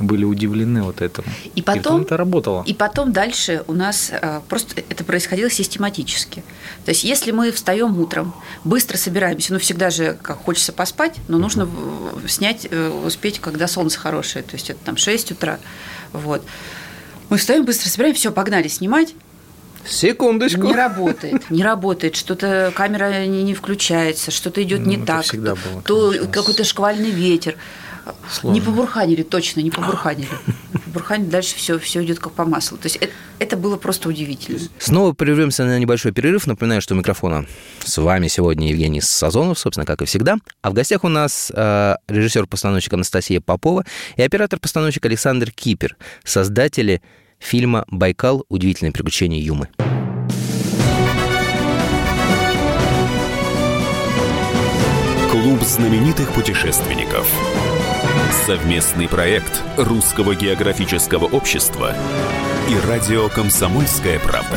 были 0.00 0.24
удивлены 0.24 0.82
вот 0.82 1.00
этому. 1.02 1.28
И 1.54 1.62
потом- 1.62 2.02
это 2.02 2.16
работало. 2.16 2.64
И 2.66 2.74
потом 2.74 3.12
дальше 3.12 3.62
у 3.68 3.72
нас 3.72 4.10
э, 4.10 4.40
просто 4.48 4.82
это 4.88 5.04
происходило 5.04 5.50
систематически. 5.50 6.42
То 6.84 6.90
есть, 6.90 7.04
если 7.04 7.30
мы 7.30 7.52
встаем 7.52 7.98
утром, 8.00 8.34
быстро 8.64 8.96
собираемся, 8.96 9.52
ну 9.52 9.58
всегда 9.58 9.90
же 9.90 10.18
как 10.22 10.38
хочется 10.44 10.72
поспать, 10.72 11.16
но 11.28 11.38
нужно 11.38 11.68
снять, 12.26 12.66
э, 12.70 12.88
успеть, 13.06 13.38
когда 13.38 13.68
солнце 13.68 13.98
хорошее, 13.98 14.42
то 14.42 14.54
есть 14.54 14.70
это 14.70 14.78
там 14.84 14.96
6 14.96 15.32
утра. 15.32 15.58
Вот. 16.12 16.42
Мы 17.28 17.36
встаем, 17.36 17.64
быстро 17.64 17.88
собираем, 17.88 18.14
все, 18.14 18.32
погнали 18.32 18.66
снимать. 18.68 19.14
Секундочку. 19.86 20.62
Не 20.62 20.74
работает, 20.74 21.50
не 21.50 21.62
работает, 21.64 22.14
что-то 22.14 22.70
камера 22.74 23.24
не, 23.26 23.42
не 23.42 23.54
включается, 23.54 24.30
что-то 24.30 24.62
идет 24.62 24.80
не 24.86 24.96
Ну, 24.98 25.04
это 25.04 25.12
так, 25.14 25.24
всегда 25.24 25.54
то- 25.54 25.58
было, 25.72 25.82
то 25.82 26.26
какой-то 26.30 26.64
шквальный 26.64 27.10
ветер. 27.10 27.56
Сложно. 28.30 28.54
Не 28.54 28.60
побурханили, 28.60 29.22
точно, 29.22 29.60
не 29.60 29.70
побурханили. 29.70 30.28
Побурханили, 30.84 31.28
дальше 31.28 31.56
все, 31.56 31.78
все 31.78 32.04
идет 32.04 32.18
как 32.18 32.32
по 32.32 32.44
маслу. 32.44 32.78
То 32.78 32.86
есть 32.86 32.96
это, 32.96 33.12
это 33.38 33.56
было 33.56 33.76
просто 33.76 34.08
удивительно. 34.08 34.60
Снова 34.78 35.12
прервемся 35.12 35.64
на 35.64 35.78
небольшой 35.78 36.12
перерыв. 36.12 36.46
Напоминаю, 36.46 36.80
что 36.80 36.94
у 36.94 36.98
микрофона 36.98 37.46
с 37.84 37.96
вами 37.98 38.28
сегодня 38.28 38.68
Евгений 38.68 39.00
Сазонов, 39.00 39.58
собственно, 39.58 39.86
как 39.86 40.02
и 40.02 40.04
всегда. 40.04 40.36
А 40.62 40.70
в 40.70 40.74
гостях 40.74 41.04
у 41.04 41.08
нас 41.08 41.52
э, 41.54 41.96
режиссер-постановщик 42.08 42.92
Анастасия 42.92 43.40
Попова 43.40 43.84
и 44.16 44.22
оператор-постановщик 44.22 45.04
Александр 45.06 45.50
Кипер, 45.50 45.96
создатели 46.24 47.02
фильма 47.38 47.84
«Байкал. 47.88 48.44
Удивительные 48.48 48.92
приключения 48.92 49.40
Юмы». 49.40 49.68
Клуб 55.30 55.62
знаменитых 55.62 56.32
путешественников. 56.32 57.26
Совместный 58.30 59.08
проект 59.08 59.60
Русского 59.76 60.36
географического 60.36 61.24
общества 61.24 61.94
и 62.68 62.88
радио 62.88 63.28
«Комсомольская 63.28 64.20
правда». 64.20 64.56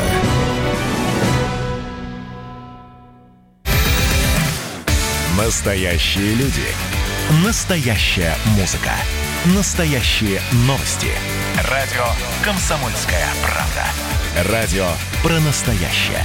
Настоящие 5.36 6.34
люди. 6.36 6.62
Настоящая 7.44 8.36
музыка. 8.56 8.92
Настоящие 9.56 10.40
новости. 10.68 11.08
Радио 11.68 12.04
«Комсомольская 12.44 13.26
правда». 13.42 14.52
Радио 14.52 14.86
про 15.24 15.40
настоящее. 15.40 16.24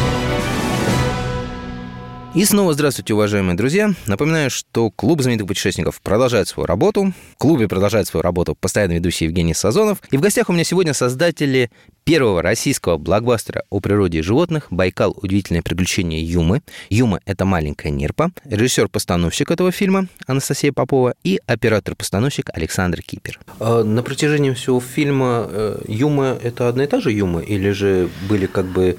И 2.33 2.45
снова 2.45 2.71
здравствуйте, 2.71 3.13
уважаемые 3.13 3.57
друзья. 3.57 3.93
Напоминаю, 4.07 4.49
что 4.49 4.89
клуб 4.89 5.21
знаменитых 5.21 5.49
путешественников 5.49 5.99
продолжает 6.01 6.47
свою 6.47 6.65
работу. 6.65 7.11
В 7.33 7.37
клубе 7.37 7.67
продолжает 7.67 8.07
свою 8.07 8.21
работу 8.21 8.55
постоянно 8.55 8.93
ведущий 8.93 9.25
Евгений 9.25 9.53
Сазонов. 9.53 10.01
И 10.11 10.17
в 10.17 10.21
гостях 10.21 10.47
у 10.47 10.53
меня 10.53 10.63
сегодня 10.63 10.93
создатели 10.93 11.69
первого 12.05 12.41
российского 12.41 12.97
блокбастера 12.97 13.65
о 13.69 13.81
природе 13.81 14.19
и 14.19 14.21
животных 14.21 14.67
«Байкал. 14.69 15.13
Удивительное 15.21 15.61
приключение 15.61 16.23
Юмы». 16.23 16.61
Юма— 16.89 17.19
это 17.25 17.43
маленькая 17.43 17.89
нерпа. 17.89 18.31
Режиссер-постановщик 18.45 19.51
этого 19.51 19.73
фильма 19.73 20.07
Анастасия 20.25 20.71
Попова 20.71 21.15
и 21.25 21.37
оператор-постановщик 21.45 22.49
Александр 22.53 23.01
Кипер. 23.01 23.41
на 23.59 24.03
протяжении 24.03 24.51
всего 24.53 24.79
фильма 24.79 25.47
э, 25.49 25.81
Юма— 25.89 26.37
это 26.41 26.69
одна 26.69 26.85
и 26.85 26.87
та 26.87 27.01
же 27.01 27.11
Юма? 27.11 27.41
Или 27.41 27.71
же 27.71 28.09
были 28.29 28.45
как 28.45 28.67
бы 28.67 28.97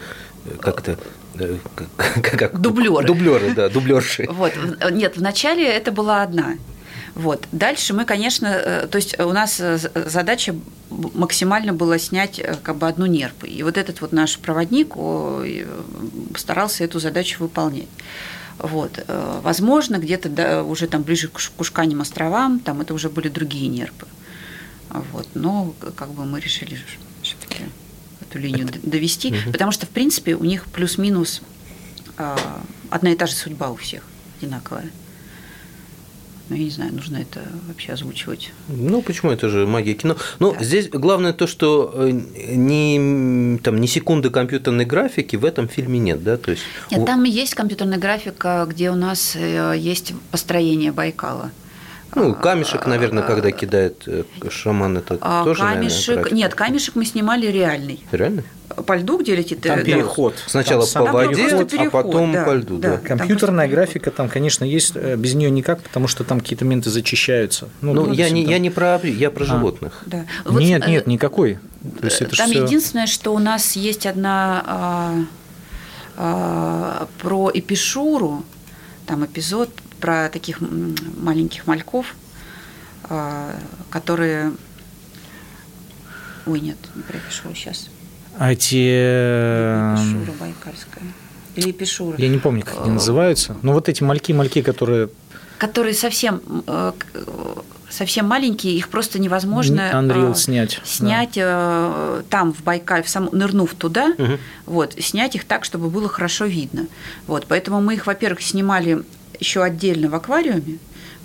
как 0.60 0.80
это, 0.80 0.98
э, 1.38 1.56
как, 1.96 2.22
как- 2.38 2.60
Дублеры. 2.60 3.06
Дублеры, 3.06 3.54
да, 3.54 3.68
дублерши. 3.76 4.26
Вот, 4.30 4.52
в- 4.56 4.90
нет, 4.90 5.16
вначале 5.16 5.66
это 5.66 5.92
была 5.92 6.22
одна. 6.22 6.54
Вот. 7.14 7.46
Дальше 7.52 7.92
мы, 7.92 8.04
конечно, 8.06 8.46
э, 8.46 8.86
то 8.86 8.96
есть 8.96 9.18
у 9.20 9.32
нас 9.32 9.60
э, 9.60 9.78
задача 10.06 10.54
максимально 10.90 11.72
была 11.74 11.98
снять 11.98 12.38
э, 12.38 12.54
как 12.62 12.76
бы 12.76 12.88
одну 12.88 13.04
нерпу. 13.06 13.44
И 13.46 13.62
вот 13.62 13.76
этот 13.76 14.00
вот 14.00 14.12
наш 14.12 14.38
проводник 14.38 14.92
э, 14.96 15.66
старался 16.36 16.84
эту 16.84 17.00
задачу 17.00 17.36
выполнять. 17.40 17.88
Вот. 18.58 19.04
э, 19.06 19.40
Возможно, 19.42 19.96
где-то 19.98 20.28
да, 20.30 20.62
уже 20.64 20.86
там 20.86 21.02
ближе 21.02 21.28
к 21.28 21.38
Кушканим 21.56 22.00
островам, 22.00 22.60
там 22.60 22.80
это 22.80 22.94
уже 22.94 23.10
были 23.10 23.28
другие 23.28 23.68
нерпы. 23.68 24.06
Вот. 25.12 25.28
Но 25.34 25.74
как 25.96 26.10
бы 26.12 26.24
мы 26.24 26.40
решили 26.40 26.78
эту 28.32 28.38
линию 28.38 28.68
довести, 28.82 29.34
потому 29.52 29.72
что, 29.72 29.86
в 29.86 29.90
принципе, 29.90 30.34
у 30.34 30.44
них 30.44 30.64
плюс-минус 30.66 31.42
а, 32.16 32.36
одна 32.90 33.12
и 33.12 33.16
та 33.16 33.26
же 33.26 33.34
судьба 33.34 33.70
у 33.70 33.76
всех 33.76 34.02
одинаковая. 34.38 34.90
Ну, 36.48 36.56
я 36.56 36.64
не 36.64 36.70
знаю, 36.70 36.92
нужно 36.92 37.16
это 37.18 37.40
вообще 37.68 37.92
озвучивать. 37.92 38.50
Ну, 38.68 39.00
почему 39.00 39.30
это 39.30 39.48
же 39.48 39.66
магия 39.66 39.94
кино? 39.94 40.16
Ну, 40.38 40.52
Да. 40.52 40.64
здесь 40.64 40.88
главное 40.88 41.32
то, 41.32 41.46
что 41.46 41.92
э, 41.94 42.10
ни, 42.10 43.58
там, 43.58 43.80
ни 43.80 43.86
секунды 43.86 44.28
компьютерной 44.28 44.84
графики 44.84 45.36
в 45.36 45.44
этом 45.44 45.68
фильме 45.68 45.98
нет, 45.98 46.22
да? 46.22 46.36
То 46.36 46.50
есть, 46.50 46.62
Нет, 46.90 47.06
там 47.06 47.24
есть 47.24 47.54
компьютерная 47.54 47.98
графика, 47.98 48.66
где 48.68 48.90
у 48.90 48.96
нас 48.96 49.34
э, 49.36 49.74
есть 49.78 50.12
построение 50.30 50.92
Байкала. 50.92 51.52
Ну, 52.14 52.34
камешек, 52.34 52.86
наверное, 52.86 53.22
когда 53.22 53.50
кидает 53.50 54.02
э, 54.06 54.24
шаман, 54.50 54.98
это 54.98 55.18
А, 55.20 55.44
тоже, 55.44 55.62
наверное, 55.62 55.88
камешек. 55.88 56.14
графика. 56.16 56.34
Нет, 56.34 56.54
камешек 56.54 56.94
мы 56.94 57.04
снимали 57.04 57.46
реальный. 57.46 58.04
Реально? 58.12 58.44
По 58.86 58.96
льду, 58.96 59.18
где 59.18 59.34
летит. 59.36 59.60
Там 59.60 59.72
э, 59.72 59.76
да. 59.78 59.84
переход. 59.84 60.34
Сначала 60.46 60.86
Там 60.86 61.06
по 61.06 61.12
воде, 61.12 61.42
просто 61.48 61.58
а 61.58 61.64
переход, 61.64 61.90
потом 61.92 62.32
да, 62.32 62.44
по 62.44 62.54
льду, 62.54 62.78
да. 62.78 62.90
да. 62.92 62.96
Там 62.96 63.18
Компьютерная 63.18 63.66
просто- 63.66 63.76
графика 63.76 64.10
там, 64.10 64.28
конечно, 64.28 64.64
есть, 64.64 64.92
э, 64.94 65.16
без 65.16 65.34
нее 65.34 65.50
никак, 65.50 65.82
потому 65.82 66.08
что 66.08 66.24
там 66.24 66.40
какие-то 66.40 66.64
моменты 66.64 66.88
зачищаются. 66.90 67.68
Ну, 67.82 67.92
допустим, 67.94 68.14
я, 68.24 68.30
не, 68.30 68.42
там- 68.44 68.50
я 68.52 68.58
не 68.58 68.70
про, 68.70 69.00
я 69.04 69.30
про 69.30 69.44
А. 69.44 69.46
животных. 69.46 70.02
Да. 70.06 70.24
Нет, 70.46 70.84
э, 70.86 70.90
нет, 70.90 71.06
никакой. 71.06 71.58
То 72.00 72.06
есть 72.06 72.22
это 72.22 72.36
Там 72.36 72.50
всё- 72.50 72.64
единственное, 72.64 73.06
что 73.06 73.34
у 73.34 73.38
нас 73.38 73.72
есть 73.76 74.06
одна 74.06 74.62
а, 74.66 75.14
а, 76.16 77.08
про 77.20 77.50
Эпишуру, 77.52 78.44
там 79.06 79.24
эпизод 79.24 79.70
про 80.02 80.28
таких 80.28 80.58
маленьких 80.60 81.66
мальков, 81.66 82.14
а, 83.04 83.54
которые... 83.88 84.52
Ой, 86.44 86.58
нет, 86.60 86.76
не 86.96 87.02
про 87.02 87.16
Эпишуру 87.18 87.54
сейчас. 87.54 87.88
А 88.36 88.52
эти... 88.52 88.74
э, 88.84 89.94
Эпишура 89.96 90.32
Байкальская. 90.40 91.04
Или. 91.54 91.74
Я 92.18 92.28
не 92.28 92.38
помню, 92.38 92.64
как 92.64 92.82
они 92.82 92.90
называются. 92.92 93.56
Но 93.62 93.72
вот 93.74 93.88
эти 93.88 94.02
мальки-мальки, 94.02 94.62
которые 94.62 95.08
Которые 95.58 95.94
совсем, 95.94 96.40
э, 96.66 96.92
э, 97.14 97.24
совсем 97.90 98.26
маленькие, 98.26 98.74
их 98.74 98.88
просто 98.88 99.20
невозможно 99.20 99.90
Unreal 99.92 100.32
э, 100.32 100.34
снять. 100.34 100.80
снять 100.82 101.34
э, 101.36 102.22
там, 102.28 102.52
в 102.54 102.62
Байкале, 102.64 103.04
в 103.04 103.08
сам, 103.08 103.28
нырнув 103.30 103.74
туда, 103.74 104.14
Мгм. 104.18 104.38
вот, 104.66 104.94
снять 104.98 105.36
их 105.36 105.44
так, 105.44 105.64
чтобы 105.64 105.90
было 105.90 106.08
хорошо 106.08 106.46
видно. 106.46 106.86
Вот, 107.28 107.46
поэтому 107.46 107.80
мы 107.80 107.94
их, 107.94 108.06
во-первых, 108.06 108.42
снимали 108.42 109.02
еще 109.40 109.62
отдельно 109.62 110.08
в 110.08 110.14
аквариуме, 110.14 110.78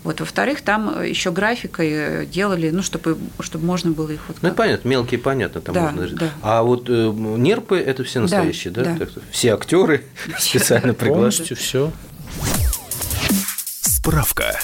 вот, 0.04 0.20
во-вторых, 0.22 0.62
там 0.62 1.04
еще 1.04 1.32
графикой 1.32 1.90
э, 1.92 2.26
делали, 2.26 2.70
ну, 2.70 2.82
чтобы, 2.82 3.18
чтобы 3.42 3.66
можно 3.66 3.92
было 3.92 4.12
их 4.12 4.22
вот 4.28 4.38
Ну, 4.42 4.50
как- 4.50 4.58
понятно, 4.58 4.88
мелкие 4.88 5.20
понятно, 5.20 5.60
там 5.60 5.76
Да, 5.76 5.92
можно. 5.92 6.18
да. 6.18 6.30
А 6.42 6.64
вот 6.64 6.86
э, 6.90 7.12
нерпы 7.16 7.78
это 7.78 8.04
все 8.04 8.20
настоящие, 8.22 8.72
да? 8.72 8.84
да. 8.86 8.98
Так 8.98 9.10
что 9.10 9.22
Все 9.32 9.54
актеры 9.54 10.06
специально 10.40 10.94
приглашены. 10.94 11.16
полностью 11.16 11.58
все. 11.58 11.92
Справка. 13.82 14.58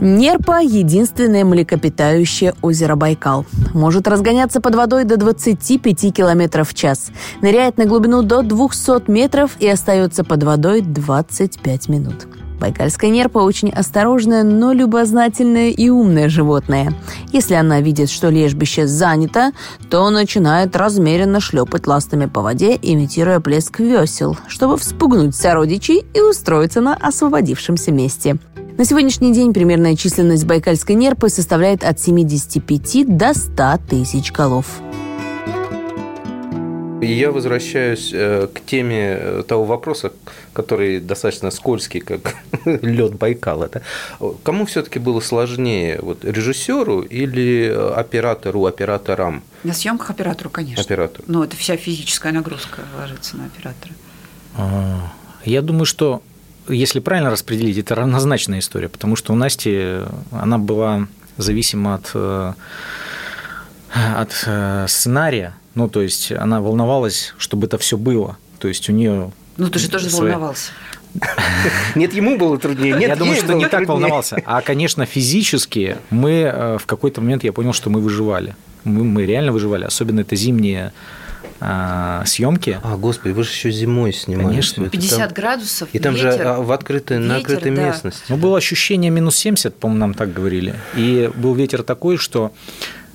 Нерпа– 0.00 0.60
единственное 0.62 1.44
млекопитающее 1.44 2.54
озеро 2.62 2.94
Байкал. 2.94 3.44
Может 3.74 4.06
разгоняться 4.06 4.60
под 4.60 4.76
водой 4.76 5.04
до 5.04 5.16
25 5.16 6.14
км 6.14 6.64
в 6.64 6.72
час. 6.72 7.10
Ныряет 7.42 7.78
на 7.78 7.84
глубину 7.84 8.22
до 8.22 8.42
200 8.42 9.10
метров 9.10 9.56
и 9.58 9.66
остается 9.66 10.22
под 10.22 10.44
водой 10.44 10.82
25 10.82 11.88
минут. 11.88 12.28
Байкальская 12.60 13.10
нерпа 13.10 13.38
очень 13.38 13.70
осторожное, 13.70 14.42
но 14.42 14.72
любознательное 14.72 15.70
и 15.70 15.88
умное 15.88 16.28
животное. 16.28 16.92
Если 17.32 17.54
она 17.54 17.80
видит, 17.80 18.10
что 18.10 18.30
лежбище 18.30 18.86
занято, 18.86 19.52
то 19.90 20.08
начинает 20.10 20.74
размеренно 20.76 21.40
шлепать 21.40 21.86
ластами 21.86 22.26
по 22.26 22.42
воде, 22.42 22.78
имитируя 22.80 23.40
плеск 23.40 23.78
весел, 23.78 24.36
чтобы 24.48 24.76
вспугнуть 24.76 25.36
сородичей 25.36 26.04
и 26.14 26.20
устроиться 26.20 26.80
на 26.80 26.94
освободившемся 26.94 27.92
месте. 27.92 28.38
На 28.78 28.84
сегодняшний 28.84 29.32
день 29.32 29.52
примерная 29.52 29.96
численность 29.96 30.44
байкальской 30.46 30.94
нерпы 30.94 31.30
составляет 31.30 31.82
от 31.82 31.98
75 31.98 33.16
до 33.16 33.34
100 33.34 33.78
тысяч 33.90 34.30
голов. 34.30 34.66
И 37.02 37.12
я 37.12 37.32
возвращаюсь 37.32 38.10
э, 38.12 38.46
к 38.46 38.60
теме 38.64 39.18
э, 39.20 39.42
того 39.48 39.64
вопроса, 39.64 40.12
который 40.52 41.00
достаточно 41.00 41.50
скользкий, 41.50 41.98
как 41.98 42.36
лед 42.64 43.14
Байкала. 43.16 43.68
да. 43.68 43.82
Кому 44.44 44.64
все-таки 44.64 45.00
было 45.00 45.18
сложнее, 45.18 45.98
вот 46.00 46.24
режиссеру 46.24 47.00
или 47.00 47.72
э, 47.72 47.92
оператору, 47.94 48.64
операторам? 48.64 49.42
На 49.64 49.74
съемках 49.74 50.10
оператору, 50.10 50.50
конечно. 50.50 50.80
Оператору. 50.84 51.24
Ну, 51.26 51.42
это 51.42 51.56
вся 51.56 51.76
физическая 51.76 52.32
нагрузка 52.32 52.82
ложится 52.96 53.36
на 53.36 53.46
оператора. 53.46 53.92
А, 54.56 55.12
Я 55.44 55.62
думаю, 55.62 55.84
что 55.84 56.22
если 56.68 57.00
правильно 57.00 57.30
распределить, 57.30 57.78
это 57.78 57.94
равнозначная 57.94 58.58
история, 58.60 58.88
потому 58.88 59.16
что 59.16 59.32
у 59.32 59.36
Насти 59.36 59.72
э, 59.74 60.06
она 60.30 60.58
была 60.58 61.06
зависима 61.36 61.94
от, 61.94 62.10
э, 62.14 62.52
от 64.16 64.44
э, 64.46 64.86
сценария, 64.88 65.54
ну, 65.74 65.88
то 65.88 66.02
есть 66.02 66.32
она 66.32 66.60
волновалась, 66.60 67.34
чтобы 67.38 67.66
это 67.66 67.78
все 67.78 67.96
было. 67.96 68.36
То 68.58 68.68
есть 68.68 68.88
у 68.88 68.92
нее 68.92 69.30
Ну, 69.56 69.68
ты 69.68 69.78
же 69.78 69.88
тоже 69.88 70.10
своя- 70.10 70.32
волновался. 70.34 70.72
Нет, 71.94 72.12
ему 72.12 72.36
было 72.36 72.58
труднее. 72.58 72.92
Нет, 72.92 73.08
я 73.10 73.16
думаю, 73.16 73.36
что 73.36 73.54
не 73.54 73.68
так 73.68 73.88
волновался. 73.88 74.42
А, 74.44 74.60
конечно, 74.60 75.06
физически 75.06 75.96
мы 76.10 76.76
в 76.80 76.86
какой-то 76.86 77.20
момент 77.20 77.44
я 77.44 77.52
понял, 77.52 77.72
что 77.72 77.88
мы 77.88 78.00
выживали. 78.00 78.54
Мы, 78.84 79.04
мы 79.04 79.24
реально 79.24 79.52
выживали. 79.52 79.84
Особенно 79.84 80.20
это 80.20 80.36
зимние 80.36 80.92
а, 81.60 82.22
съемки. 82.24 82.78
А, 82.82 82.96
господи, 82.96 83.32
вы 83.32 83.42
же 83.42 83.50
еще 83.50 83.70
зимой 83.70 84.12
снимали. 84.12 84.46
Конечно. 84.48 84.74
всё 84.74 84.82
это 84.84 84.90
50 84.92 85.18
там. 85.18 85.32
градусов, 85.34 85.88
И 85.92 85.98
там 85.98 86.16
же 86.16 86.30
ветер. 86.30 86.46
а, 86.46 86.60
в 86.60 86.70
открытой, 86.72 87.18
на 87.18 87.38
ветер, 87.38 87.54
открытой 87.56 87.74
да. 87.76 87.82
местности. 87.86 88.22
Ну, 88.28 88.36
было 88.36 88.58
ощущение 88.58 89.10
минус 89.10 89.36
70, 89.36 89.74
по-моему, 89.76 90.00
нам 90.00 90.14
так 90.14 90.32
говорили. 90.32 90.74
И 90.96 91.30
был 91.34 91.54
ветер 91.54 91.82
такой, 91.82 92.16
что 92.16 92.52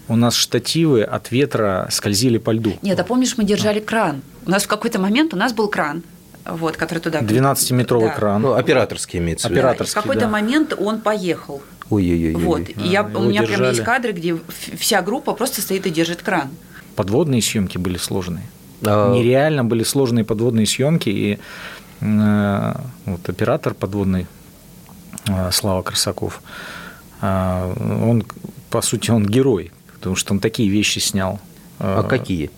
у 0.10 0.16
нас 0.18 0.36
штативы 0.36 1.04
от 1.04 1.32
ветра 1.32 1.88
скользили 1.90 2.38
по 2.38 2.52
льду. 2.52 2.74
Нет, 2.82 3.00
а 3.00 3.04
помнишь, 3.04 3.38
мы 3.38 3.46
держали 3.46 3.80
кран. 3.80 4.22
У 4.46 4.50
нас 4.52 4.64
в 4.64 4.68
какой-то 4.68 5.00
момент 5.00 5.34
у 5.34 5.38
нас 5.38 5.54
был 5.54 5.70
кран, 5.70 6.04
вот, 6.46 6.76
который 6.76 7.00
туда... 7.00 7.22
12-метровый 7.22 8.10
Да. 8.10 8.14
кран. 8.16 8.42
Ну, 8.42 8.54
операторский 8.54 9.20
имеется 9.20 9.48
в 9.48 9.52
виду. 9.52 9.62
Да, 9.62 9.68
и 9.68 9.72
в 9.72 9.74
Операторский, 9.76 10.02
какой-то 10.02 10.22
да. 10.22 10.28
момент 10.28 10.74
он 10.78 11.00
поехал. 11.00 11.62
Ой-ой-ой. 11.90 12.34
Вот. 12.36 12.68
И 12.70 12.74
я, 12.88 13.00
его 13.02 13.22
у 13.22 13.24
меня 13.24 13.44
прям 13.44 13.62
есть 13.62 13.78
держали. 13.78 13.86
кадры, 13.86 14.12
где 14.12 14.36
вся 14.78 15.02
группа 15.02 15.34
просто 15.34 15.62
стоит 15.62 15.86
и 15.88 15.90
держит 15.90 16.22
кран. 16.22 16.50
Подводные 16.96 17.42
съемки 17.42 17.78
были 17.78 17.98
сложные. 17.98 18.44
А, 18.86 19.14
Нереально 19.14 19.64
были 19.64 19.84
сложные 19.84 20.24
подводные 20.26 20.66
съемки. 20.66 21.10
И 21.10 21.40
э, 22.02 22.74
вот 23.06 23.30
оператор 23.30 23.74
подводный 23.74 24.28
э, 25.28 25.52
Слава 25.52 25.82
Красаков, 25.82 26.42
э, 27.22 27.74
он, 28.10 28.24
по 28.70 28.82
сути, 28.82 29.12
он 29.12 29.26
герой, 29.26 29.72
потому 29.94 30.16
что 30.16 30.34
он 30.34 30.40
такие 30.40 30.70
вещи 30.70 31.00
снял. 31.00 31.40
А 31.80 32.02
Э, 32.04 32.08
какие? 32.08 32.50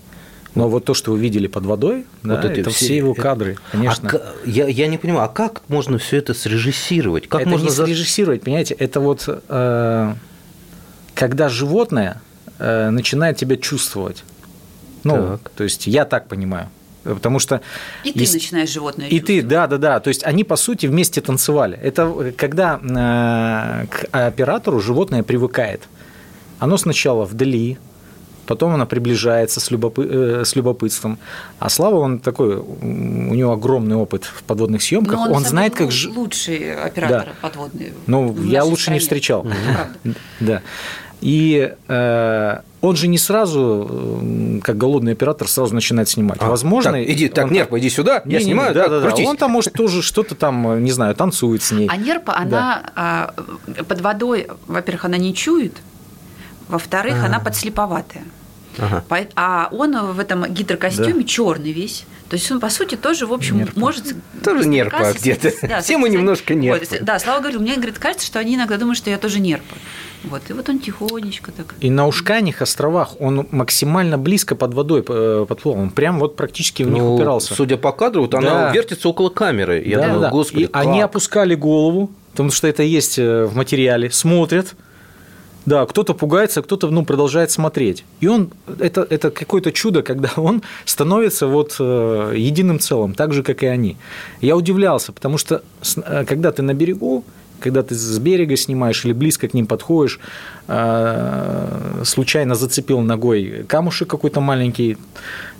Но 0.56 0.70
вот 0.70 0.86
то, 0.86 0.94
что 0.94 1.12
вы 1.12 1.20
видели 1.20 1.48
под 1.48 1.66
водой, 1.66 2.06
да, 2.24 2.36
Вот 2.36 2.46
эти 2.46 2.62
это 2.62 2.70
все- 2.70 2.86
все 2.86 2.98
его 2.98 3.12
это- 3.12 3.22
кадры, 3.22 3.58
конечно. 3.72 4.10
А 4.14 4.34
я, 4.46 4.68
я 4.68 4.88
не 4.88 4.98
понимаю, 4.98 5.26
а 5.26 5.28
как 5.28 5.62
можно 5.68 5.98
все 5.98 6.18
это 6.18 6.34
срежиссировать? 6.34 7.28
Как 7.28 7.42
это 7.42 7.50
можно 7.50 7.66
не 7.66 7.72
срежиссировать, 7.72 8.42
понимаете? 8.42 8.74
Это 8.74 9.00
вот 9.02 9.26
э, 9.28 10.14
когда 11.14 11.50
животное 11.50 12.22
э, 12.60 12.90
начинает 12.90 13.38
тебя 13.38 13.58
чувствовать. 13.58 14.24
Ну, 15.04 15.38
Так. 15.44 15.52
то 15.56 15.64
есть 15.64 15.88
я 15.88 16.06
так 16.06 16.28
понимаю. 16.28 16.70
Потому 17.04 17.38
что... 17.38 17.62
И 18.04 18.12
ты 18.12 18.20
есть- 18.22 18.34
начинаешь 18.34 18.70
животное 18.72 19.08
И 19.10 19.20
ты, 19.20 19.44
да, 19.44 19.68
да, 19.68 19.78
да. 19.78 20.00
То 20.00 20.08
есть 20.08 20.24
они, 20.24 20.44
по 20.44 20.56
сути, 20.56 20.88
вместе 20.88 21.22
танцевали. 21.22 21.78
Это 21.78 22.02
э, 22.20 22.32
когда 22.32 22.80
э, 22.82 23.86
к 23.88 24.06
оператору 24.12 24.80
животное 24.80 25.22
привыкает. 25.22 25.82
Оно 26.58 26.78
сначала 26.78 27.26
вдали, 27.26 27.78
потом 28.48 28.74
оно 28.74 28.88
приближается 28.88 29.60
с, 29.60 29.70
любопы- 29.70 30.40
э, 30.42 30.46
с 30.46 30.56
любопытством. 30.56 31.20
А 31.60 31.70
Слава, 31.70 31.98
он 31.98 32.18
такой, 32.18 32.56
у 32.58 33.34
него 33.36 33.52
огромный 33.52 33.96
опыт 33.98 34.24
в 34.24 34.42
подводных 34.44 34.82
съемках. 34.82 35.16
Но 35.16 35.22
Он, 35.26 35.34
самый 35.34 35.50
знает, 35.50 35.76
как... 35.76 35.90
лучший 36.16 36.74
оператор 36.76 37.30
подводный. 37.42 37.94
Ну, 38.08 38.30
в 38.30 38.44
я 38.46 38.60
нашей 38.62 38.70
лучше 38.72 38.92
не 38.92 39.00
стране. 39.00 39.00
встречал. 39.00 39.46
Это 39.46 39.56
правда. 40.04 40.16
Да. 40.40 40.62
И 41.26 41.74
э, 41.88 42.60
он 42.82 42.96
же 42.96 43.08
не 43.08 43.18
сразу, 43.18 43.90
э, 43.90 44.60
как 44.62 44.78
голодный 44.78 45.14
оператор, 45.14 45.48
сразу 45.48 45.74
начинает 45.74 46.08
снимать. 46.08 46.38
А, 46.40 46.48
Возможно, 46.48 46.92
так, 46.92 47.02
иди, 47.02 47.30
так, 47.30 47.50
Нерпа, 47.50 47.80
иди 47.80 47.90
сюда, 47.90 48.18
я 48.18 48.22
Не-не-не, 48.26 48.44
снимаю, 48.44 48.76
да, 48.76 48.84
так, 48.84 48.92
да, 48.92 49.10
да. 49.10 49.24
Он 49.24 49.36
там 49.36 49.50
может 49.50 49.74
тоже 49.74 50.04
что-то 50.04 50.36
там, 50.36 50.84
не 50.84 50.92
знаю, 50.92 51.16
танцует 51.16 51.64
с 51.64 51.72
ней. 51.72 51.88
А 51.92 51.98
нерпа, 51.98 52.38
она 52.38 52.92
а, 52.96 53.34
под 53.88 54.02
водой, 54.02 54.50
во-первых, 54.68 55.06
она 55.06 55.18
не 55.18 55.34
чует, 55.34 55.74
во-вторых, 56.68 57.24
она 57.24 57.40
подслеповатая. 57.40 58.24
Ага. 58.78 59.04
А 59.36 59.70
он 59.72 59.98
в 60.14 60.20
этом 60.20 60.46
гидрокостюме 60.52 61.24
черный 61.24 61.72
весь. 61.72 62.06
То 62.30 62.38
есть 62.38 62.52
он, 62.52 62.60
по 62.60 62.70
сути, 62.70 62.96
тоже, 62.96 63.28
в 63.28 63.34
общем, 63.34 63.58
Нерпа. 63.60 63.80
может... 63.80 64.16
Тоже 64.44 64.68
нерпа 64.68 65.14
где-то. 65.14 65.52
да, 65.62 65.82
Все 65.82 65.98
мы 65.98 66.10
немножко 66.10 66.54
Вот, 66.54 66.60
нерпы. 66.60 67.00
Да, 67.02 67.20
Слава 67.20 67.40
говорил, 67.40 67.62
мне, 67.62 67.76
говорит, 67.76 68.00
кажется, 68.00 68.26
что 68.26 68.40
они 68.40 68.56
иногда 68.56 68.78
думают, 68.78 68.98
что 68.98 69.12
я 69.12 69.20
тоже 69.20 69.40
нерпа. 69.40 69.76
Вот, 70.24 70.42
и 70.50 70.54
вот 70.54 70.68
он 70.68 70.80
тихонечко 70.80 71.52
так... 71.52 71.76
И 71.82 71.92
на 71.92 72.08
Ушканьих 72.08 72.64
островах 72.64 73.22
он 73.22 73.48
максимально 73.52 74.18
близко 74.18 74.56
под 74.56 74.74
водой 74.74 75.06
э, 75.08 75.46
подплыл. 75.48 75.76
Он 75.76 75.92
прям 75.92 76.18
вот 76.20 76.36
практически 76.36 76.82
в 76.82 76.90
них 76.90 77.04
Ну, 77.04 77.14
упирался. 77.14 77.54
судя 77.54 77.78
по 77.78 77.92
кадру, 77.92 78.24
вот 78.24 78.34
она 78.34 78.50
Да. 78.50 78.72
вертится 78.72 79.08
около 79.08 79.30
камеры. 79.30 79.84
Я 79.86 79.98
Да, 80.00 80.04
думаю, 80.06 80.22
да. 80.22 80.30
господи, 80.32 80.64
И 80.64 80.70
они 80.74 81.02
как? 81.02 81.12
опускали 81.12 81.54
голову, 81.54 82.10
потому 82.32 82.50
что 82.50 82.68
это 82.68 82.82
есть 82.82 83.20
э, 83.20 83.46
в 83.46 83.56
материале, 83.56 84.10
смотрят. 84.10 84.74
Да, 85.66 85.86
кто-то 85.86 86.14
пугается, 86.14 86.62
кто-то 86.62 86.90
ну, 86.92 87.06
продолжает 87.06 87.52
смотреть. 87.52 88.04
И 88.20 88.28
он 88.28 88.50
это, 88.80 89.06
это 89.10 89.32
какое-то 89.32 89.72
чудо, 89.72 90.04
когда 90.04 90.30
он 90.38 90.62
становится 90.86 91.48
вот 91.48 91.76
э, 91.80 92.34
единым 92.36 92.80
целым, 92.80 93.14
так 93.14 93.34
же, 93.34 93.44
как 93.44 93.64
и 93.64 93.68
они. 93.68 93.98
Я 94.42 94.56
удивлялся, 94.56 95.12
потому 95.12 95.38
что 95.38 95.64
э, 95.98 96.26
когда 96.26 96.52
ты 96.52 96.62
на 96.62 96.74
берегу, 96.74 97.24
когда 97.60 97.82
ты 97.84 97.96
с 97.96 98.20
берега 98.20 98.56
снимаешь 98.58 99.06
или 99.06 99.14
близко 99.14 99.48
к 99.48 99.54
ним 99.54 99.66
подходишь, 99.66 100.20
э, 100.68 102.02
случайно 102.04 102.56
зацепил 102.56 103.02
ногой 103.02 103.66
камушек 103.68 104.10
какой-то 104.10 104.42
маленький 104.42 104.98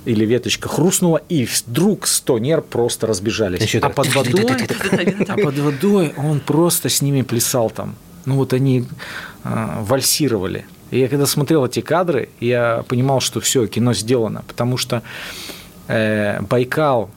или 0.06 0.24
веточка 0.24 0.70
хрустнула, 0.70 1.22
и 1.30 1.46
вдруг 1.46 2.06
100 2.06 2.40
нерв 2.40 2.66
просто 2.66 3.08
разбежались. 3.08 3.76
А 3.82 3.90
под 3.90 4.14
водой, 4.14 4.46
а 5.28 5.38
под 5.38 5.58
водой 5.58 6.14
он 6.16 6.40
просто 6.42 6.90
с 6.90 7.02
ними 7.02 7.24
плясал 7.24 7.72
там. 7.72 7.96
Ну 8.26 8.36
вот 8.36 8.54
они 8.54 8.86
э, 9.44 9.68
вальсировали. 9.82 10.66
И 10.92 11.00
я 11.00 11.08
когда 11.08 11.26
смотрел 11.26 11.66
эти 11.66 11.82
кадры, 11.82 12.30
я 12.40 12.84
понимал, 12.88 13.20
что 13.20 13.40
все, 13.40 13.66
кино 13.68 13.94
сделано, 13.94 14.44
потому 14.48 14.78
что 14.78 15.02
э, 15.88 16.42
Байкал, 16.42 17.10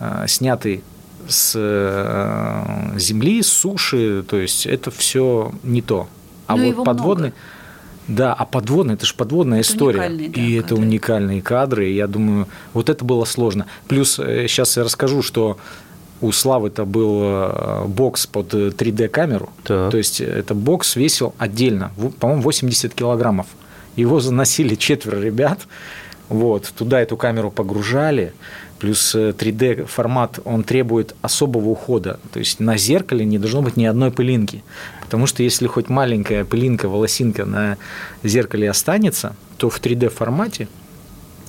э, 0.00 0.24
снятый 0.28 0.82
с 1.28 1.52
э, 1.56 2.98
земли, 2.98 3.42
с 3.42 3.48
суши, 3.48 4.24
то 4.28 4.36
есть 4.36 4.66
это 4.66 4.90
все 4.90 5.52
не 5.62 5.82
то. 5.82 6.08
А 6.46 6.56
Ну, 6.56 6.72
вот 6.72 6.84
подводный, 6.84 7.28
много. 7.28 7.36
да, 8.08 8.34
а 8.34 8.44
подводный, 8.44 8.94
это 8.94 9.06
же 9.06 9.14
подводная 9.14 9.60
Это 9.60 9.72
история, 9.72 10.08
да, 10.08 10.40
и 10.40 10.54
это 10.54 10.70
кадры. 10.70 10.82
уникальные 10.84 11.42
кадры. 11.42 11.90
И 11.90 11.94
я 11.94 12.08
думаю, 12.08 12.48
вот 12.72 12.90
это 12.90 13.04
было 13.04 13.24
сложно. 13.24 13.66
Плюс 13.88 14.16
сейчас 14.16 14.76
я 14.76 14.82
расскажу, 14.84 15.22
что 15.22 15.58
у 16.22 16.32
Славы-то 16.32 16.84
был 16.84 17.20
э, 17.22 17.84
бокс 17.86 18.26
под 18.26 18.54
3D-камеру. 18.54 19.50
Так. 19.64 19.90
То 19.90 19.98
есть 19.98 20.20
это 20.20 20.54
бокс 20.54 20.96
весил 20.96 21.34
отдельно, 21.36 21.90
по-моему, 22.20 22.42
80 22.42 22.94
килограммов. 22.94 23.46
Его 23.96 24.20
заносили 24.20 24.74
четверо 24.76 25.20
ребят. 25.20 25.60
Вот, 26.28 26.72
туда 26.76 27.00
эту 27.00 27.16
камеру 27.16 27.50
погружали. 27.50 28.32
Плюс 28.78 29.14
3D-формат, 29.14 30.40
он 30.44 30.64
требует 30.64 31.14
особого 31.22 31.68
ухода. 31.68 32.18
То 32.32 32.38
есть 32.38 32.58
на 32.58 32.76
зеркале 32.76 33.24
не 33.24 33.38
должно 33.38 33.62
быть 33.62 33.76
ни 33.76 33.84
одной 33.84 34.10
пылинки. 34.10 34.64
Потому 35.02 35.26
что 35.26 35.42
если 35.42 35.66
хоть 35.66 35.88
маленькая 35.88 36.44
пылинка, 36.44 36.88
волосинка 36.88 37.44
на 37.44 37.76
зеркале 38.22 38.70
останется, 38.70 39.36
то 39.56 39.68
в 39.68 39.80
3D-формате 39.80 40.68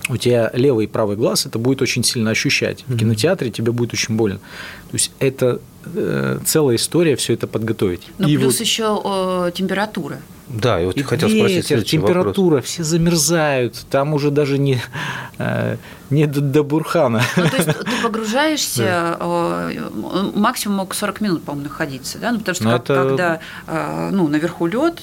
у 0.10 0.18
тебя 0.18 0.52
левый 0.54 0.86
и 0.86 0.88
правый 0.88 1.16
глаз 1.16 1.46
это 1.46 1.60
будет 1.60 1.82
очень 1.82 2.04
сильно 2.04 2.32
ощущать. 2.32 2.84
В 2.88 2.98
кинотеатре 2.98 3.52
тебе 3.52 3.72
будет 3.72 3.94
очень 3.94 4.16
больно. 4.16 4.38
То 4.40 4.94
есть 4.94 5.12
это 5.20 5.60
э, 5.96 6.40
целая 6.46 6.76
история 6.76 7.16
все 7.16 7.34
это 7.34 7.48
подготовить. 7.48 8.02
Ну, 8.18 8.28
И 8.28 8.38
плюс 8.38 8.56
вот 8.56 8.62
еще 8.62 9.02
э, 9.04 9.52
температура. 9.54 10.20
Да, 10.50 10.80
и 10.82 10.86
вот 10.86 10.98
и 10.98 11.04
хотел 11.04 11.30
спросить 11.30 11.56
ветер, 11.72 11.78
вопрос. 11.78 11.90
температура, 11.90 12.62
все 12.62 12.84
замерзают. 12.84 13.86
Там 13.90 14.14
уже 14.14 14.30
даже 14.30 14.58
не, 14.58 14.82
э, 15.38 15.78
не 16.10 16.28
до, 16.28 16.42
до 16.42 16.64
бурхана. 16.64 17.24
Ну, 17.38 17.50
то 17.50 17.56
есть 17.56 17.70
ты 17.70 17.86
погружаешься, 18.04 19.18
э, 19.22 19.90
максимум 20.36 20.78
мог 20.78 20.94
40 20.94 21.22
минут, 21.22 21.44
по-моему, 21.44 21.70
находиться, 21.70 22.18
да? 22.20 22.32
Ну, 22.34 22.40
потому 22.40 22.56
что 22.56 22.64
Ну, 22.66 22.72
как- 22.72 22.82
это- 22.84 23.08
когда 23.08 23.40
э, 23.68 24.10
ну, 24.12 24.28
наверху 24.28 24.68
лед, 24.68 25.02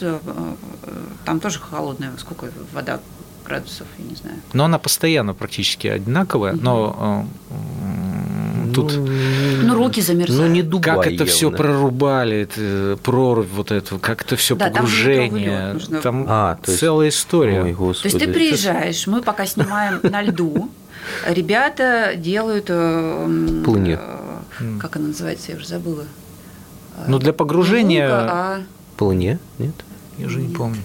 там 1.25 1.41
тоже 1.41 1.59
холодная, 1.59 2.13
сколько 2.19 2.51
вода 2.75 3.01
градусов, 3.51 3.87
я 3.99 4.05
не 4.05 4.15
знаю. 4.15 4.37
Но 4.53 4.65
она 4.65 4.79
постоянно 4.79 5.35
практически 5.35 5.89
одинаковая. 5.89 6.53
Но 6.53 7.27
э, 7.51 7.55
м, 8.65 8.73
тут 8.73 8.93
Ну, 9.63 9.75
руки 9.75 10.01
замерзают. 10.01 10.43
Ну, 10.49 10.55
не 10.55 10.63
Дубай 10.63 10.97
как 10.97 11.07
это 11.13 11.25
все 11.27 11.51
прорубали, 11.51 12.37
это, 12.43 12.97
прорубь 13.03 13.49
вот 13.55 13.73
эту, 13.73 13.99
как 13.99 14.23
это 14.23 14.37
все 14.37 14.55
Да, 14.55 14.67
там 14.67 14.75
погружение. 14.85 15.73
нужно. 15.75 16.01
Там 16.01 16.27
А, 16.29 16.57
то 16.63 16.71
есть- 16.71 16.81
целая 16.81 17.09
история. 17.09 17.63
Ой, 17.63 17.75
То 17.75 18.05
есть 18.05 18.19
ты 18.19 18.29
приезжаешь, 18.33 19.07
мы 19.07 19.21
пока 19.23 19.47
снимаем 19.47 20.01
на 20.03 20.23
льду, 20.23 20.71
ребята 21.27 22.13
делают... 22.17 22.67
э, 22.69 23.25
м, 23.25 23.65
Плынет. 23.65 24.01
э, 24.61 24.79
Как 24.81 24.97
она 24.97 25.09
называется, 25.09 25.53
я 25.53 25.57
уже 25.59 25.67
забыла. 25.67 26.05
Ну, 27.09 27.19
для 27.19 27.33
погружения- 27.33 28.09
а 28.11 28.61
По 28.97 29.05
луне? 29.05 29.39
Нет? 29.59 29.75
Я 30.19 30.27
уже 30.27 30.41
не 30.41 30.55
помню. 30.55 30.83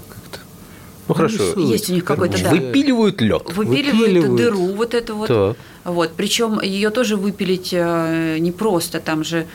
Ну, 1.07 1.13
хорошо. 1.13 1.35
рисуют. 1.35 1.69
Есть 1.69 1.89
у 1.89 1.93
них 1.93 2.03
какой-то, 2.03 2.41
да. 2.43 2.49
Выпиливают 2.51 3.21
лед. 3.21 3.43
выпиливают, 3.53 3.97
Выпиливают. 3.99 4.35
дыру 4.35 4.73
вот 4.75 4.93
эту 4.93 5.15
вот. 5.15 5.27
Так. 5.27 5.57
Вот, 5.83 6.13
причем 6.15 6.59
ее 6.61 6.89
тоже 6.89 7.15
выпилить 7.15 7.69
э, 7.73 8.37
не 8.39 8.51
просто, 8.51 8.99
там 8.99 9.23
же 9.23 9.45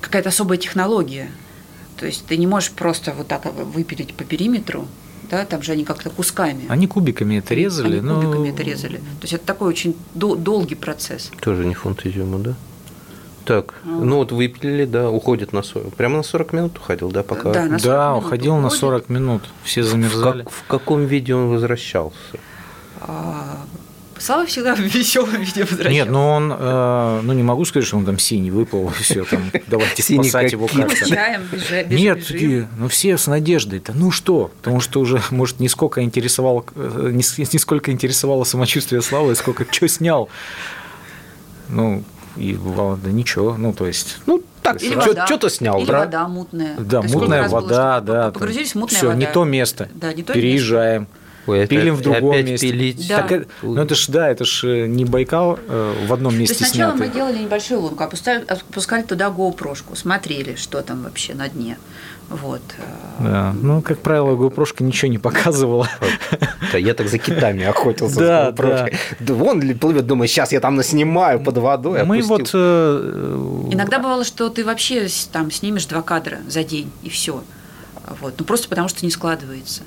какая-то 0.00 0.30
особая 0.30 0.58
технология. 0.58 1.30
То 1.98 2.06
есть 2.06 2.26
ты 2.26 2.36
не 2.36 2.46
можешь 2.46 2.70
просто 2.72 3.12
вот 3.16 3.28
так 3.28 3.44
выпилить 3.54 4.14
по 4.14 4.24
периметру, 4.24 4.88
да, 5.30 5.44
там 5.44 5.62
же 5.62 5.72
они 5.72 5.84
как-то 5.84 6.10
кусками. 6.10 6.64
Они 6.68 6.86
кубиками 6.88 7.36
это 7.36 7.54
резали, 7.54 7.98
Они 7.98 8.00
но 8.06 8.20
кубиками 8.20 8.48
это 8.50 8.62
резали. 8.62 8.96
То 8.96 9.22
есть 9.22 9.32
это 9.34 9.46
такой 9.46 9.68
очень 9.68 9.96
дол- 10.14 10.36
долгий 10.36 10.74
процесс. 10.74 11.30
Тоже 11.40 11.64
не 11.64 11.74
фунт 11.74 12.04
изюма, 12.04 12.38
да? 12.38 12.54
Так, 13.44 13.74
ну 13.84 14.16
вот 14.16 14.32
выпилили, 14.32 14.84
да, 14.86 15.10
уходит 15.10 15.52
на 15.52 15.62
40. 15.62 15.94
Прямо 15.94 16.18
на 16.18 16.22
40 16.22 16.52
минут 16.52 16.78
уходил, 16.78 17.10
да, 17.10 17.22
пока? 17.22 17.50
Да, 17.52 17.64
на 17.66 17.78
40 17.78 17.82
Да, 17.82 18.10
минут 18.10 18.24
уходил 18.24 18.54
на 18.56 18.66
уходит. 18.66 18.80
40 18.80 19.08
минут. 19.10 19.42
Все 19.64 19.82
в, 19.82 19.86
замерзали. 19.86 20.42
как- 20.44 20.50
в 20.52 20.62
каком 20.66 21.04
виде 21.04 21.34
он 21.34 21.48
возвращался? 21.50 22.16
А, 23.00 23.58
Слава 24.16 24.46
всегда 24.46 24.74
в 24.74 24.78
веселом 24.78 25.32
виде 25.40 25.62
возвращался. 25.64 25.90
Нет, 25.90 26.08
ну 26.08 26.26
он, 26.26 26.50
э, 26.56 27.20
ну 27.22 27.32
не 27.34 27.42
могу 27.42 27.64
сказать, 27.66 27.86
что 27.86 27.98
он 27.98 28.06
там 28.06 28.18
синий 28.18 28.50
выплыл, 28.50 28.88
все 28.98 29.24
там, 29.24 29.50
давайте 29.66 30.02
спасать 30.02 30.52
его 30.52 30.66
как-то. 30.68 31.34
Нет, 31.90 32.20
ну 32.78 32.88
все 32.88 33.18
с 33.18 33.26
надеждой. 33.26 33.80
Да 33.84 33.92
ну 33.94 34.10
что? 34.10 34.50
Потому 34.62 34.80
что 34.80 35.00
уже, 35.00 35.20
может, 35.30 35.60
не 35.60 35.68
сколько 35.68 36.02
интересовало, 36.02 36.64
э, 36.76 37.10
не 37.12 37.58
сколько 37.58 37.90
интересовало 37.92 38.44
самочувствие 38.44 39.02
Славы, 39.02 39.34
сколько 39.34 39.66
что 39.70 39.86
снял. 39.88 40.30
Ну, 41.68 42.04
и 42.36 42.54
бывало, 42.54 42.96
да 42.96 43.10
ничего, 43.10 43.56
ну, 43.56 43.72
то 43.72 43.86
есть... 43.86 44.18
Ну, 44.26 44.42
так, 44.62 44.82
Или 44.82 44.94
вода. 44.94 45.26
что-то 45.26 45.50
снял, 45.50 45.78
Или 45.78 45.86
да? 45.86 45.98
вода 46.00 46.28
мутная. 46.28 46.74
Да, 46.78 47.02
То 47.02 47.08
мутная 47.08 47.42
было, 47.48 47.60
вода, 47.60 47.96
что 47.98 48.06
да. 48.06 48.30
Погрузились 48.30 48.74
мутная 48.74 48.96
Все, 48.98 49.06
вода. 49.08 49.18
не 49.18 49.26
то 49.26 49.44
место. 49.44 49.88
Да, 49.94 50.12
не 50.12 50.22
то 50.22 50.32
Переезжаем. 50.32 51.06
Ой, 51.46 51.58
опять- 51.64 51.68
Пилим 51.78 51.94
в 51.96 52.00
другом 52.00 52.30
опять 52.30 52.46
месте. 52.46 52.70
пилить. 52.70 53.06
Да. 53.06 53.16
Так 53.18 53.32
это- 53.32 53.46
ну 53.62 53.76
это 53.82 53.94
ж, 53.94 54.06
да, 54.08 54.30
это 54.30 54.46
ж 54.46 54.64
э, 54.64 54.86
не 54.86 55.04
Байкал 55.04 55.58
э, 55.68 55.94
в 56.08 56.12
одном 56.14 56.32
То 56.32 56.38
месте 56.38 56.56
есть 56.58 56.70
сначала 56.70 56.92
снятый. 56.96 57.08
мы 57.08 57.14
делали 57.14 57.38
небольшую 57.42 57.80
лунку, 57.82 58.02
опускали, 58.02 58.42
опускали 58.48 59.02
туда 59.02 59.26
GoPro-шку, 59.28 59.94
смотрели, 59.94 60.54
что 60.54 60.80
там 60.80 61.02
вообще 61.02 61.34
на 61.34 61.46
дне. 61.50 61.76
Вот. 62.42 62.62
Да. 63.20 63.54
Ну, 63.62 63.80
как 63.80 64.00
правило, 64.00 64.34
GoPro 64.34 64.66
ничего 64.82 65.10
не 65.10 65.18
показывала. 65.18 65.88
Да, 66.72 66.78
я 66.78 66.94
так 66.94 67.08
за 67.08 67.18
китами 67.18 67.64
охотился. 67.64 68.18
Да, 68.18 68.50
с 68.50 68.54
GoPro. 68.54 68.94
Да 69.20 69.34
Вон 69.34 69.78
плывет, 69.78 70.06
думаю, 70.06 70.26
сейчас 70.26 70.50
я 70.52 70.60
там 70.60 70.74
наснимаю 70.74 71.38
под 71.40 71.58
водой. 71.58 72.02
Мы 72.04 72.16
опустил. 72.18 72.36
вот... 72.38 72.50
э, 72.54 73.68
Иногда 73.70 73.98
бывало, 73.98 74.24
что 74.24 74.48
ты 74.48 74.64
вообще 74.64 75.06
там 75.30 75.50
снимешь 75.52 75.86
два 75.86 76.02
кадра 76.02 76.38
за 76.48 76.64
день, 76.64 76.90
и 77.02 77.08
все. 77.08 77.44
Вот. 78.20 78.34
Ну, 78.38 78.44
просто 78.44 78.68
потому 78.68 78.88
что 78.88 79.04
не 79.04 79.10
складывается. 79.12 79.82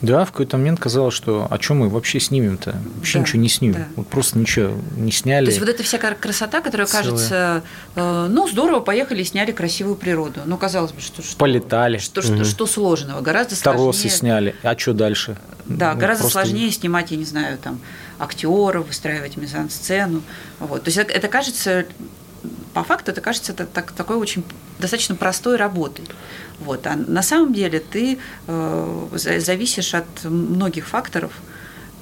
Да, 0.00 0.24
в 0.24 0.30
какой-то 0.30 0.56
момент 0.58 0.78
казалось, 0.78 1.12
что 1.14 1.48
о 1.50 1.58
чем 1.58 1.78
мы 1.78 1.88
вообще 1.88 2.20
снимем-то? 2.20 2.76
Вообще 2.96 3.18
Да, 3.18 3.24
ничего 3.24 3.42
не 3.42 3.48
снимем. 3.48 3.74
да. 3.74 3.86
Вот 3.96 4.06
просто 4.06 4.38
ничего 4.38 4.74
не 4.96 5.10
сняли. 5.10 5.46
То 5.46 5.50
есть 5.50 5.60
вот 5.60 5.68
эта 5.68 5.82
вся 5.82 5.98
красота, 5.98 6.60
которая 6.60 6.86
Целая. 6.86 7.04
кажется, 7.04 7.62
э, 7.96 8.26
ну, 8.30 8.46
здорово, 8.48 8.78
поехали 8.80 9.22
и 9.22 9.24
сняли 9.24 9.50
красивую 9.50 9.96
природу. 9.96 10.40
Ну, 10.46 10.56
казалось 10.56 10.92
бы, 10.92 11.00
что, 11.00 11.20
что, 11.22 11.36
Полетали. 11.36 11.98
что, 11.98 12.22
что, 12.22 12.44
что 12.44 12.66
сложного? 12.66 13.20
Гораздо 13.22 13.60
Торосы 13.60 14.02
сложнее. 14.02 14.10
сняли. 14.18 14.54
А 14.62 14.78
что 14.78 14.92
дальше? 14.92 15.36
Да, 15.66 15.94
Ну, 15.94 16.00
гораздо 16.00 16.22
просто- 16.24 16.42
сложнее 16.42 16.70
снимать, 16.70 17.10
я 17.10 17.16
не 17.16 17.24
знаю, 17.24 17.58
там, 17.58 17.80
актеров, 18.20 18.86
выстраивать 18.86 19.36
мизансцену. 19.36 20.22
Вот. 20.60 20.84
То 20.84 20.88
есть 20.88 20.98
это, 20.98 21.12
это 21.12 21.28
кажется, 21.28 21.86
по 22.72 22.84
факту, 22.84 23.10
это 23.10 23.20
кажется 23.20 23.50
это 23.52 23.66
так, 23.66 23.90
такой 23.92 24.16
очень 24.16 24.44
достаточно 24.78 25.16
простой 25.16 25.56
работой. 25.56 26.04
Вот. 26.60 26.86
А 26.86 26.96
на 26.96 27.22
самом 27.22 27.52
деле 27.52 27.80
ты 27.80 28.18
э, 28.46 29.06
за- 29.12 29.40
зависишь 29.40 29.94
от 29.94 30.24
многих 30.24 30.86
факторов, 30.88 31.32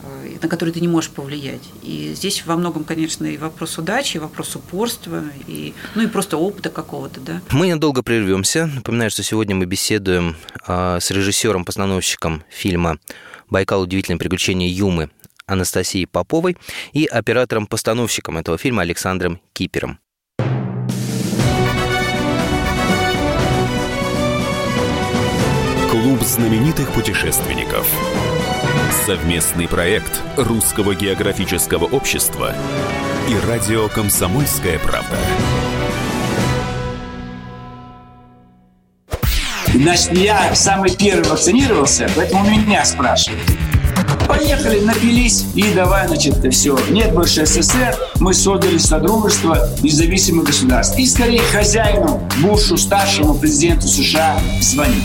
э, 0.03 0.37
на 0.43 0.49
которые 0.49 0.73
ты 0.73 0.81
не 0.81 0.89
можешь 0.89 1.11
повлиять. 1.11 1.63
И 1.83 2.13
здесь 2.15 2.45
во 2.47 2.57
многом, 2.57 2.85
конечно, 2.85 3.27
и 3.27 3.37
вопрос 3.37 3.79
удачи, 3.79 4.17
и 4.17 4.21
вопрос 4.21 4.57
упорства, 4.57 5.25
и, 5.47 5.75
ну 5.95 6.03
и 6.03 6.07
просто 6.07 6.37
опыта 6.39 6.71
какого-то, 6.71 7.21
да. 7.21 7.41
Мы 7.51 7.67
недолго 7.69 8.03
прервемся. 8.03 8.67
Напоминаю, 8.67 9.11
что 9.11 9.23
сегодня 9.23 9.55
мы 9.55 9.67
беседуем 9.67 10.37
а, 10.67 10.99
с 11.01 11.11
режиссером-постановщиком 11.11 12.43
фильма 12.49 12.99
«Байкал. 13.51 13.83
Удивительные 13.83 14.19
приключения 14.19 14.69
Юмы» 14.69 15.11
Анастасией 15.47 16.07
Поповой 16.07 16.57
и 16.93 17.07
оператором-постановщиком 17.07 18.37
этого 18.39 18.59
фильма 18.59 18.83
Александром 18.83 19.41
Кипером. 19.53 19.99
Знаменитых 26.27 26.93
путешественников. 26.93 27.87
Совместный 29.07 29.69
проект 29.69 30.21
Русского 30.37 30.95
географического 30.95 31.85
общества 31.85 32.53
и 33.29 33.47
радио 33.49 33.89
«Комсомольская 33.89 34.79
правда». 34.81 35.17
Значит, 39.73 40.13
я 40.19 40.55
самый 40.55 40.91
первый 40.97 41.29
вакцинировался, 41.29 42.11
поэтому 42.17 42.51
меня 42.51 42.85
спрашивают. 42.85 43.43
Поехали, 44.27 44.81
напились 44.81 45.45
и 45.55 45.73
давай, 45.75 46.09
значит, 46.09 46.53
все. 46.53 46.77
Нет 46.91 47.13
больше 47.15 47.47
СССР, 47.47 47.95
мы 48.19 48.35
создали 48.35 48.79
Содружество 48.79 49.69
независимых 49.83 50.47
государств. 50.47 50.99
И 50.99 51.07
скорее 51.07 51.43
хозяину, 51.43 52.21
Бушу, 52.43 52.77
старшему 52.77 53.35
президенту 53.35 53.87
США 53.87 54.41
звонить. 54.61 55.05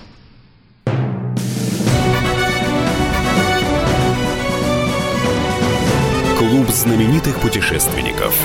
Клуб 6.51 6.67
знаменитых 6.67 7.39
путешественников. 7.39 8.37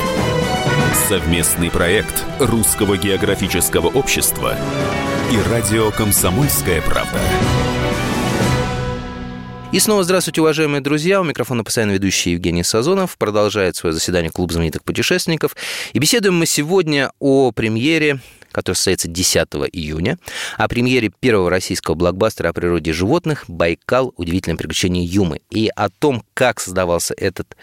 Совместный 1.08 1.72
проект 1.72 2.24
Русского 2.38 2.96
географического 2.96 3.88
общества 3.88 4.56
и 5.32 5.50
радио 5.50 5.90
«Комсомольская 5.90 6.80
правда». 6.82 7.18
И 9.72 9.80
снова 9.80 10.04
здравствуйте, 10.04 10.40
уважаемые 10.40 10.82
друзья. 10.82 11.20
У 11.20 11.24
микрофона 11.24 11.64
постоянно 11.64 11.90
ведущий 11.90 12.30
Евгений 12.30 12.62
Сазонов. 12.62 13.18
Продолжает 13.18 13.74
свое 13.74 13.92
заседание 13.92 14.30
Клуб 14.30 14.52
знаменитых 14.52 14.84
путешественников. 14.84 15.56
И 15.92 15.98
беседуем 15.98 16.36
мы 16.36 16.46
сегодня 16.46 17.10
о 17.18 17.50
премьере 17.50 18.20
который 18.56 18.76
состоится 18.76 19.06
10 19.06 19.48
июня, 19.70 20.18
о 20.56 20.66
премьере 20.66 21.10
первого 21.10 21.50
российского 21.50 21.94
блокбастера 21.94 22.48
о 22.48 22.52
природе 22.54 22.94
животных 22.94 23.44
«Байкал. 23.48 24.14
Удивительное 24.16 24.56
приключение 24.56 25.04
Юмы» 25.04 25.42
и 25.50 25.70
о 25.76 25.90
том, 25.90 26.24
как 26.32 26.58
создавался 26.58 27.12
этот 27.18 27.54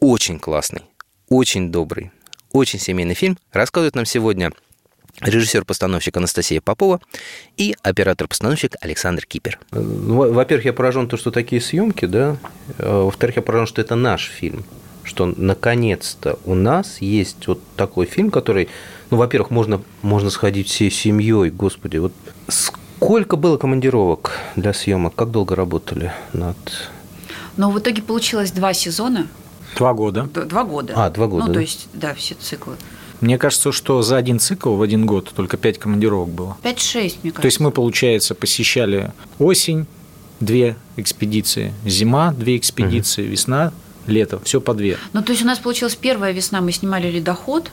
очень 0.00 0.38
классный, 0.38 0.80
очень 1.28 1.70
добрый, 1.70 2.10
очень 2.52 2.78
семейный 2.78 3.14
фильм, 3.14 3.36
рассказывает 3.52 3.96
нам 3.96 4.06
сегодня 4.06 4.50
режиссер-постановщик 5.20 6.16
Анастасия 6.16 6.62
Попова 6.62 7.02
и 7.58 7.76
оператор-постановщик 7.82 8.76
Александр 8.80 9.26
Кипер. 9.26 9.60
Ну, 9.72 10.32
Во-первых, 10.32 10.64
я 10.64 10.72
поражен 10.72 11.06
то, 11.06 11.18
что 11.18 11.30
такие 11.30 11.60
съемки, 11.60 12.06
да. 12.06 12.38
Э, 12.78 13.02
Во-вторых, 13.02 13.36
я 13.36 13.42
поражен, 13.42 13.66
что 13.66 13.82
это 13.82 13.94
наш 13.94 14.30
фильм, 14.30 14.64
что 15.04 15.26
наконец-то 15.26 16.38
у 16.46 16.54
нас 16.54 17.02
есть 17.02 17.46
вот 17.46 17.60
такой 17.76 18.06
фильм, 18.06 18.30
который, 18.30 18.68
ну, 19.10 19.16
во-первых, 19.16 19.50
можно, 19.50 19.80
можно 20.02 20.30
сходить 20.30 20.68
всей 20.68 20.90
семьей, 20.90 21.50
господи, 21.50 21.96
вот 21.98 22.12
сколько 22.48 23.36
было 23.36 23.56
командировок 23.56 24.32
для 24.56 24.72
съемок, 24.72 25.14
как 25.14 25.30
долго 25.30 25.54
работали 25.54 26.12
над... 26.32 26.56
Но 27.56 27.70
в 27.70 27.78
итоге 27.78 28.02
получилось 28.02 28.52
два 28.52 28.72
сезона, 28.72 29.26
Два 29.76 29.92
года. 29.94 30.22
два 30.24 30.64
года. 30.64 30.94
А, 30.96 31.10
два 31.10 31.26
года, 31.26 31.42
Ну, 31.42 31.48
да. 31.48 31.54
то 31.54 31.60
есть, 31.60 31.88
да, 31.92 32.14
все 32.14 32.34
циклы. 32.34 32.74
Мне 33.20 33.36
кажется, 33.36 33.72
что 33.72 34.00
за 34.02 34.16
один 34.16 34.38
цикл 34.38 34.74
в 34.74 34.82
один 34.82 35.04
год 35.06 35.32
только 35.34 35.56
пять 35.56 35.78
командировок 35.78 36.28
было. 36.28 36.56
5-6, 36.62 36.64
мне 36.64 37.10
кажется. 37.32 37.40
То 37.42 37.46
есть 37.46 37.60
мы, 37.60 37.70
получается, 37.72 38.34
посещали 38.34 39.12
осень, 39.38 39.86
две 40.40 40.76
экспедиции, 40.96 41.72
зима, 41.84 42.32
две 42.32 42.56
экспедиции, 42.56 43.22
весна, 43.24 43.72
лето, 44.06 44.40
все 44.44 44.60
по 44.60 44.72
две. 44.72 44.96
Ну, 45.12 45.22
то 45.22 45.32
есть 45.32 45.42
у 45.42 45.46
нас 45.46 45.58
получилась 45.58 45.96
первая 45.96 46.32
весна, 46.32 46.60
мы 46.60 46.70
снимали 46.72 47.10
ледоход, 47.10 47.70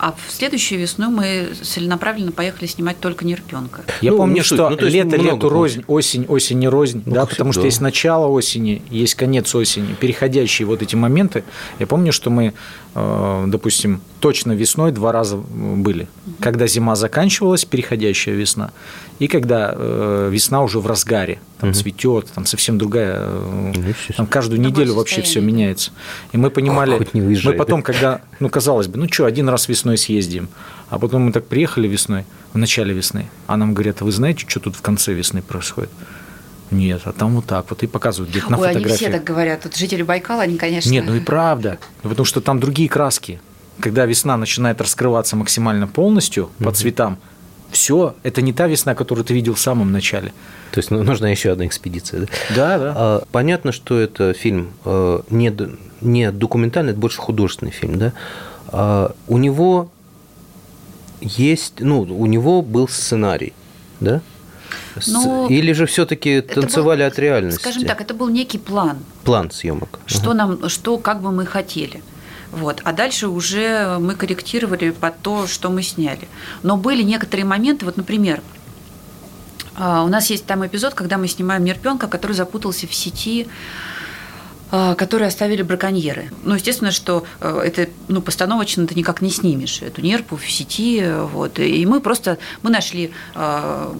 а 0.00 0.12
в 0.12 0.32
следующую 0.32 0.80
весну 0.80 1.10
мы 1.10 1.50
целенаправленно 1.62 2.32
поехали 2.32 2.66
снимать 2.66 2.98
только 3.00 3.24
нерпенка. 3.26 3.82
Я 4.00 4.12
Ну, 4.12 4.18
помню, 4.18 4.36
не 4.36 4.40
что 4.42 4.70
Ну, 4.70 4.76
лето 4.78 5.16
лету 5.16 5.48
рознь, 5.48 5.84
осень 5.86 6.24
осень 6.26 6.58
не 6.58 6.68
рознь, 6.68 7.02
Ну, 7.04 7.14
да, 7.14 7.26
потому 7.26 7.52
что 7.52 7.60
всегда. 7.60 7.66
есть 7.68 7.80
начало 7.80 8.26
осени, 8.26 8.82
есть 8.90 9.14
конец 9.14 9.54
осени, 9.54 9.94
переходящие 9.94 10.66
вот 10.66 10.82
эти 10.82 10.96
моменты. 10.96 11.44
Я 11.78 11.86
помню, 11.86 12.12
что 12.12 12.30
мы, 12.30 12.54
э, 12.94 13.44
допустим, 13.48 14.00
точно 14.20 14.52
весной 14.52 14.92
два 14.92 15.12
раза 15.12 15.36
были, 15.36 16.08
когда 16.40 16.66
зима 16.66 16.94
заканчивалась, 16.94 17.64
переходящая 17.64 18.34
весна, 18.34 18.70
и 19.18 19.26
когда 19.26 19.72
э, 19.74 20.28
весна 20.30 20.62
уже 20.62 20.78
в 20.78 20.86
разгаре, 20.86 21.40
там 21.58 21.74
цветет, 21.74 22.26
там 22.34 22.46
совсем 22.46 22.78
другая, 22.78 23.16
э, 23.18 23.72
Ну, 23.74 23.94
там 24.16 24.26
каждую 24.26 24.60
Другое 24.60 24.82
неделю 24.84 24.96
вообще 24.96 25.22
все 25.22 25.40
меняется. 25.40 25.90
И 26.32 26.36
мы 26.36 26.50
понимали, 26.50 26.98
Хоть 26.98 27.14
не 27.14 27.20
мы 27.20 27.52
потом, 27.54 27.80
да? 27.80 27.84
когда, 27.84 28.20
ну 28.38 28.48
казалось 28.48 28.86
бы, 28.86 28.98
ну 28.98 29.08
что, 29.10 29.24
один 29.24 29.48
раз 29.48 29.68
весной 29.68 29.98
съездим, 29.98 30.48
а 30.88 30.98
потом 30.98 31.22
мы 31.22 31.32
так 31.32 31.46
приехали 31.46 31.88
весной, 31.88 32.24
в 32.52 32.58
начале 32.58 32.94
весны, 32.94 33.28
а 33.46 33.56
нам 33.56 33.74
говорят, 33.74 34.02
а 34.02 34.04
вы 34.04 34.12
знаете, 34.12 34.44
что 34.46 34.60
тут 34.60 34.76
в 34.76 34.82
конце 34.82 35.12
весны 35.12 35.42
происходит? 35.42 35.90
Нет, 36.70 37.02
а 37.04 37.12
там 37.12 37.34
вот 37.34 37.46
так 37.46 37.66
вот, 37.70 37.82
и 37.82 37.86
показывают 37.86 38.30
где-то 38.30 38.52
на 38.52 38.58
Ой, 38.58 38.68
они 38.68 38.76
фотографии. 38.76 39.04
все 39.04 39.12
так 39.12 39.24
говорят. 39.24 39.64
Вот 39.64 39.76
жители 39.76 40.02
Байкала, 40.02 40.42
они, 40.42 40.56
конечно... 40.56 40.88
Нет, 40.88 41.04
ну 41.04 41.16
и 41.16 41.20
правда, 41.20 41.78
потому 42.02 42.24
что 42.24 42.40
там 42.40 42.60
другие 42.60 42.88
краски. 42.88 43.40
Когда 43.80 44.06
весна 44.06 44.36
начинает 44.36 44.80
раскрываться 44.80 45.36
максимально 45.36 45.86
полностью 45.88 46.50
по 46.58 46.72
цветам, 46.72 47.18
все, 47.70 48.14
это 48.24 48.42
не 48.42 48.52
та 48.52 48.66
весна, 48.66 48.94
которую 48.94 49.24
ты 49.24 49.32
видел 49.32 49.54
в 49.54 49.60
самом 49.60 49.92
начале. 49.92 50.32
То 50.72 50.78
есть 50.80 50.90
ну, 50.90 51.02
нужна 51.02 51.28
еще 51.30 51.50
одна 51.52 51.66
экспедиция, 51.66 52.20
да? 52.20 52.26
Да, 52.56 52.78
да. 52.78 52.92
А, 52.96 53.22
Понятно, 53.30 53.70
что 53.72 53.98
это 53.98 54.32
фильм 54.32 54.70
э, 54.84 55.20
не, 55.30 55.52
не 56.00 56.32
документальный, 56.32 56.90
это 56.92 57.00
больше 57.00 57.18
художественный 57.18 57.70
фильм, 57.72 57.98
да? 57.98 58.12
А, 58.68 59.14
У 59.28 59.38
него 59.38 59.88
есть, 61.20 61.74
ну, 61.80 62.00
у 62.02 62.26
него 62.26 62.62
был 62.62 62.88
сценарий, 62.88 63.52
да? 64.00 64.20
С- 65.00 65.08
Ну, 65.08 65.48
Или 65.48 65.72
же 65.72 65.86
все-таки 65.86 66.30
Это 66.30 66.54
был, 66.54 66.62
танцевали 66.62 67.02
от 67.02 67.18
реальности? 67.18 67.60
Скажем 67.60 67.84
так, 67.84 68.00
это 68.00 68.14
был 68.14 68.28
некий 68.28 68.58
план, 68.58 68.98
План 69.24 69.50
съемок. 69.50 70.00
что 70.06 70.34
нам, 70.34 70.68
что 70.68 70.98
как 70.98 71.20
бы 71.22 71.30
мы 71.30 71.46
хотели. 71.46 72.02
Вот. 72.52 72.80
А 72.84 72.92
дальше 72.92 73.28
уже 73.28 73.98
мы 74.00 74.14
корректировали 74.14 74.90
под 74.90 75.18
то, 75.20 75.46
что 75.46 75.70
мы 75.70 75.82
сняли. 75.82 76.28
Но 76.62 76.76
были 76.76 77.02
некоторые 77.02 77.44
моменты, 77.44 77.84
вот, 77.84 77.96
например, 77.96 78.42
а, 79.76 80.02
у 80.02 80.08
нас 80.08 80.30
есть 80.30 80.46
там 80.46 80.66
эпизод, 80.66 80.94
когда 80.94 81.16
мы 81.16 81.28
снимаем 81.28 81.64
нерпенка, 81.64 82.06
который 82.08 82.32
запутался 82.32 82.86
в 82.86 82.94
сети 82.94 83.48
которые 84.70 85.28
оставили 85.28 85.62
браконьеры. 85.62 86.30
Ну, 86.44 86.54
естественно, 86.54 86.90
что 86.90 87.24
э, 87.40 87.62
это 87.64 87.88
ну, 88.08 88.22
постановочно 88.22 88.86
ты 88.86 88.94
никак 88.94 89.20
не 89.20 89.30
снимешь 89.30 89.82
эту 89.82 90.00
нерпу 90.02 90.36
в 90.36 90.48
сети. 90.50 91.04
Вот. 91.32 91.58
И 91.58 91.84
мы 91.86 92.00
просто 92.00 92.38
мы 92.62 92.70
нашли, 92.70 93.12
э, 93.34 93.94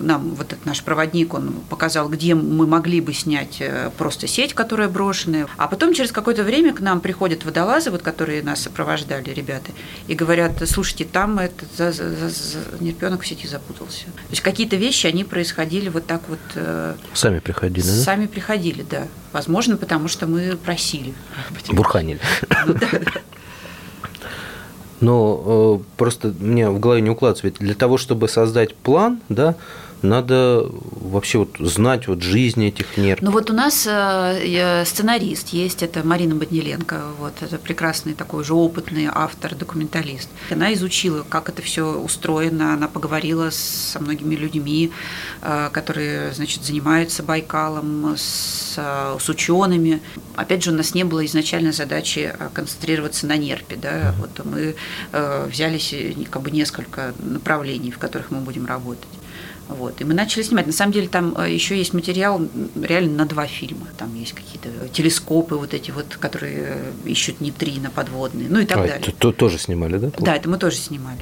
нам 0.00 0.34
вот 0.34 0.52
этот 0.52 0.66
наш 0.66 0.82
проводник, 0.82 1.34
он 1.34 1.52
показал, 1.68 2.08
где 2.08 2.34
мы 2.34 2.66
могли 2.66 3.00
бы 3.00 3.14
снять 3.14 3.56
э, 3.60 3.90
просто 3.96 4.26
сеть, 4.26 4.54
которая 4.54 4.88
брошенная. 4.88 5.46
А 5.56 5.68
потом 5.68 5.94
через 5.94 6.12
какое-то 6.12 6.42
время 6.42 6.74
к 6.74 6.80
нам 6.80 7.00
приходят 7.00 7.44
водолазы, 7.44 7.90
вот, 7.90 8.02
которые 8.02 8.42
нас 8.42 8.62
сопровождали, 8.62 9.30
ребята, 9.30 9.72
и 10.08 10.14
говорят, 10.14 10.62
слушайте, 10.68 11.04
там 11.04 11.38
этот 11.38 11.68
за, 11.76 11.92
за, 11.92 12.10
за- 12.10 12.28
за- 12.28 12.58
нерпенок 12.80 13.22
в 13.22 13.26
сети 13.26 13.46
запутался. 13.46 14.04
То 14.04 14.30
есть 14.30 14.42
какие-то 14.42 14.76
вещи, 14.76 15.06
они 15.06 15.24
происходили 15.24 15.88
вот 15.88 16.06
так 16.06 16.22
вот 16.28 16.40
э, 16.54 16.94
Сами 17.14 17.38
приходили, 17.38 17.86
да? 17.86 17.92
Сами 17.92 18.26
приходили, 18.26 18.84
да. 18.88 19.06
Возможно, 19.32 19.76
потому 19.76 20.01
что 20.08 20.26
мы 20.26 20.56
просили. 20.56 21.14
Бурханили. 21.70 22.20
Ну. 22.66 22.74
Но 25.00 25.80
э, 25.80 25.96
просто 25.96 26.32
мне 26.38 26.70
в 26.70 26.78
голове 26.78 27.00
не 27.00 27.10
укладывается. 27.10 27.44
Ведь 27.44 27.56
для 27.58 27.74
того, 27.74 27.98
чтобы 27.98 28.28
создать 28.28 28.74
план, 28.76 29.20
да, 29.28 29.56
надо 30.02 30.66
вообще 31.12 31.38
вот 31.38 31.56
знать 31.58 32.08
вот 32.08 32.22
жизнь 32.22 32.64
этих 32.64 32.96
нерв. 32.96 33.20
Ну 33.22 33.30
вот 33.30 33.50
у 33.50 33.52
нас 33.52 33.86
э, 33.88 34.84
сценарист 34.84 35.48
есть, 35.48 35.82
это 35.82 36.06
Марина 36.06 36.34
Бодниленко, 36.34 37.02
вот 37.18 37.34
это 37.40 37.58
прекрасный 37.58 38.14
такой 38.14 38.44
же 38.44 38.54
опытный 38.54 39.08
автор, 39.12 39.54
документалист. 39.54 40.28
Она 40.50 40.72
изучила, 40.74 41.24
как 41.28 41.48
это 41.48 41.62
все 41.62 41.98
устроено, 41.98 42.74
она 42.74 42.88
поговорила 42.88 43.50
со 43.50 44.00
многими 44.00 44.34
людьми, 44.34 44.90
э, 45.42 45.70
которые, 45.72 46.32
значит, 46.32 46.64
занимаются 46.64 47.22
Байкалом, 47.22 48.14
с, 48.16 48.78
с 49.18 49.28
учеными. 49.28 50.00
Опять 50.36 50.64
же, 50.64 50.72
у 50.72 50.74
нас 50.74 50.94
не 50.94 51.04
было 51.04 51.24
изначально 51.26 51.72
задачи 51.72 52.34
э, 52.36 52.48
концентрироваться 52.52 53.26
на 53.26 53.36
нерпе, 53.36 53.76
да, 53.76 54.14
вот 54.18 54.44
мы 54.44 54.74
взялись 55.48 55.94
как 56.30 56.42
бы 56.42 56.50
несколько 56.50 57.14
направлений, 57.18 57.90
в 57.90 57.98
которых 57.98 58.30
мы 58.30 58.40
будем 58.40 58.66
работать. 58.66 59.08
Вот. 59.72 60.00
И 60.00 60.04
мы 60.04 60.14
начали 60.14 60.42
снимать. 60.42 60.66
На 60.66 60.72
самом 60.72 60.92
деле 60.92 61.08
там 61.08 61.34
э, 61.36 61.50
еще 61.50 61.76
есть 61.76 61.94
материал 61.94 62.40
реально 62.80 63.18
на 63.18 63.26
два 63.26 63.46
фильма. 63.46 63.86
Там 63.98 64.14
есть 64.14 64.32
какие-то 64.32 64.68
телескопы 64.92 65.56
вот 65.56 65.74
эти 65.74 65.90
вот, 65.90 66.16
которые 66.16 66.66
э, 66.68 66.92
ищут 67.04 67.40
нейтрино 67.40 67.90
подводные, 67.90 68.48
ну 68.48 68.60
и 68.60 68.66
так 68.66 68.78
а, 68.78 68.86
далее. 68.86 69.06
Это 69.06 69.32
тоже 69.32 69.58
снимали, 69.58 69.98
да? 69.98 70.10
Да, 70.18 70.36
это 70.36 70.48
мы 70.48 70.58
тоже 70.58 70.76
снимали. 70.76 71.20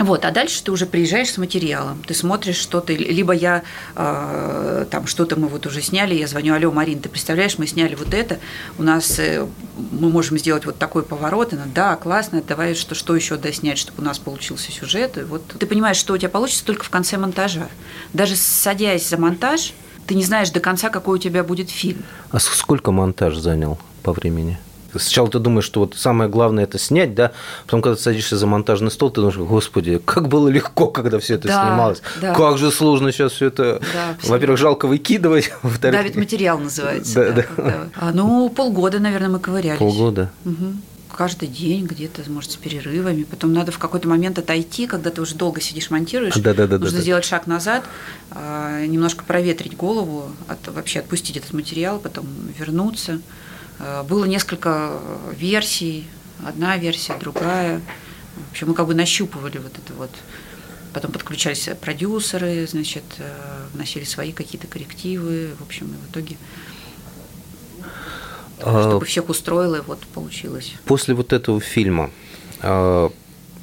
Вот, 0.00 0.24
а 0.24 0.30
дальше 0.30 0.64
ты 0.64 0.72
уже 0.72 0.86
приезжаешь 0.86 1.30
с 1.30 1.36
материалом, 1.36 2.02
ты 2.06 2.14
смотришь 2.14 2.56
что-то, 2.56 2.94
либо 2.94 3.34
я 3.34 3.62
э, 3.94 4.86
там 4.90 5.06
что-то 5.06 5.38
мы 5.38 5.46
вот 5.46 5.66
уже 5.66 5.82
сняли, 5.82 6.14
я 6.14 6.26
звоню, 6.26 6.54
алло, 6.54 6.72
Марин, 6.72 7.00
ты 7.00 7.10
представляешь, 7.10 7.58
мы 7.58 7.66
сняли 7.66 7.94
вот 7.96 8.14
это, 8.14 8.38
у 8.78 8.82
нас 8.82 9.18
э, 9.18 9.46
мы 9.76 10.08
можем 10.08 10.38
сделать 10.38 10.64
вот 10.64 10.78
такой 10.78 11.02
поворот, 11.02 11.52
она, 11.52 11.64
да, 11.74 11.96
классно, 11.96 12.42
давай 12.42 12.74
что, 12.74 12.94
что 12.94 13.14
еще 13.14 13.36
доснять, 13.36 13.76
чтобы 13.76 14.00
у 14.00 14.04
нас 14.04 14.18
получился 14.18 14.72
сюжет, 14.72 15.18
и 15.18 15.20
вот 15.20 15.46
ты 15.46 15.66
понимаешь, 15.66 15.98
что 15.98 16.14
у 16.14 16.16
тебя 16.16 16.30
получится 16.30 16.64
только 16.64 16.84
в 16.84 16.90
конце 16.90 17.18
монтажа. 17.18 17.68
Даже 18.14 18.36
садясь 18.36 19.06
за 19.06 19.18
монтаж, 19.18 19.74
ты 20.06 20.14
не 20.14 20.24
знаешь 20.24 20.48
до 20.48 20.60
конца, 20.60 20.88
какой 20.88 21.18
у 21.18 21.20
тебя 21.20 21.44
будет 21.44 21.68
фильм. 21.68 22.04
А 22.30 22.38
сколько 22.38 22.90
монтаж 22.90 23.36
занял 23.36 23.78
по 24.02 24.14
времени? 24.14 24.58
Сначала 24.92 25.28
ты 25.28 25.38
думаешь, 25.38 25.64
что 25.64 25.80
вот 25.80 25.94
самое 25.96 26.30
главное 26.30 26.64
это 26.64 26.78
снять, 26.78 27.14
да, 27.14 27.32
потом, 27.66 27.82
когда 27.82 27.96
ты 27.96 28.02
садишься 28.02 28.36
за 28.36 28.46
монтажный 28.46 28.90
стол, 28.90 29.10
ты 29.10 29.20
думаешь, 29.20 29.36
господи, 29.36 30.00
как 30.04 30.28
было 30.28 30.48
легко, 30.48 30.88
когда 30.88 31.18
все 31.18 31.34
это 31.34 31.48
да, 31.48 31.64
снималось. 31.64 32.02
Да. 32.20 32.34
Как 32.34 32.58
же 32.58 32.70
сложно 32.70 33.12
сейчас 33.12 33.32
все 33.32 33.46
это. 33.46 33.80
Да, 33.92 34.16
Во-первых, 34.22 34.58
жалко 34.58 34.86
выкидывать. 34.86 35.50
Да, 35.80 36.02
ведь 36.02 36.16
материал 36.16 36.58
называется. 36.58 37.14
Да, 37.14 37.32
да. 37.32 37.44
да. 37.56 37.88
А, 37.96 38.12
ну, 38.12 38.48
полгода, 38.50 38.98
наверное, 38.98 39.30
мы 39.30 39.40
ковырялись. 39.40 39.78
Полгода. 39.78 40.30
Угу 40.44 40.74
каждый 41.20 41.48
день 41.48 41.84
где-то, 41.84 42.22
может, 42.30 42.52
с 42.52 42.56
перерывами. 42.56 43.24
Потом 43.24 43.52
надо 43.52 43.72
в 43.72 43.78
какой-то 43.78 44.08
момент 44.08 44.38
отойти, 44.38 44.86
когда 44.86 45.10
ты 45.10 45.20
уже 45.20 45.34
долго 45.34 45.60
сидишь, 45.60 45.90
монтируешь. 45.90 46.34
Да, 46.36 46.54
да, 46.54 46.66
да, 46.66 46.78
нужно 46.78 46.96
да, 46.96 47.02
сделать 47.02 47.26
шаг 47.26 47.46
назад, 47.46 47.84
а, 48.30 48.86
немножко 48.86 49.22
проветрить 49.24 49.76
голову, 49.76 50.30
от, 50.48 50.66
вообще 50.68 51.00
отпустить 51.00 51.36
этот 51.36 51.52
материал, 51.52 51.98
потом 51.98 52.26
вернуться. 52.58 53.20
Э, 53.80 54.02
было 54.02 54.24
несколько 54.24 54.98
версий, 55.32 56.06
одна 56.44 56.76
версия, 56.76 57.16
другая. 57.18 57.80
В 58.48 58.50
общем, 58.52 58.68
мы 58.68 58.74
как 58.74 58.86
бы 58.86 58.94
нащупывали 58.94 59.58
вот 59.58 59.72
это 59.72 59.92
вот. 59.94 60.10
Потом 60.92 61.12
подключались 61.12 61.68
продюсеры, 61.80 62.66
значит, 62.66 63.04
э, 63.18 63.32
вносили 63.74 64.04
свои 64.04 64.32
какие-то 64.32 64.66
коррективы. 64.66 65.50
В 65.58 65.62
общем, 65.62 65.86
и 65.86 66.06
в 66.06 66.10
итоге 66.10 66.36
а, 68.62 68.88
чтобы 68.90 69.06
всех 69.06 69.28
устроило, 69.28 69.76
и 69.76 69.80
вот 69.80 70.00
получилось. 70.14 70.74
После 70.84 71.14
вот 71.14 71.32
этого 71.32 71.60
фильма 71.60 72.10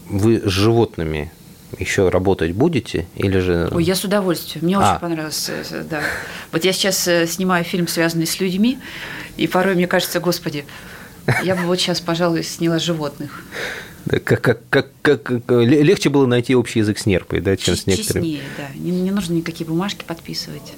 вы 0.10 0.42
с 0.44 0.50
животными 0.50 1.32
еще 1.78 2.10
работать 2.10 2.54
будете 2.54 3.08
или 3.16 3.40
же? 3.40 3.70
Ой, 3.72 3.84
я 3.84 3.96
с 3.96 4.04
удовольствием. 4.04 4.66
Мне 4.66 4.78
а. 4.78 4.92
очень 4.92 5.02
понравилось. 5.02 5.50
Э, 5.50 5.84
да. 5.90 6.02
Вот 6.52 6.64
я 6.64 6.74
сейчас 6.74 7.10
снимаю 7.32 7.64
фильм, 7.64 7.88
связанный 7.88 8.28
с 8.28 8.40
людьми, 8.40 8.80
и 9.36 9.48
порой 9.48 9.76
мне 9.76 9.88
кажется, 9.88 10.20
господи, 10.20 10.66
я 11.44 11.56
бы 11.56 11.64
вот 11.64 11.80
сейчас, 11.80 12.00
пожалуй, 12.00 12.44
сняла 12.44 12.80
животных. 12.80 13.44
Как, 14.24 14.42
как, 14.42 14.60
как, 14.70 14.88
как, 15.02 15.32
легче 15.50 16.10
было 16.10 16.26
найти 16.26 16.56
общий 16.56 16.80
язык 16.80 16.98
с 16.98 17.06
нерпой, 17.06 17.42
да, 17.42 17.58
чем 17.58 17.76
Ч- 17.76 17.82
с 17.82 17.88
некоторыми. 17.88 18.26
Честнее, 18.26 18.42
да. 18.58 18.68
Не, 18.76 18.92
не 18.92 19.12
нужно 19.12 19.34
никакие 19.34 19.68
бумажки 19.68 20.06
подписывать 20.06 20.74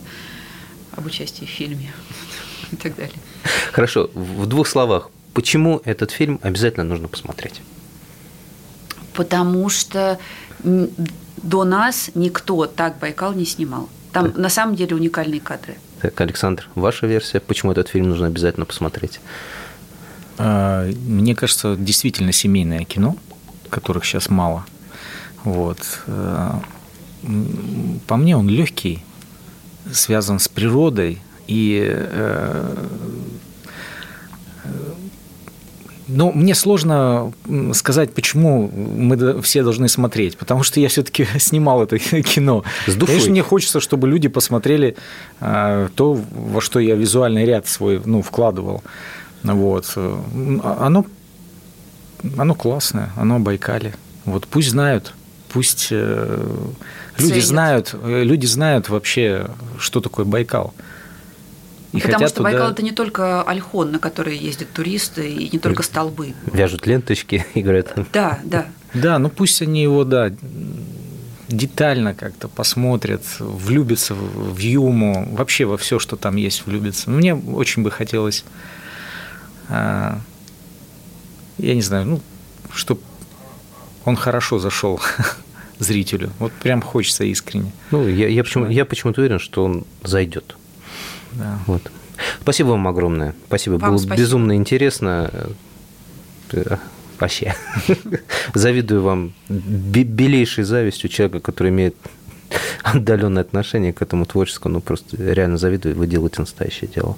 об 0.96 1.06
участии 1.06 1.46
в 1.46 1.50
фильме 1.50 1.92
и 2.72 2.76
так 2.76 2.96
далее. 2.96 3.14
Хорошо, 3.72 4.10
в 4.16 4.48
двух 4.48 4.68
словах, 4.68 5.12
почему 5.34 5.82
этот 5.86 6.10
фильм 6.10 6.40
обязательно 6.42 6.84
нужно 6.84 7.08
посмотреть? 7.08 7.62
Потому 9.14 9.70
что 9.70 10.18
до 10.64 11.64
нас 11.64 12.12
никто 12.16 12.66
так 12.66 12.99
Байкал 12.99 13.34
не 13.34 13.45
снимал. 13.45 13.89
Там 14.12 14.34
на 14.36 14.49
самом 14.49 14.76
деле 14.76 14.95
уникальные 14.95 15.39
кадры. 15.39 15.76
Так, 16.01 16.20
Александр, 16.22 16.68
ваша 16.76 17.07
версия, 17.07 17.39
почему 17.39 17.72
этот 17.72 17.89
фильм 17.89 18.10
нужно 18.10 18.28
обязательно 18.28 18.66
посмотреть? 18.66 19.20
А, 20.38 20.89
мне 20.89 21.36
кажется, 21.36 21.76
действительно 21.76 22.32
семейное 22.32 22.86
кино, 22.86 23.16
которых 23.70 24.05
сейчас 24.05 24.30
мало. 24.30 24.66
Вот. 25.43 25.80
А, 26.07 26.62
по 28.07 28.16
мне 28.16 28.36
он 28.38 28.47
легкий, 28.47 29.03
связан 29.91 30.39
с 30.39 30.47
природой 30.47 31.22
и 31.47 31.84
э, 31.84 32.86
ну, 36.10 36.32
мне 36.32 36.55
сложно 36.55 37.32
сказать, 37.74 38.14
почему 38.14 38.70
мы 38.70 39.41
все 39.41 39.64
должны 39.64 39.88
смотреть, 39.88 40.38
потому 40.38 40.64
что 40.64 40.80
я 40.80 40.89
все-таки 40.89 41.28
снимал 41.39 41.84
это 41.84 41.99
кино. 42.24 42.64
С 42.88 42.95
душой. 42.95 43.07
Конечно, 43.07 43.32
мне 43.32 43.43
хочется, 43.43 43.80
чтобы 43.80 44.07
люди 44.07 44.28
посмотрели 44.28 44.95
а, 45.39 45.89
то, 45.95 46.14
во 46.14 46.62
что 46.62 46.80
я 46.80 46.95
визуальный 46.95 47.45
ряд 47.45 47.68
свой 47.68 48.01
ну, 48.03 48.22
вкладывал. 48.22 48.84
Вот. 49.43 49.95
Оно, 49.95 51.05
оно 52.38 52.55
классное, 52.55 53.12
оно 53.16 53.36
о 53.36 53.39
Байкале. 53.39 53.93
Вот 54.26 54.47
пусть 54.47 54.70
знают, 54.70 55.14
пусть 55.47 55.88
э, 55.91 56.45
люди 57.18 57.39
знают, 57.39 57.95
э, 58.01 58.24
люди 58.24 58.45
знают 58.45 58.89
вообще, 58.89 59.47
что 59.78 60.01
такое 60.01 60.26
Байкал. 60.26 60.74
И 61.92 62.00
Потому 62.02 62.28
что 62.28 62.38
туда... 62.38 62.52
Байкал 62.52 62.72
это 62.72 62.84
не 62.84 62.92
только 62.92 63.42
альхон, 63.42 63.92
на 63.92 64.00
который 64.00 64.38
ездят 64.38 64.72
туристы, 64.72 65.30
и 65.30 65.50
не 65.52 65.60
только 65.60 65.82
столбы. 65.84 66.34
Вяжут 66.54 66.86
ленточки 66.86 67.46
и 67.56 67.62
говорят. 67.62 67.94
Да, 68.14 68.40
да. 68.44 68.68
Да, 68.94 69.20
ну 69.20 69.30
пусть 69.30 69.62
они 69.62 69.82
его, 69.82 70.04
да, 70.04 70.32
детально 71.48 72.14
как-то 72.14 72.48
посмотрят, 72.48 73.24
влюбятся 73.40 74.14
в 74.14 74.58
Юму, 74.58 75.28
вообще 75.32 75.66
во 75.66 75.78
все, 75.78 76.00
что 76.00 76.16
там 76.16 76.36
есть, 76.36 76.66
влюбятся. 76.66 77.10
Мне 77.10 77.36
очень 77.36 77.84
бы 77.84 77.92
хотелось, 77.92 78.46
а, 79.68 80.20
я 81.58 81.76
не 81.76 81.82
знаю, 81.82 82.06
ну, 82.06 82.22
чтобы 82.72 83.02
он 84.06 84.16
хорошо 84.16 84.60
зашел 84.60 85.00
зрителю. 85.80 86.32
Вот 86.40 86.52
прям 86.54 86.82
хочется 86.82 87.24
искренне. 87.24 87.72
Ну, 87.92 88.08
я, 88.08 88.28
я, 88.28 88.44
почему, 88.44 88.68
я 88.68 88.86
почему-то 88.86 89.22
уверен, 89.22 89.40
что 89.40 89.64
он 89.64 89.86
зайдет. 90.04 90.56
Да. 91.34 91.59
Вот. 91.67 91.82
Спасибо 92.41 92.69
вам 92.69 92.88
огромное. 92.88 93.36
Спасибо. 93.47 93.73
Вам 93.73 93.91
Было 93.91 93.97
спасибо. 93.97 94.17
безумно 94.17 94.55
интересно. 94.55 95.32
Э, 96.51 96.77
вообще. 97.19 97.55
Завидую 98.53 99.01
вам 99.01 99.34
белейшей 99.47 100.63
завистью 100.63 101.09
человека, 101.09 101.39
который 101.39 101.69
имеет 101.69 101.95
отдаленное 102.84 103.43
отношение 103.43 103.93
к 103.93 104.01
этому 104.01 104.25
творческому. 104.25 104.75
Ну, 104.75 104.82
просто 104.82 105.17
реально 105.17 105.57
завидую. 105.57 105.95
Вы 105.95 106.07
делаете 106.07 106.38
настоящее 106.39 106.89
дело. 106.93 107.17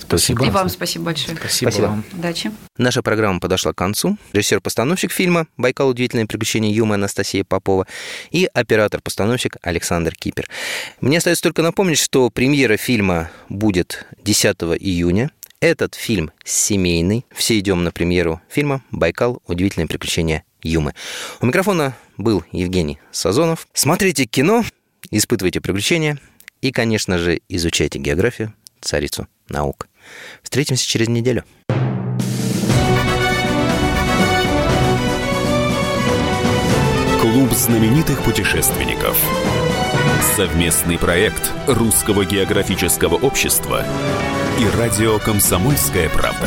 Спасибо. 0.00 0.44
И 0.46 0.50
вам 0.50 0.68
спасибо 0.68 1.06
большое. 1.06 1.36
Спасибо, 1.36 1.70
спасибо. 1.70 1.86
вам. 1.86 2.04
Удачи. 2.12 2.52
Наша 2.76 3.02
программа 3.02 3.40
подошла 3.40 3.72
к 3.72 3.76
концу. 3.76 4.18
Режиссер-постановщик 4.32 5.12
фильма 5.12 5.46
«Байкал. 5.56 5.88
Удивительные 5.88 6.26
приключения 6.26 6.72
Юмы» 6.72 6.94
Анастасия 6.94 7.44
Попова 7.44 7.86
и 8.30 8.48
оператор-постановщик 8.52 9.56
Александр 9.62 10.14
Кипер. 10.14 10.48
Мне 11.00 11.18
остается 11.18 11.42
только 11.42 11.62
напомнить, 11.62 11.98
что 11.98 12.30
премьера 12.30 12.76
фильма 12.76 13.30
будет 13.48 14.06
10 14.22 14.56
июня. 14.80 15.30
Этот 15.60 15.94
фильм 15.94 16.32
семейный. 16.44 17.24
Все 17.34 17.58
идем 17.58 17.82
на 17.82 17.90
премьеру 17.90 18.40
фильма 18.48 18.82
«Байкал. 18.90 19.42
Удивительные 19.46 19.88
приключения 19.88 20.44
Юмы». 20.62 20.94
У 21.40 21.46
микрофона 21.46 21.96
был 22.18 22.44
Евгений 22.52 22.98
Сазонов. 23.10 23.66
Смотрите 23.72 24.26
кино, 24.26 24.64
испытывайте 25.10 25.60
приключения 25.60 26.18
и, 26.60 26.72
конечно 26.72 27.18
же, 27.18 27.40
изучайте 27.48 27.98
географию, 27.98 28.52
царицу 28.86 29.26
наук. 29.48 29.88
Встретимся 30.42 30.86
через 30.86 31.08
неделю. 31.08 31.44
Клуб 37.20 37.52
знаменитых 37.52 38.22
путешественников. 38.22 39.18
Совместный 40.36 40.98
проект 40.98 41.52
Русского 41.66 42.24
географического 42.24 43.16
общества 43.16 43.84
и 44.58 44.78
радио 44.78 45.18
«Комсомольская 45.18 46.08
правда». 46.08 46.46